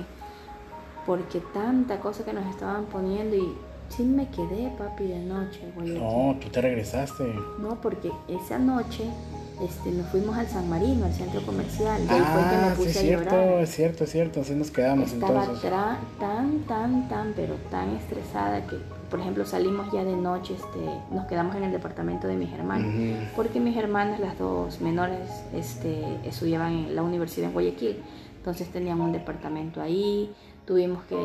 porque 1.06 1.40
tanta 1.52 2.00
cosa 2.00 2.24
que 2.24 2.32
nos 2.32 2.46
estaban 2.46 2.86
poniendo 2.86 3.36
y 3.36 3.52
sí 3.96 4.02
me 4.04 4.28
quedé, 4.28 4.70
papi, 4.78 5.04
de 5.04 5.18
noche, 5.20 5.60
güey. 5.74 5.90
No, 5.98 6.36
tú 6.40 6.48
te 6.48 6.60
regresaste. 6.60 7.24
No, 7.60 7.80
porque 7.80 8.10
esa 8.28 8.58
noche 8.58 9.04
este, 9.62 9.90
nos 9.92 10.06
fuimos 10.08 10.36
al 10.36 10.46
San 10.48 10.68
Marino, 10.68 11.04
al 11.04 11.12
centro 11.12 11.40
comercial. 11.42 12.00
Y 12.04 12.12
ahí 12.12 12.20
fue 12.20 12.40
que 12.42 12.56
me 12.56 12.62
Ah, 12.62 12.72
sí, 12.74 12.76
puse 12.78 12.90
es 12.90 12.96
a 12.96 13.00
cierto, 13.00 13.30
llorar. 13.36 13.62
es 13.62 13.70
cierto, 13.70 14.04
es 14.04 14.10
cierto. 14.10 14.40
Así 14.40 14.54
nos 14.54 14.70
quedamos 14.70 15.12
Estaba 15.12 15.40
entonces. 15.44 15.70
tra- 15.70 15.96
tan, 16.18 16.58
tan, 16.60 17.08
tan, 17.08 17.32
pero 17.36 17.54
tan 17.70 17.94
estresada 17.96 18.66
que, 18.66 18.76
por 19.10 19.20
ejemplo, 19.20 19.44
salimos 19.44 19.92
ya 19.92 20.04
de 20.04 20.16
noche, 20.16 20.54
este, 20.54 20.80
nos 21.14 21.26
quedamos 21.26 21.54
en 21.56 21.64
el 21.64 21.72
departamento 21.72 22.26
de 22.26 22.36
mis 22.36 22.52
hermanos. 22.52 22.92
Ujú. 22.94 23.14
Porque 23.36 23.60
mis 23.60 23.76
hermanas, 23.76 24.18
las 24.20 24.38
dos 24.38 24.80
menores, 24.80 25.28
este, 25.54 26.02
estudiaban 26.24 26.72
en 26.72 26.96
la 26.96 27.02
universidad 27.02 27.48
en 27.48 27.52
Guayaquil. 27.52 28.02
Entonces 28.38 28.68
tenían 28.72 29.00
un 29.00 29.12
departamento 29.12 29.80
ahí. 29.80 30.32
Tuvimos 30.66 31.04
que 31.04 31.16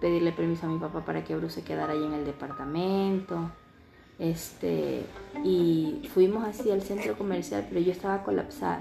pedirle 0.00 0.32
permiso 0.32 0.66
a 0.66 0.68
mi 0.68 0.78
papá 0.78 1.04
para 1.04 1.24
que 1.24 1.34
Bruce 1.36 1.56
se 1.60 1.62
quedara 1.62 1.92
ahí 1.92 2.02
en 2.04 2.12
el 2.12 2.24
departamento. 2.24 3.50
Este, 4.18 5.02
y 5.44 6.08
fuimos 6.14 6.44
así 6.46 6.70
al 6.70 6.82
centro 6.82 7.16
comercial, 7.18 7.66
pero 7.68 7.80
yo 7.80 7.92
estaba 7.92 8.22
colapsada. 8.22 8.80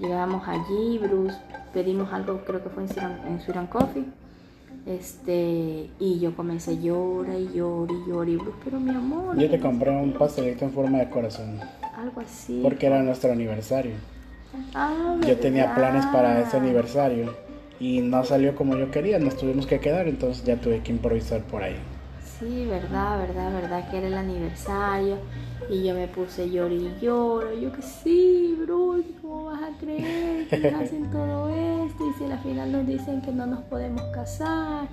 Llegamos 0.00 0.46
allí, 0.48 0.98
Bruce, 0.98 1.36
pedimos 1.72 2.12
algo, 2.12 2.42
creo 2.44 2.62
que 2.62 2.68
fue 2.68 2.84
en 2.84 2.98
and- 3.00 3.40
en 3.56 3.66
Coffee. 3.68 4.04
Este, 4.86 5.90
y 5.98 6.20
yo 6.20 6.34
comencé 6.36 6.70
a 6.72 6.74
llorar 6.74 7.36
y 7.40 7.48
llorar 7.52 7.90
y 7.96 8.08
llorar 8.08 8.28
y 8.28 8.36
Bruce, 8.36 8.58
pero 8.64 8.78
mi 8.78 8.90
amor. 8.90 9.36
Yo 9.36 9.50
te 9.50 9.58
compré 9.58 9.90
un 9.90 10.12
pastelito 10.12 10.64
en 10.64 10.72
forma 10.72 10.98
de 10.98 11.10
corazón. 11.10 11.58
Algo 11.96 12.20
así. 12.20 12.60
Porque 12.62 12.86
era 12.86 13.02
nuestro 13.02 13.32
aniversario. 13.32 13.94
Ah, 14.74 15.16
Yo 15.26 15.36
tenía 15.38 15.74
planes 15.74 16.06
para 16.06 16.40
ese 16.40 16.56
aniversario. 16.56 17.34
Y 17.78 18.00
no 18.00 18.24
salió 18.24 18.54
como 18.54 18.76
yo 18.76 18.90
quería. 18.90 19.18
Nos 19.18 19.36
tuvimos 19.36 19.66
que 19.66 19.80
quedar. 19.80 20.08
Entonces 20.08 20.44
ya 20.44 20.56
tuve 20.56 20.82
que 20.82 20.92
improvisar 20.92 21.42
por 21.42 21.62
ahí. 21.62 21.76
Sí, 22.38 22.66
verdad, 22.66 23.18
verdad, 23.18 23.52
verdad 23.52 23.90
que 23.90 23.98
era 23.98 24.08
el 24.08 24.14
aniversario. 24.14 25.18
Y 25.70 25.84
yo 25.84 25.94
me 25.94 26.06
puse 26.06 26.50
llorar 26.50 26.72
y 26.72 26.94
lloro. 27.00 27.54
Yo 27.58 27.72
que 27.72 27.82
sí, 27.82 28.56
Bruce, 28.60 29.08
¿cómo 29.22 29.44
vas 29.46 29.62
a 29.62 29.78
creer 29.78 30.46
que 30.48 30.68
hacen 30.74 31.10
todo 31.10 31.48
esto? 31.86 32.10
Y 32.10 32.12
si 32.18 32.24
al 32.30 32.38
final 32.40 32.72
nos 32.72 32.86
dicen 32.86 33.22
que 33.22 33.32
no 33.32 33.46
nos 33.46 33.60
podemos 33.64 34.02
casar. 34.14 34.88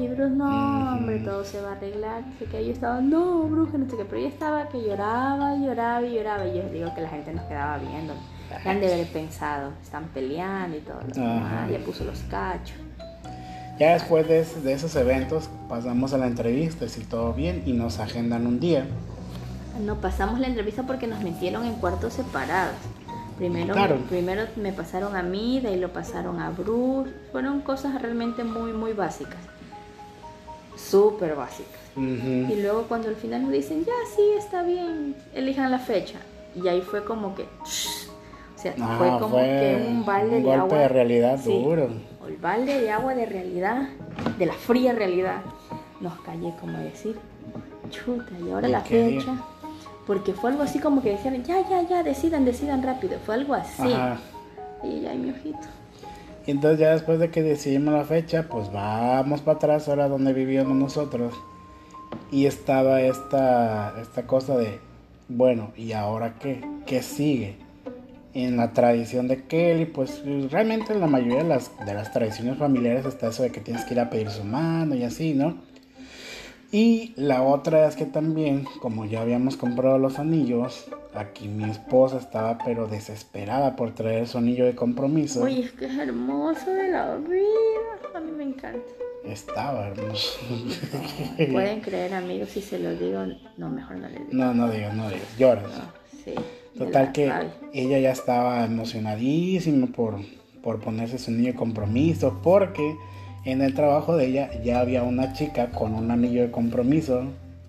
Y 0.00 0.08
Bruce, 0.08 0.30
no, 0.34 0.94
hombre, 0.94 1.18
todo 1.18 1.44
se 1.44 1.60
va 1.60 1.72
a 1.72 1.72
arreglar. 1.72 2.22
Así 2.34 2.46
que 2.46 2.64
yo 2.64 2.72
estaba, 2.72 3.02
no, 3.02 3.68
que 3.70 3.76
no 3.76 3.90
sé 3.90 3.98
qué. 3.98 4.04
Pero 4.06 4.22
yo 4.22 4.28
estaba 4.28 4.66
que 4.70 4.82
lloraba 4.82 5.56
y 5.56 5.66
lloraba 5.66 6.06
y 6.06 6.14
lloraba. 6.14 6.46
Y 6.46 6.56
yo 6.56 6.62
digo 6.70 6.94
que 6.94 7.02
la 7.02 7.10
gente 7.10 7.34
nos 7.34 7.44
quedaba 7.44 7.76
viendo. 7.76 8.14
Ya 8.64 8.70
han 8.70 8.80
de 8.80 8.94
haber 8.94 9.06
pensado, 9.08 9.72
están 9.82 10.04
peleando 10.14 10.78
y 10.78 10.80
todo. 10.80 11.00
Ya 11.14 11.78
puso 11.84 12.04
los 12.04 12.18
cachos. 12.30 12.76
Ya 13.78 13.92
después 13.92 14.26
de 14.26 14.72
esos 14.72 14.96
eventos 14.96 15.50
pasamos 15.68 16.14
a 16.14 16.18
la 16.18 16.26
entrevista. 16.26 16.88
Si 16.88 17.04
todo 17.04 17.34
bien. 17.34 17.62
Y 17.66 17.74
nos 17.74 17.98
agendan 17.98 18.46
un 18.46 18.58
día. 18.58 18.86
No 19.84 19.96
pasamos 19.96 20.40
la 20.40 20.46
entrevista 20.46 20.82
porque 20.84 21.06
nos 21.06 21.20
metieron 21.22 21.66
en 21.66 21.74
cuartos 21.74 22.14
separados. 22.14 22.74
Primero, 23.36 23.74
Claro. 23.74 23.96
primero 24.08 24.42
me 24.56 24.72
pasaron 24.72 25.16
a 25.16 25.22
mí, 25.22 25.60
de 25.60 25.68
ahí 25.68 25.80
lo 25.80 25.92
pasaron 25.92 26.40
a 26.40 26.50
Bruce. 26.50 27.10
Fueron 27.32 27.60
cosas 27.60 28.00
realmente 28.00 28.44
muy, 28.44 28.72
muy 28.72 28.92
básicas. 28.94 29.38
Súper 30.76 31.34
básicas. 31.36 31.80
Y 31.96 32.62
luego 32.62 32.84
cuando 32.88 33.08
al 33.08 33.16
final 33.16 33.42
nos 33.42 33.52
dicen, 33.52 33.84
ya 33.84 33.92
sí, 34.14 34.22
está 34.38 34.62
bien, 34.62 35.16
elijan 35.34 35.70
la 35.70 35.78
fecha. 35.78 36.18
Y 36.54 36.66
ahí 36.68 36.80
fue 36.80 37.04
como 37.04 37.34
que... 37.34 37.42
O 37.42 38.62
sea, 38.62 38.74
Ah, 38.80 38.94
fue 38.98 39.08
como 39.18 39.36
que 39.36 39.84
un 39.88 40.04
balde 40.04 40.36
un 40.36 40.42
de 40.42 40.48
golpe 40.48 40.60
agua. 40.60 40.78
de 40.78 40.88
realidad 40.88 41.40
Sí, 41.42 41.62
duro. 41.62 41.88
El 42.26 42.36
balde 42.36 42.80
de 42.80 42.90
agua 42.90 43.14
de 43.14 43.26
realidad, 43.26 43.88
de 44.38 44.46
la 44.46 44.52
fría 44.52 44.92
realidad. 44.92 45.40
Nos 46.00 46.18
callé 46.20 46.52
como 46.60 46.78
decir, 46.78 47.16
chuta, 47.90 48.32
y 48.46 48.50
ahora 48.50 48.68
¿Y 48.68 48.72
la 48.72 48.80
día? 48.82 48.88
fecha. 49.20 49.32
Porque 50.06 50.32
fue 50.32 50.50
algo 50.50 50.62
así 50.62 50.78
como 50.78 51.02
que 51.02 51.10
decían, 51.10 51.42
ya, 51.44 51.66
ya, 51.68 51.82
ya, 51.82 52.02
decidan, 52.02 52.44
decidan 52.44 52.82
rápido. 52.82 53.18
Fue 53.24 53.34
algo 53.34 53.54
así. 53.54 53.92
Ajá. 53.92 54.18
Y 54.84 55.06
ay, 55.06 55.18
mi 55.18 55.30
ojito. 55.30 55.58
Y 56.46 56.50
entonces 56.52 56.80
ya 56.80 56.92
después 56.92 57.18
de 57.18 57.30
que 57.30 57.42
decidimos 57.42 57.94
la 57.94 58.04
fecha, 58.04 58.48
pues 58.48 58.72
vamos 58.72 59.40
para 59.42 59.56
atrás 59.56 59.88
ahora 59.88 60.08
donde 60.08 60.32
vivíamos 60.32 60.74
nosotros. 60.74 61.34
Y 62.30 62.46
estaba 62.46 63.02
esta, 63.02 63.94
esta 64.00 64.26
cosa 64.26 64.56
de, 64.56 64.78
bueno, 65.28 65.72
¿y 65.76 65.92
ahora 65.92 66.34
qué? 66.38 66.64
¿Qué 66.86 67.02
sigue? 67.02 67.56
En 68.32 68.56
la 68.56 68.72
tradición 68.72 69.26
de 69.28 69.44
Kelly, 69.44 69.86
pues 69.86 70.22
realmente 70.50 70.92
en 70.92 71.00
la 71.00 71.08
mayoría 71.08 71.38
de 71.38 71.48
las, 71.48 71.70
de 71.84 71.94
las 71.94 72.12
tradiciones 72.12 72.58
familiares 72.58 73.04
está 73.04 73.28
eso 73.28 73.42
de 73.42 73.50
que 73.50 73.60
tienes 73.60 73.84
que 73.84 73.94
ir 73.94 74.00
a 74.00 74.08
pedir 74.08 74.30
su 74.30 74.44
mano 74.44 74.94
y 74.94 75.02
así, 75.02 75.34
¿no? 75.34 75.56
Y 76.72 77.12
la 77.16 77.42
otra 77.42 77.88
es 77.88 77.96
que 77.96 78.06
también, 78.06 78.64
como 78.80 79.04
ya 79.04 79.22
habíamos 79.22 79.56
comprado 79.56 79.98
los 79.98 80.20
anillos, 80.20 80.86
aquí 81.14 81.48
mi 81.48 81.64
esposa 81.68 82.18
estaba 82.18 82.58
pero 82.64 82.86
desesperada 82.86 83.74
por 83.74 83.92
traer 83.94 84.28
su 84.28 84.38
anillo 84.38 84.64
de 84.64 84.76
compromiso. 84.76 85.42
Oye, 85.42 85.64
es 85.64 85.72
que 85.72 85.86
es 85.86 85.98
hermoso 85.98 86.70
de 86.70 86.90
la 86.90 87.16
vida. 87.16 88.10
A 88.14 88.20
mí 88.20 88.30
me 88.30 88.44
encanta. 88.44 88.80
Estaba 89.24 89.88
hermoso. 89.88 90.38
Pueden 91.52 91.80
creer, 91.80 92.14
amigos, 92.14 92.50
si 92.50 92.62
se 92.62 92.78
lo 92.78 92.94
digo. 92.94 93.24
No, 93.56 93.68
mejor 93.68 93.96
no 93.96 94.08
les 94.08 94.18
digo. 94.18 94.30
No, 94.32 94.54
no 94.54 94.70
digas, 94.70 94.94
no 94.94 95.08
digas, 95.08 95.38
lloras. 95.38 95.64
No, 95.64 95.92
sí. 96.24 96.34
Total 96.78 97.10
que 97.10 97.32
ella 97.72 97.98
ya 97.98 98.12
estaba 98.12 98.64
emocionadísima 98.64 99.88
por, 99.88 100.20
por 100.62 100.80
ponerse 100.80 101.18
su 101.18 101.32
anillo 101.32 101.52
de 101.52 101.58
compromiso, 101.58 102.40
porque 102.44 102.96
en 103.44 103.62
el 103.62 103.74
trabajo 103.74 104.16
de 104.16 104.26
ella 104.26 104.50
ya 104.62 104.80
había 104.80 105.02
una 105.02 105.32
chica 105.32 105.70
con 105.70 105.94
un 105.94 106.10
anillo 106.10 106.42
de 106.42 106.50
compromiso, 106.50 107.24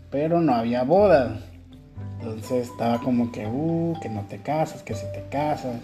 pero 0.09 0.41
no 0.41 0.53
había 0.53 0.83
boda. 0.83 1.37
Entonces 2.19 2.69
estaba 2.69 2.99
como 2.99 3.31
que, 3.31 3.47
uh, 3.47 3.95
que 4.01 4.09
no 4.09 4.21
te 4.27 4.37
casas, 4.39 4.83
que 4.83 4.93
si 4.93 5.05
te 5.13 5.23
casas. 5.29 5.75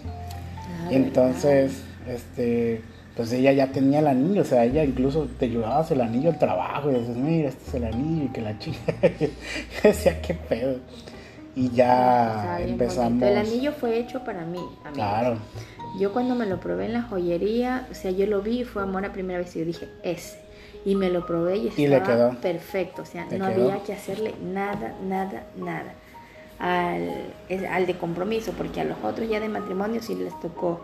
Ah, 0.84 0.92
Y 0.92 0.94
entonces, 0.96 1.82
este, 2.06 2.82
pues 3.16 3.32
ella 3.32 3.52
ya 3.52 3.72
tenía 3.72 3.98
el 3.98 4.06
anillo, 4.06 4.42
o 4.42 4.44
sea, 4.44 4.64
ella 4.64 4.84
incluso 4.84 5.26
te 5.38 5.48
llevabas 5.48 5.90
el 5.90 6.00
anillo 6.00 6.30
al 6.30 6.38
trabajo 6.38 6.90
y 6.90 6.94
dices, 6.94 7.16
mira, 7.16 7.48
este 7.48 7.68
es 7.68 7.74
el 7.74 7.84
anillo 7.84 8.24
y 8.26 8.28
que 8.28 8.40
la 8.40 8.58
chica. 8.58 8.94
Yo 9.20 9.28
decía, 9.82 10.22
qué 10.22 10.34
pedo. 10.34 10.76
Y 11.56 11.70
ya 11.70 12.60
empezamos. 12.60 13.20
El 13.20 13.38
anillo 13.38 13.72
fue 13.72 13.98
hecho 13.98 14.22
para 14.22 14.44
mí. 14.44 14.58
amigos. 14.58 14.92
Claro, 14.92 15.38
Yo 15.92 16.12
cuando 16.12 16.34
me 16.34 16.46
lo 16.46 16.60
probé 16.60 16.86
en 16.86 16.92
la 16.94 17.02
joyería, 17.02 17.88
o 17.90 17.94
sea, 17.94 18.10
yo 18.10 18.26
lo 18.26 18.42
vi 18.42 18.60
y 18.60 18.64
fue 18.64 18.82
amor 18.82 19.04
a 19.04 19.12
primera 19.12 19.38
vez 19.40 19.54
y 19.56 19.60
yo 19.60 19.64
dije, 19.64 19.88
ese. 20.02 20.38
Y 20.84 20.96
me 20.96 21.10
lo 21.10 21.26
probé 21.26 21.56
y 21.58 21.68
estaba 21.68 21.82
Y 21.82 21.86
le 21.88 22.02
quedó. 22.02 22.40
perfecto, 22.40 23.02
o 23.02 23.06
sea, 23.06 23.28
¿Te 23.28 23.38
no 23.38 23.44
quedó? 23.44 23.54
había 23.54 23.82
que 23.82 23.92
hacerle 23.92 24.36
nada, 24.42 24.94
nada, 25.02 25.46
nada. 25.56 25.94
Al, 26.58 27.34
al 27.70 27.86
de 27.86 27.98
compromiso, 27.98 28.52
porque 28.54 28.80
a 28.80 28.84
los 28.84 29.02
otros 29.04 29.28
ya 29.28 29.40
de 29.40 29.48
matrimonio 29.48 30.02
sí 30.02 30.14
les 30.16 30.38
tocó 30.40 30.80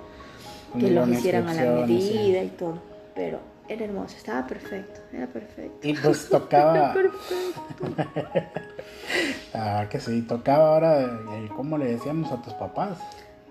que 0.78 0.90
los 0.90 1.08
hicieran 1.08 1.48
a 1.48 1.54
la 1.54 1.66
sí. 1.66 1.68
medida 1.68 2.42
y 2.44 2.50
todo. 2.50 2.82
Pero 3.14 3.40
era 3.68 3.84
hermoso, 3.84 4.16
estaba 4.16 4.46
perfecto, 4.46 5.00
era 5.12 5.26
perfecto. 5.28 5.88
Y 5.88 5.94
pues 5.94 6.28
Era 6.30 6.38
tocaba, 6.40 6.92
perfecto. 6.92 7.34
ah, 9.54 9.86
que 9.90 10.00
sí, 10.00 10.22
tocaba 10.22 10.70
ahora, 10.74 11.02
eh, 11.30 11.50
¿cómo 11.54 11.78
le 11.78 11.86
decíamos 11.86 12.32
a 12.32 12.42
tus 12.42 12.54
papás? 12.54 12.98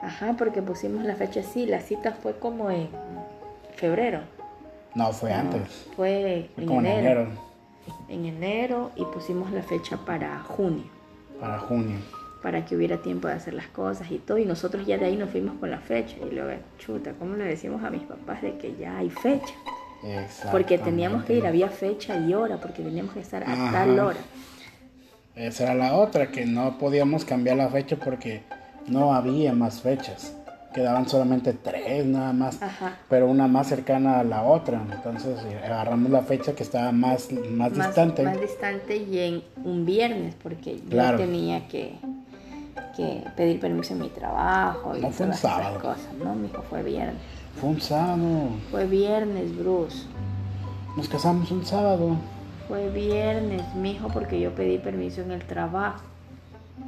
Ajá, 0.03 0.35
porque 0.37 0.61
pusimos 0.61 1.03
la 1.05 1.15
fecha 1.15 1.39
así, 1.39 1.65
la 1.65 1.79
cita 1.79 2.11
fue 2.21 2.37
como 2.37 2.69
en 2.69 2.89
febrero. 3.75 4.19
No, 4.95 5.11
fue 5.11 5.29
No, 5.31 5.35
antes, 5.37 5.87
Fue 5.95 6.49
fue 6.55 6.63
en 6.63 6.67
como 6.67 6.79
en 6.81 6.85
enero. 6.87 7.27
En 8.09 8.25
enero 8.25 8.91
y 8.95 9.05
pusimos 9.05 9.51
la 9.51 9.63
fecha 9.63 9.97
para 10.05 10.39
junio, 10.39 10.83
para 11.39 11.57
junio. 11.59 11.97
para 12.41 12.63
que 12.65 12.75
hubiera 12.75 12.97
tiempo 13.01 13.27
de 13.27 13.33
hacer 13.35 13.53
las 13.53 13.67
cosas 13.67 14.11
y 14.11 14.19
todo. 14.19 14.37
Y 14.37 14.45
nosotros 14.45 14.85
ya 14.85 14.97
de 14.97 15.05
ahí 15.05 15.15
nos 15.17 15.29
fuimos 15.29 15.57
con 15.59 15.71
la 15.71 15.79
fecha. 15.79 16.15
Y 16.29 16.33
luego, 16.35 16.51
chuta, 16.77 17.13
¿cómo 17.17 17.35
le 17.35 17.45
decimos 17.45 17.83
a 17.83 17.89
mis 17.89 18.03
papás 18.03 18.41
de 18.41 18.57
que 18.57 18.75
ya 18.75 18.97
hay 18.97 19.09
fecha? 19.09 19.53
Porque 20.51 20.77
teníamos 20.77 21.23
que 21.23 21.33
ir, 21.35 21.47
había 21.47 21.69
fecha 21.69 22.17
y 22.17 22.33
hora, 22.33 22.57
porque 22.57 22.83
teníamos 22.83 23.13
que 23.13 23.21
estar 23.21 23.41
a 23.43 23.51
Ajá. 23.51 23.71
tal 23.71 23.97
hora. 23.99 24.19
Esa 25.35 25.63
era 25.63 25.73
la 25.75 25.93
otra, 25.95 26.27
que 26.27 26.45
no 26.45 26.77
podíamos 26.77 27.23
cambiar 27.25 27.55
la 27.57 27.69
fecha 27.69 27.95
porque 27.95 28.43
no 28.87 29.13
había 29.13 29.53
más 29.53 29.81
fechas. 29.81 30.35
Quedaban 30.73 31.07
solamente 31.07 31.53
tres 31.53 32.03
nada 32.07 32.33
más, 32.33 32.59
Ajá. 32.61 32.97
pero 33.07 33.27
una 33.29 33.47
más 33.47 33.67
cercana 33.67 34.19
a 34.19 34.23
la 34.23 34.41
otra. 34.43 34.81
Entonces 34.91 35.37
eh, 35.45 35.59
agarramos 35.63 36.09
la 36.11 36.21
fecha 36.23 36.53
que 36.53 36.63
estaba 36.63 36.91
más, 36.91 37.31
más, 37.31 37.71
Más, 37.73 37.87
distante. 37.87 38.23
más 38.23 38.41
distante 38.41 38.97
y 38.97 39.19
en 39.19 39.43
un 39.63 39.85
viernes, 39.85 40.33
porque 40.41 40.79
Claro. 40.89 41.19
yo 41.19 41.25
tenía 41.25 41.67
que, 41.67 41.93
que 42.97 43.23
pedir 43.37 43.59
permiso 43.59 43.93
en 43.93 43.99
mi 43.99 44.09
trabajo 44.09 44.97
y 44.97 45.01
No 45.01 45.11
fue 45.11 45.27
un 45.27 45.31
todas 45.33 45.39
sábado. 45.41 45.69
esas 45.77 45.81
cosas. 45.83 46.13
No, 46.23 46.33
mijo, 46.33 46.63
fue 46.63 46.81
viernes. 46.81 47.21
Fue 47.61 47.69
un 47.69 47.79
sábado. 47.79 48.25
Fue 48.71 48.87
viernes, 48.87 49.55
Bruce. 49.55 50.05
Nos 50.97 51.07
casamos 51.07 51.51
un 51.51 51.63
sábado. 51.67 52.15
Fue 52.67 52.89
viernes, 52.89 53.61
mijo, 53.75 54.07
porque 54.07 54.39
yo 54.39 54.55
pedí 54.55 54.79
permiso 54.79 55.21
en 55.21 55.31
el 55.31 55.45
trabajo. 55.45 56.01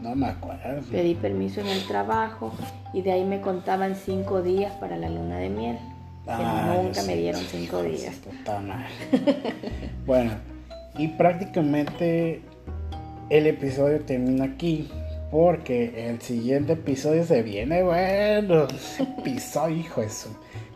No 0.02 0.16
me 0.16 0.28
acuerdo. 0.28 0.82
Pedí 0.92 1.16
permiso 1.16 1.62
en 1.62 1.68
el 1.68 1.86
trabajo 1.88 2.54
y 2.94 3.02
de 3.02 3.12
ahí 3.12 3.24
me 3.24 3.42
contaban 3.42 3.96
cinco 3.96 4.42
días 4.42 4.74
para 4.74 4.98
la 4.98 5.10
luna 5.10 5.38
de 5.38 5.50
miel. 5.50 5.78
Que 6.26 6.32
Ah, 6.32 6.76
nunca 6.82 7.04
me 7.04 7.16
dieron 7.16 7.42
cinco 7.42 7.84
días. 7.84 8.20
Madre. 8.48 8.88
bueno, 10.08 10.32
y 10.98 11.08
prácticamente 11.10 12.42
el 13.30 13.48
episodio 13.48 14.02
termina 14.02 14.46
aquí. 14.46 14.90
Porque 15.32 16.08
el 16.10 16.22
siguiente 16.22 16.74
episodio 16.74 17.26
se 17.26 17.42
viene 17.44 17.84
bueno. 17.84 18.68
Episodio, 19.20 19.76
hijo 19.76 20.02
de 20.02 20.10
su- 20.10 20.30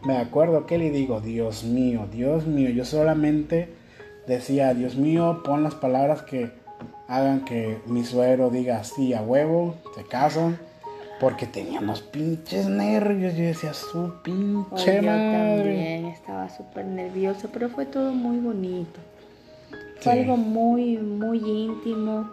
Me 0.06 0.18
acuerdo 0.18 0.66
que 0.66 0.78
le 0.78 0.90
digo, 0.90 1.22
Dios 1.22 1.64
mío, 1.64 2.08
Dios 2.12 2.46
mío. 2.46 2.70
Yo 2.70 2.84
solamente 2.84 3.70
decía, 4.28 4.74
Dios 4.74 4.96
mío, 4.98 5.42
pon 5.46 5.64
las 5.64 5.76
palabras 5.76 6.24
que 6.24 6.52
hagan 7.10 7.44
que 7.44 7.82
mi 7.86 8.06
suegro 8.06 8.50
diga 8.50 8.84
sí 8.86 9.14
a 9.14 9.22
huevo, 9.22 9.76
se 9.96 10.04
casan. 10.06 10.58
Porque 11.20 11.46
tenía 11.46 11.82
unos 11.82 12.00
pinches 12.02 12.68
nervios. 12.70 13.36
Yo 13.36 13.44
decía, 13.44 13.74
su 13.74 14.14
pinche 14.24 14.70
Oye, 14.72 14.96
yo 15.02 15.12
madre. 15.12 15.64
también 15.64 16.06
estaba 16.06 16.48
súper 16.50 16.86
nerviosa, 16.86 17.50
pero 17.52 17.68
fue 17.68 17.86
todo 17.86 18.14
muy 18.14 18.38
bonito. 18.38 19.02
Fue 20.00 20.14
Sí. 20.14 20.20
algo 20.20 20.38
muy, 20.38 20.98
muy 20.98 21.40
íntimo 21.40 22.30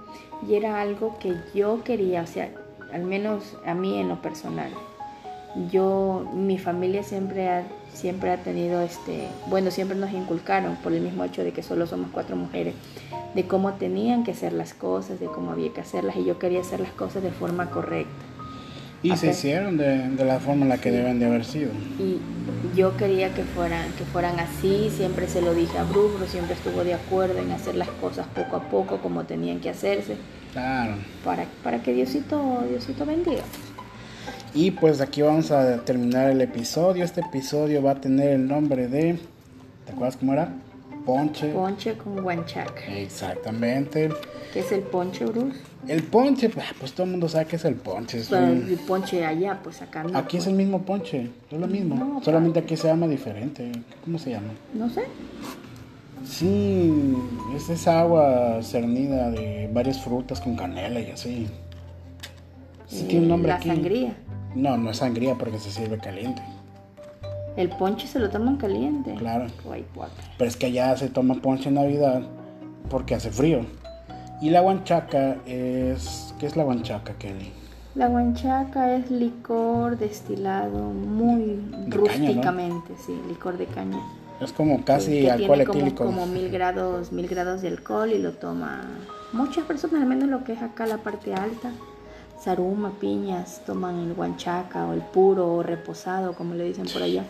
y 0.49 0.55
era 0.55 0.81
algo 0.81 1.19
que 1.19 1.35
yo 1.53 1.83
quería, 1.83 2.23
o 2.23 2.27
sea, 2.29 2.49
al 2.93 3.03
menos 3.03 3.57
a 3.67 3.75
mí 3.75 3.99
en 3.99 4.09
lo 4.09 4.23
personal. 4.23 4.71
Yo, 5.73 6.31
mi 6.33 6.59
familia 6.59 7.03
siempre 7.03 7.49
ha, 7.49 7.65
siempre 7.93 8.31
ha 8.31 8.37
tenido 8.37 8.83
este, 8.83 9.27
bueno, 9.49 9.73
siempre 9.73 9.97
nos 9.97 10.13
inculcaron 10.13 10.77
por 10.77 10.93
el 10.93 11.01
mismo 11.01 11.25
hecho 11.25 11.43
de 11.43 11.53
que 11.53 11.63
solo 11.65 11.89
somos 11.89 12.11
cuatro 12.13 12.37
mujeres, 12.37 12.75
de 13.37 13.47
cómo 13.47 13.75
tenían 13.75 14.25
que 14.25 14.33
hacer 14.33 14.53
las 14.53 14.75
cosas, 14.75 15.21
de 15.21 15.27
cómo 15.27 15.53
había 15.53 15.73
que 15.73 15.81
hacerlas 15.83 16.17
y 16.17 16.25
yo 16.25 16.39
quería 16.41 16.61
hacer 16.63 16.81
las 16.81 16.91
cosas 16.93 17.23
de 17.23 17.31
forma 17.31 17.71
correcta. 17.71 18.11
Y 19.03 19.15
se 19.17 19.29
Ok. 19.29 19.35
hicieron 19.35 19.77
de, 19.77 20.09
de 20.09 20.25
la 20.25 20.41
forma 20.41 20.63
en 20.63 20.71
la 20.71 20.79
que 20.79 20.91
deben 20.91 21.21
de 21.21 21.27
haber 21.27 21.45
sido. 21.45 21.71
Y 22.01 22.19
yo 22.75 22.97
quería 22.97 23.33
que 23.35 23.45
fueran, 23.45 23.93
que 23.93 24.05
fueran 24.07 24.41
así, 24.41 24.91
siempre 24.91 25.29
se 25.29 25.43
lo 25.43 25.55
dije 25.55 25.79
a 25.79 25.85
Bruce 25.85 26.27
siempre 26.29 26.55
estuvo 26.55 26.83
de 26.83 26.95
acuerdo 26.95 27.39
en 27.39 27.53
hacer 27.53 27.77
las 27.77 27.89
cosas 28.01 28.27
poco 28.35 28.57
a 28.57 28.63
poco 28.69 28.97
como 28.99 29.25
tenían 29.25 29.61
que 29.61 29.69
hacerse, 29.71 30.17
Claro. 30.53 30.95
para, 31.25 31.45
para 31.63 31.83
que 31.83 31.93
Diosito, 31.93 32.65
Diosito 32.69 33.05
bendiga. 33.05 33.43
Y 34.55 34.71
pues 34.71 35.01
aquí 35.03 35.21
vamos 35.21 35.51
a 35.51 35.85
terminar 35.85 36.31
el 36.31 36.41
episodio. 36.41 37.05
Este 37.05 37.21
episodio 37.21 37.83
va 37.83 37.91
a 37.93 38.01
tener 38.01 38.31
el 38.31 38.49
nombre 38.49 38.89
de... 38.89 39.19
¿Te 39.85 39.93
acuerdas 39.93 40.17
cómo 40.17 40.33
era? 40.33 40.55
Ponche. 41.07 41.53
Ponche 41.53 41.97
con 41.97 42.21
guanchaca. 42.23 42.85
Exactamente. 42.89 44.11
¿Qué 44.53 44.61
es 44.61 44.73
el 44.73 44.81
ponche, 44.83 45.25
Bruce? 45.25 45.57
El 45.87 46.03
ponche, 46.03 46.51
ah, 46.59 46.63
pues 46.81 46.93
todo 46.93 47.05
el 47.05 47.13
mundo 47.13 47.29
sabe 47.29 47.47
que 47.47 47.57
es 47.57 47.65
el 47.65 47.77
ponche. 47.77 48.19
es 48.19 48.29
Pero 48.29 48.43
un- 48.45 48.69
el 48.69 48.79
ponche 48.87 49.25
allá, 49.25 49.61
pues 49.63 49.81
acá 49.83 50.03
no. 50.03 50.19
Aquí 50.19 50.37
es 50.37 50.45
pues. 50.45 50.47
el 50.49 50.55
mismo 50.55 50.83
ponche, 50.83 51.31
es 51.51 51.59
lo 51.61 51.67
mismo. 51.69 51.95
No, 51.95 52.23
Solamente 52.25 52.59
aquí 52.59 52.77
se 52.77 52.89
llama 52.89 53.07
diferente. 53.07 53.71
¿Cómo 54.05 54.19
se 54.19 54.31
llama? 54.31 54.49
No 54.75 54.91
sé. 54.91 55.05
Sí, 56.25 56.93
es 57.55 57.69
esa 57.69 58.01
agua 58.01 58.59
cernida 58.63 59.31
de 59.31 59.71
varias 59.73 60.01
frutas 60.03 60.41
con 60.41 60.57
canela 60.57 60.99
y 61.01 61.11
así. 61.11 61.47
Sí, 62.89 63.01
Eh, 63.03 63.07
tiene 63.09 63.23
un 63.25 63.29
nombre 63.29 63.49
la 63.51 63.57
aquí. 63.57 63.69
sangría. 63.69 64.17
No, 64.55 64.77
no 64.77 64.91
es 64.91 64.97
sangría 64.97 65.35
porque 65.37 65.59
se 65.59 65.71
sirve 65.71 65.99
caliente. 65.99 66.43
El 67.57 67.71
ponche 67.71 68.07
se 68.07 68.19
lo 68.19 68.29
toman 68.29 68.57
caliente. 68.57 69.15
Claro. 69.15 69.47
Ay. 69.71 69.85
Pero 70.39 70.49
es 70.49 70.57
que 70.57 70.67
allá 70.67 70.97
se 70.97 71.09
toma 71.09 71.35
ponche 71.37 71.69
en 71.69 71.77
Navidad 71.77 72.23
porque 72.91 73.15
hace 73.15 73.31
frío. 73.31 73.61
Y 74.41 74.51
la 74.51 74.61
guanchaca 74.61 75.37
es... 75.47 76.35
¿Qué 76.39 76.47
es 76.47 76.57
la 76.57 76.65
guanchaca, 76.65 77.15
Kelly? 77.15 77.51
La 77.95 78.09
guanchaca 78.09 78.95
es 78.95 79.11
licor 79.11 79.97
destilado 79.97 80.91
muy 80.91 81.59
rústicamente, 81.89 82.93
sí, 83.07 83.19
licor 83.27 83.57
de 83.57 83.65
caña. 83.65 83.99
Es 84.39 84.53
como 84.53 84.85
casi 84.85 85.23
que 85.23 85.31
alcohol 85.31 85.57
tiene 85.57 85.65
como, 85.65 85.79
etílico. 85.79 86.05
como 86.05 86.27
mil 86.27 86.51
grados, 86.51 87.11
mil 87.11 87.27
grados 87.27 87.63
de 87.63 87.69
alcohol 87.69 88.11
y 88.13 88.19
lo 88.19 88.33
toma 88.33 88.83
muchas 89.33 89.65
personas, 89.65 90.03
al 90.03 90.07
menos 90.07 90.29
lo 90.29 90.45
que 90.45 90.53
es 90.53 90.61
acá 90.61 90.87
la 90.87 90.99
parte 90.99 91.33
alta. 91.33 91.71
Saruma, 92.39 92.93
piñas, 93.01 93.63
toman 93.65 93.99
el 93.99 94.15
guanchaca 94.15 94.87
o 94.87 94.93
el 94.93 95.01
puro 95.01 95.55
o 95.55 95.63
reposado, 95.63 96.35
como 96.35 96.55
le 96.55 96.65
dicen 96.65 96.87
por 96.93 97.03
allá. 97.03 97.25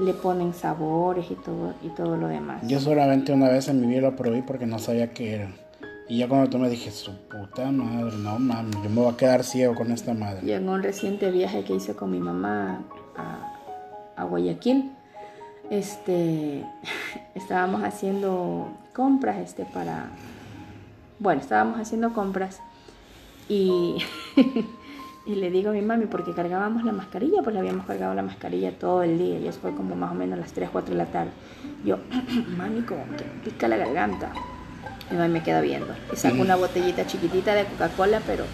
Le 0.00 0.12
ponen 0.12 0.54
sabores 0.54 1.30
y 1.30 1.34
todo, 1.34 1.74
y 1.82 1.88
todo 1.90 2.16
lo 2.16 2.28
demás. 2.28 2.66
Yo 2.66 2.80
solamente 2.80 3.32
una 3.32 3.48
vez 3.48 3.68
en 3.68 3.80
mi 3.80 3.86
vida 3.86 4.02
lo 4.02 4.16
probé 4.16 4.42
porque 4.42 4.66
no 4.66 4.78
sabía 4.78 5.12
qué 5.12 5.34
era. 5.34 5.50
Y 6.08 6.18
yo 6.18 6.28
cuando 6.28 6.48
tú 6.48 6.58
me 6.58 6.68
dije, 6.68 6.90
su 6.90 7.12
puta 7.12 7.70
madre, 7.70 8.16
no 8.18 8.38
mames, 8.38 8.76
yo 8.82 8.88
me 8.88 9.00
voy 9.00 9.12
a 9.12 9.16
quedar 9.16 9.42
ciego 9.42 9.74
con 9.74 9.90
esta 9.90 10.14
madre. 10.14 10.46
Yo 10.46 10.54
en 10.54 10.68
un 10.68 10.82
reciente 10.82 11.30
viaje 11.30 11.64
que 11.64 11.74
hice 11.74 11.94
con 11.94 12.12
mi 12.12 12.20
mamá 12.20 12.82
a, 13.16 14.20
a 14.20 14.24
Guayaquil, 14.24 14.92
este, 15.70 16.64
estábamos 17.34 17.82
haciendo 17.82 18.68
compras 18.94 19.38
este, 19.38 19.64
para... 19.64 20.10
Bueno, 21.18 21.40
estábamos 21.40 21.80
haciendo 21.80 22.12
compras 22.12 22.60
y, 23.48 23.96
y 25.26 25.34
le 25.34 25.50
digo 25.50 25.70
a 25.70 25.72
mi 25.72 25.82
mami, 25.82 26.06
porque 26.06 26.32
cargábamos 26.32 26.84
la 26.84 26.92
mascarilla, 26.92 27.42
pues 27.42 27.54
le 27.54 27.60
habíamos 27.60 27.86
cargado 27.86 28.14
la 28.14 28.22
mascarilla 28.22 28.78
todo 28.78 29.02
el 29.02 29.18
día 29.18 29.38
y 29.38 29.48
eso 29.48 29.60
fue 29.60 29.74
como 29.74 29.96
más 29.96 30.12
o 30.12 30.14
menos 30.14 30.38
las 30.38 30.52
3, 30.52 30.70
4 30.70 30.92
de 30.92 30.98
la 30.98 31.06
tarde. 31.06 31.30
Yo, 31.84 31.98
mami, 32.56 32.82
como 32.82 33.04
que 33.16 33.24
pica 33.44 33.68
la 33.68 33.76
garganta. 33.76 34.32
Mi 35.10 35.18
mami 35.18 35.34
me 35.34 35.42
queda 35.42 35.60
viendo 35.60 35.94
y 36.12 36.16
saca 36.16 36.40
una 36.40 36.56
botellita 36.56 37.06
chiquitita 37.06 37.54
de 37.54 37.64
Coca-Cola, 37.64 38.20
pero 38.26 38.44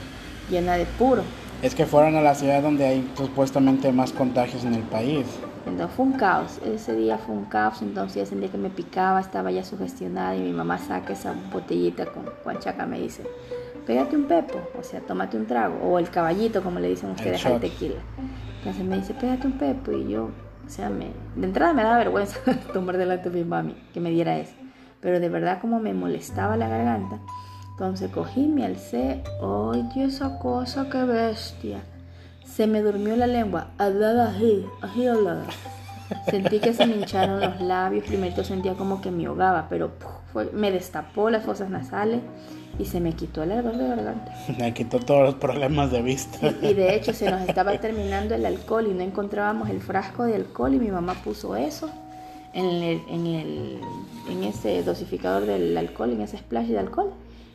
llena 0.51 0.75
de 0.77 0.85
puro. 0.85 1.23
Es 1.63 1.75
que 1.75 1.87
fueron 1.87 2.17
a 2.17 2.21
la 2.23 2.35
ciudad 2.35 2.61
donde 2.61 2.85
hay 2.85 3.11
supuestamente 3.17 3.93
más 3.93 4.13
contagios 4.13 4.65
en 4.65 4.75
el 4.75 4.83
país. 4.83 5.27
Entonces 5.65 5.95
fue 5.97 6.07
un 6.07 6.13
caos, 6.15 6.59
ese 6.65 6.95
día 6.97 7.19
fue 7.19 7.37
un 7.37 7.45
caos, 7.45 7.83
entonces 7.83 8.17
ya 8.17 8.27
sentía 8.27 8.51
que 8.51 8.59
me 8.59 8.69
picaba, 8.69 9.21
estaba 9.21 9.53
ya 9.53 9.65
sugestionada 9.65 10.35
y 10.35 10.41
mi 10.41 10.53
mamá 10.53 10.79
saca 10.79 11.13
esa 11.13 11.35
botellita 11.53 12.07
con 12.07 12.25
guanchaca, 12.43 12.85
me 12.85 12.99
dice, 13.01 13.23
pégate 13.87 14.17
un 14.17 14.25
pepo, 14.25 14.61
o 14.79 14.83
sea, 14.83 15.01
tómate 15.01 15.37
un 15.37 15.47
trago, 15.47 15.79
o 15.83 15.99
el 15.99 16.11
caballito, 16.11 16.63
como 16.63 16.79
le 16.81 16.89
dicen 16.89 17.11
ustedes 17.11 17.45
al 17.47 17.61
tequila. 17.61 18.01
Entonces 18.59 18.85
me 18.85 18.97
dice, 18.97 19.15
pégate 19.15 19.47
un 19.47 19.59
pepo, 19.59 19.93
y 19.93 20.09
yo, 20.09 20.31
o 20.67 20.69
sea, 20.69 20.89
me, 20.89 21.11
de 21.37 21.47
entrada 21.47 21.73
me 21.73 21.83
daba 21.83 21.99
vergüenza 21.99 22.39
tomar 22.73 22.97
delante 22.97 23.31
de 23.31 23.43
mi 23.43 23.49
mami 23.49 23.75
que 23.93 24.01
me 24.01 24.11
diera 24.11 24.39
eso, 24.39 24.55
pero 25.01 25.21
de 25.21 25.29
verdad 25.29 25.61
como 25.61 25.81
me 25.81 25.95
molestaba 25.95 26.57
la 26.57 26.69
garganta, 26.69 27.19
entonces 27.73 28.11
cogí, 28.11 28.47
me 28.47 28.65
alcé, 28.65 29.23
oye 29.41 30.05
esa 30.05 30.39
cosa, 30.39 30.89
qué 30.91 31.03
bestia. 31.05 31.83
Se 32.45 32.67
me 32.67 32.83
durmió 32.83 33.17
la 33.17 33.27
lengua, 33.27 33.71
así, 33.79 34.67
así 34.83 35.07
hablaba. 35.07 35.45
Sentí 36.31 36.61
que 36.61 36.73
se 36.73 36.87
me 36.87 36.97
hincharon 36.97 37.41
los 37.41 37.61
labios, 37.61 38.05
primero 38.05 38.45
sentía 38.45 38.75
como 38.75 39.01
que 39.01 39.11
me 39.11 39.27
ahogaba, 39.27 39.67
pero 39.69 39.93
me 40.53 40.71
destapó 40.71 41.31
las 41.31 41.45
fosas 41.45 41.71
nasales 41.71 42.21
y 42.79 42.87
se 42.87 43.01
me 43.01 43.13
quitó 43.13 43.43
el 43.43 43.53
ardor 43.53 43.77
de 43.77 43.87
garganta. 43.87 44.33
Me 44.59 44.73
quitó 44.73 44.99
todos 44.99 45.23
los 45.23 45.35
problemas 45.35 45.91
de 45.91 46.03
vista. 46.03 46.53
y 46.63 46.73
de 46.73 46.95
hecho 46.95 47.13
se 47.13 47.31
nos 47.31 47.43
estaba 47.43 47.79
terminando 47.79 48.35
el 48.35 48.47
alcohol 48.47 48.87
y 48.87 48.95
no 48.95 49.03
encontrábamos 49.03 49.69
el 49.69 49.81
frasco 49.81 50.25
de 50.25 50.37
alcohol 50.37 50.75
y 50.75 50.79
mi 50.79 50.91
mamá 50.91 51.15
puso 51.23 51.55
eso 51.55 51.91
en, 52.55 52.65
el, 52.65 53.03
en, 53.09 53.27
el, 53.27 53.81
en 54.31 54.45
ese 54.45 54.83
dosificador 54.83 55.47
del 55.47 55.77
alcohol, 55.77 56.13
en 56.13 56.23
ese 56.23 56.39
splash 56.39 56.69
de 56.69 56.79
alcohol. 56.79 57.13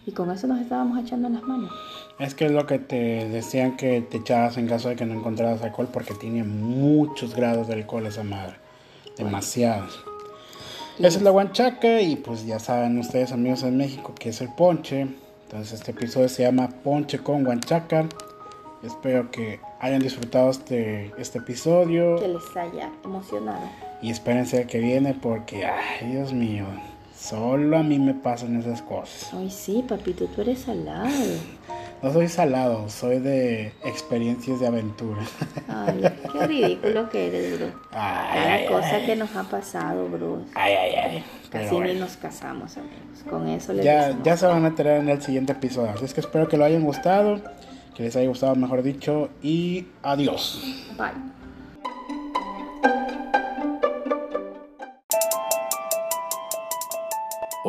Y 0.07 0.13
con 0.13 0.31
eso 0.31 0.47
nos 0.47 0.61
estábamos 0.61 0.97
echando 0.97 1.27
en 1.27 1.33
las 1.33 1.43
manos. 1.43 1.69
Es 2.17 2.33
que 2.33 2.45
es 2.45 2.51
lo 2.51 2.65
que 2.65 2.79
te 2.79 3.27
decían 3.27 3.75
que 3.75 3.99
te 3.99 4.17
echabas 4.17 4.55
en 4.55 4.65
caso 4.65 4.87
de 4.87 4.95
que 4.95 5.05
no 5.05 5.13
encontraras 5.13 5.61
alcohol 5.61 5.89
porque 5.91 6.13
tiene 6.13 6.45
muchos 6.45 7.35
grados 7.35 7.67
de 7.67 7.73
alcohol 7.73 8.05
esa 8.05 8.23
madre. 8.23 8.55
Demasiados. 9.17 9.99
Esa 10.97 11.17
es 11.17 11.21
la 11.21 11.29
guanchaca 11.29 12.01
y 12.01 12.15
pues 12.15 12.45
ya 12.45 12.57
saben 12.57 12.97
ustedes 12.97 13.33
amigos 13.33 13.63
en 13.63 13.75
México 13.75 14.15
que 14.17 14.29
es 14.29 14.39
el 14.39 14.47
ponche. 14.55 15.09
Entonces 15.43 15.73
este 15.73 15.91
episodio 15.91 16.29
se 16.29 16.43
llama 16.43 16.69
Ponche 16.69 17.19
con 17.19 17.43
guanchaca. 17.43 18.07
Espero 18.83 19.29
que 19.29 19.59
hayan 19.81 20.01
disfrutado 20.01 20.49
este, 20.51 21.11
este 21.17 21.39
episodio. 21.39 22.15
Que 22.15 22.29
les 22.29 22.55
haya 22.55 22.91
emocionado. 23.03 23.69
Y 24.01 24.11
espérense 24.11 24.61
el 24.61 24.67
que 24.67 24.79
viene 24.79 25.13
porque, 25.13 25.65
ay 25.65 26.11
Dios 26.11 26.31
mío, 26.31 26.65
solo 27.17 27.77
a 27.77 27.83
mí 27.83 27.99
me 27.99 28.13
pasan 28.13 28.59
esas 28.59 28.81
cosas. 28.81 29.33
Ay 29.33 29.49
sí, 29.49 29.83
papito, 29.87 30.25
tú 30.27 30.41
eres 30.41 30.59
salado. 30.59 31.09
No 32.01 32.13
soy 32.13 32.27
salado, 32.27 32.87
soy 32.89 33.17
de 33.19 33.73
experiencias 33.83 34.59
de 34.59 34.67
aventura. 34.67 35.21
Ay, 35.67 36.03
qué 36.31 36.45
ridículo 36.45 37.09
que 37.09 37.27
eres, 37.27 37.59
bro. 37.59 37.71
Cada 37.91 38.65
cosa 38.67 39.03
que 39.03 39.15
nos 39.15 39.35
ha 39.35 39.43
pasado, 39.43 40.07
bro. 40.07 40.43
Ay, 40.53 40.73
ay, 40.73 40.95
ay. 40.95 41.23
Casi 41.49 41.79
ni 41.79 41.95
nos 41.95 42.15
casamos, 42.17 42.77
amigos. 42.77 43.23
Con 43.27 43.47
eso 43.47 43.73
les 43.73 43.83
Ya, 43.83 44.15
ya 44.21 44.37
se 44.37 44.45
van 44.45 44.63
a 44.63 44.67
enterar 44.67 44.99
en 44.99 45.09
el 45.09 45.21
siguiente 45.23 45.53
episodio. 45.53 45.89
Así 45.89 46.05
es 46.05 46.13
que 46.13 46.19
espero 46.19 46.47
que 46.47 46.55
lo 46.55 46.65
hayan 46.65 46.83
gustado, 46.83 47.41
que 47.95 48.03
les 48.03 48.15
haya 48.15 48.27
gustado, 48.27 48.55
mejor 48.55 48.83
dicho. 48.83 49.29
Y 49.41 49.87
adiós. 50.03 50.61
Bye. 50.97 51.13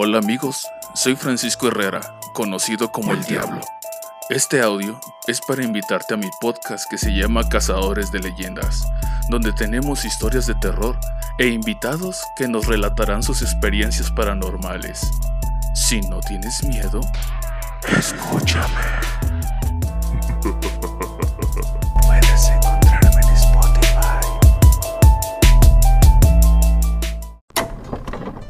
Hola 0.00 0.18
amigos, 0.18 0.64
soy 0.94 1.16
Francisco 1.16 1.66
Herrera, 1.66 2.14
conocido 2.32 2.92
como 2.92 3.14
El 3.14 3.24
Diablo. 3.24 3.60
Este 4.30 4.62
audio 4.62 4.96
es 5.26 5.40
para 5.40 5.64
invitarte 5.64 6.14
a 6.14 6.16
mi 6.16 6.28
podcast 6.40 6.88
que 6.88 6.96
se 6.96 7.10
llama 7.10 7.48
Cazadores 7.48 8.12
de 8.12 8.20
Leyendas, 8.20 8.86
donde 9.28 9.52
tenemos 9.52 10.04
historias 10.04 10.46
de 10.46 10.54
terror 10.54 10.96
e 11.40 11.48
invitados 11.48 12.22
que 12.36 12.46
nos 12.46 12.68
relatarán 12.68 13.24
sus 13.24 13.42
experiencias 13.42 14.08
paranormales. 14.12 15.00
Si 15.74 16.00
no 16.02 16.20
tienes 16.20 16.62
miedo, 16.62 17.00
escúchame. 17.98 18.76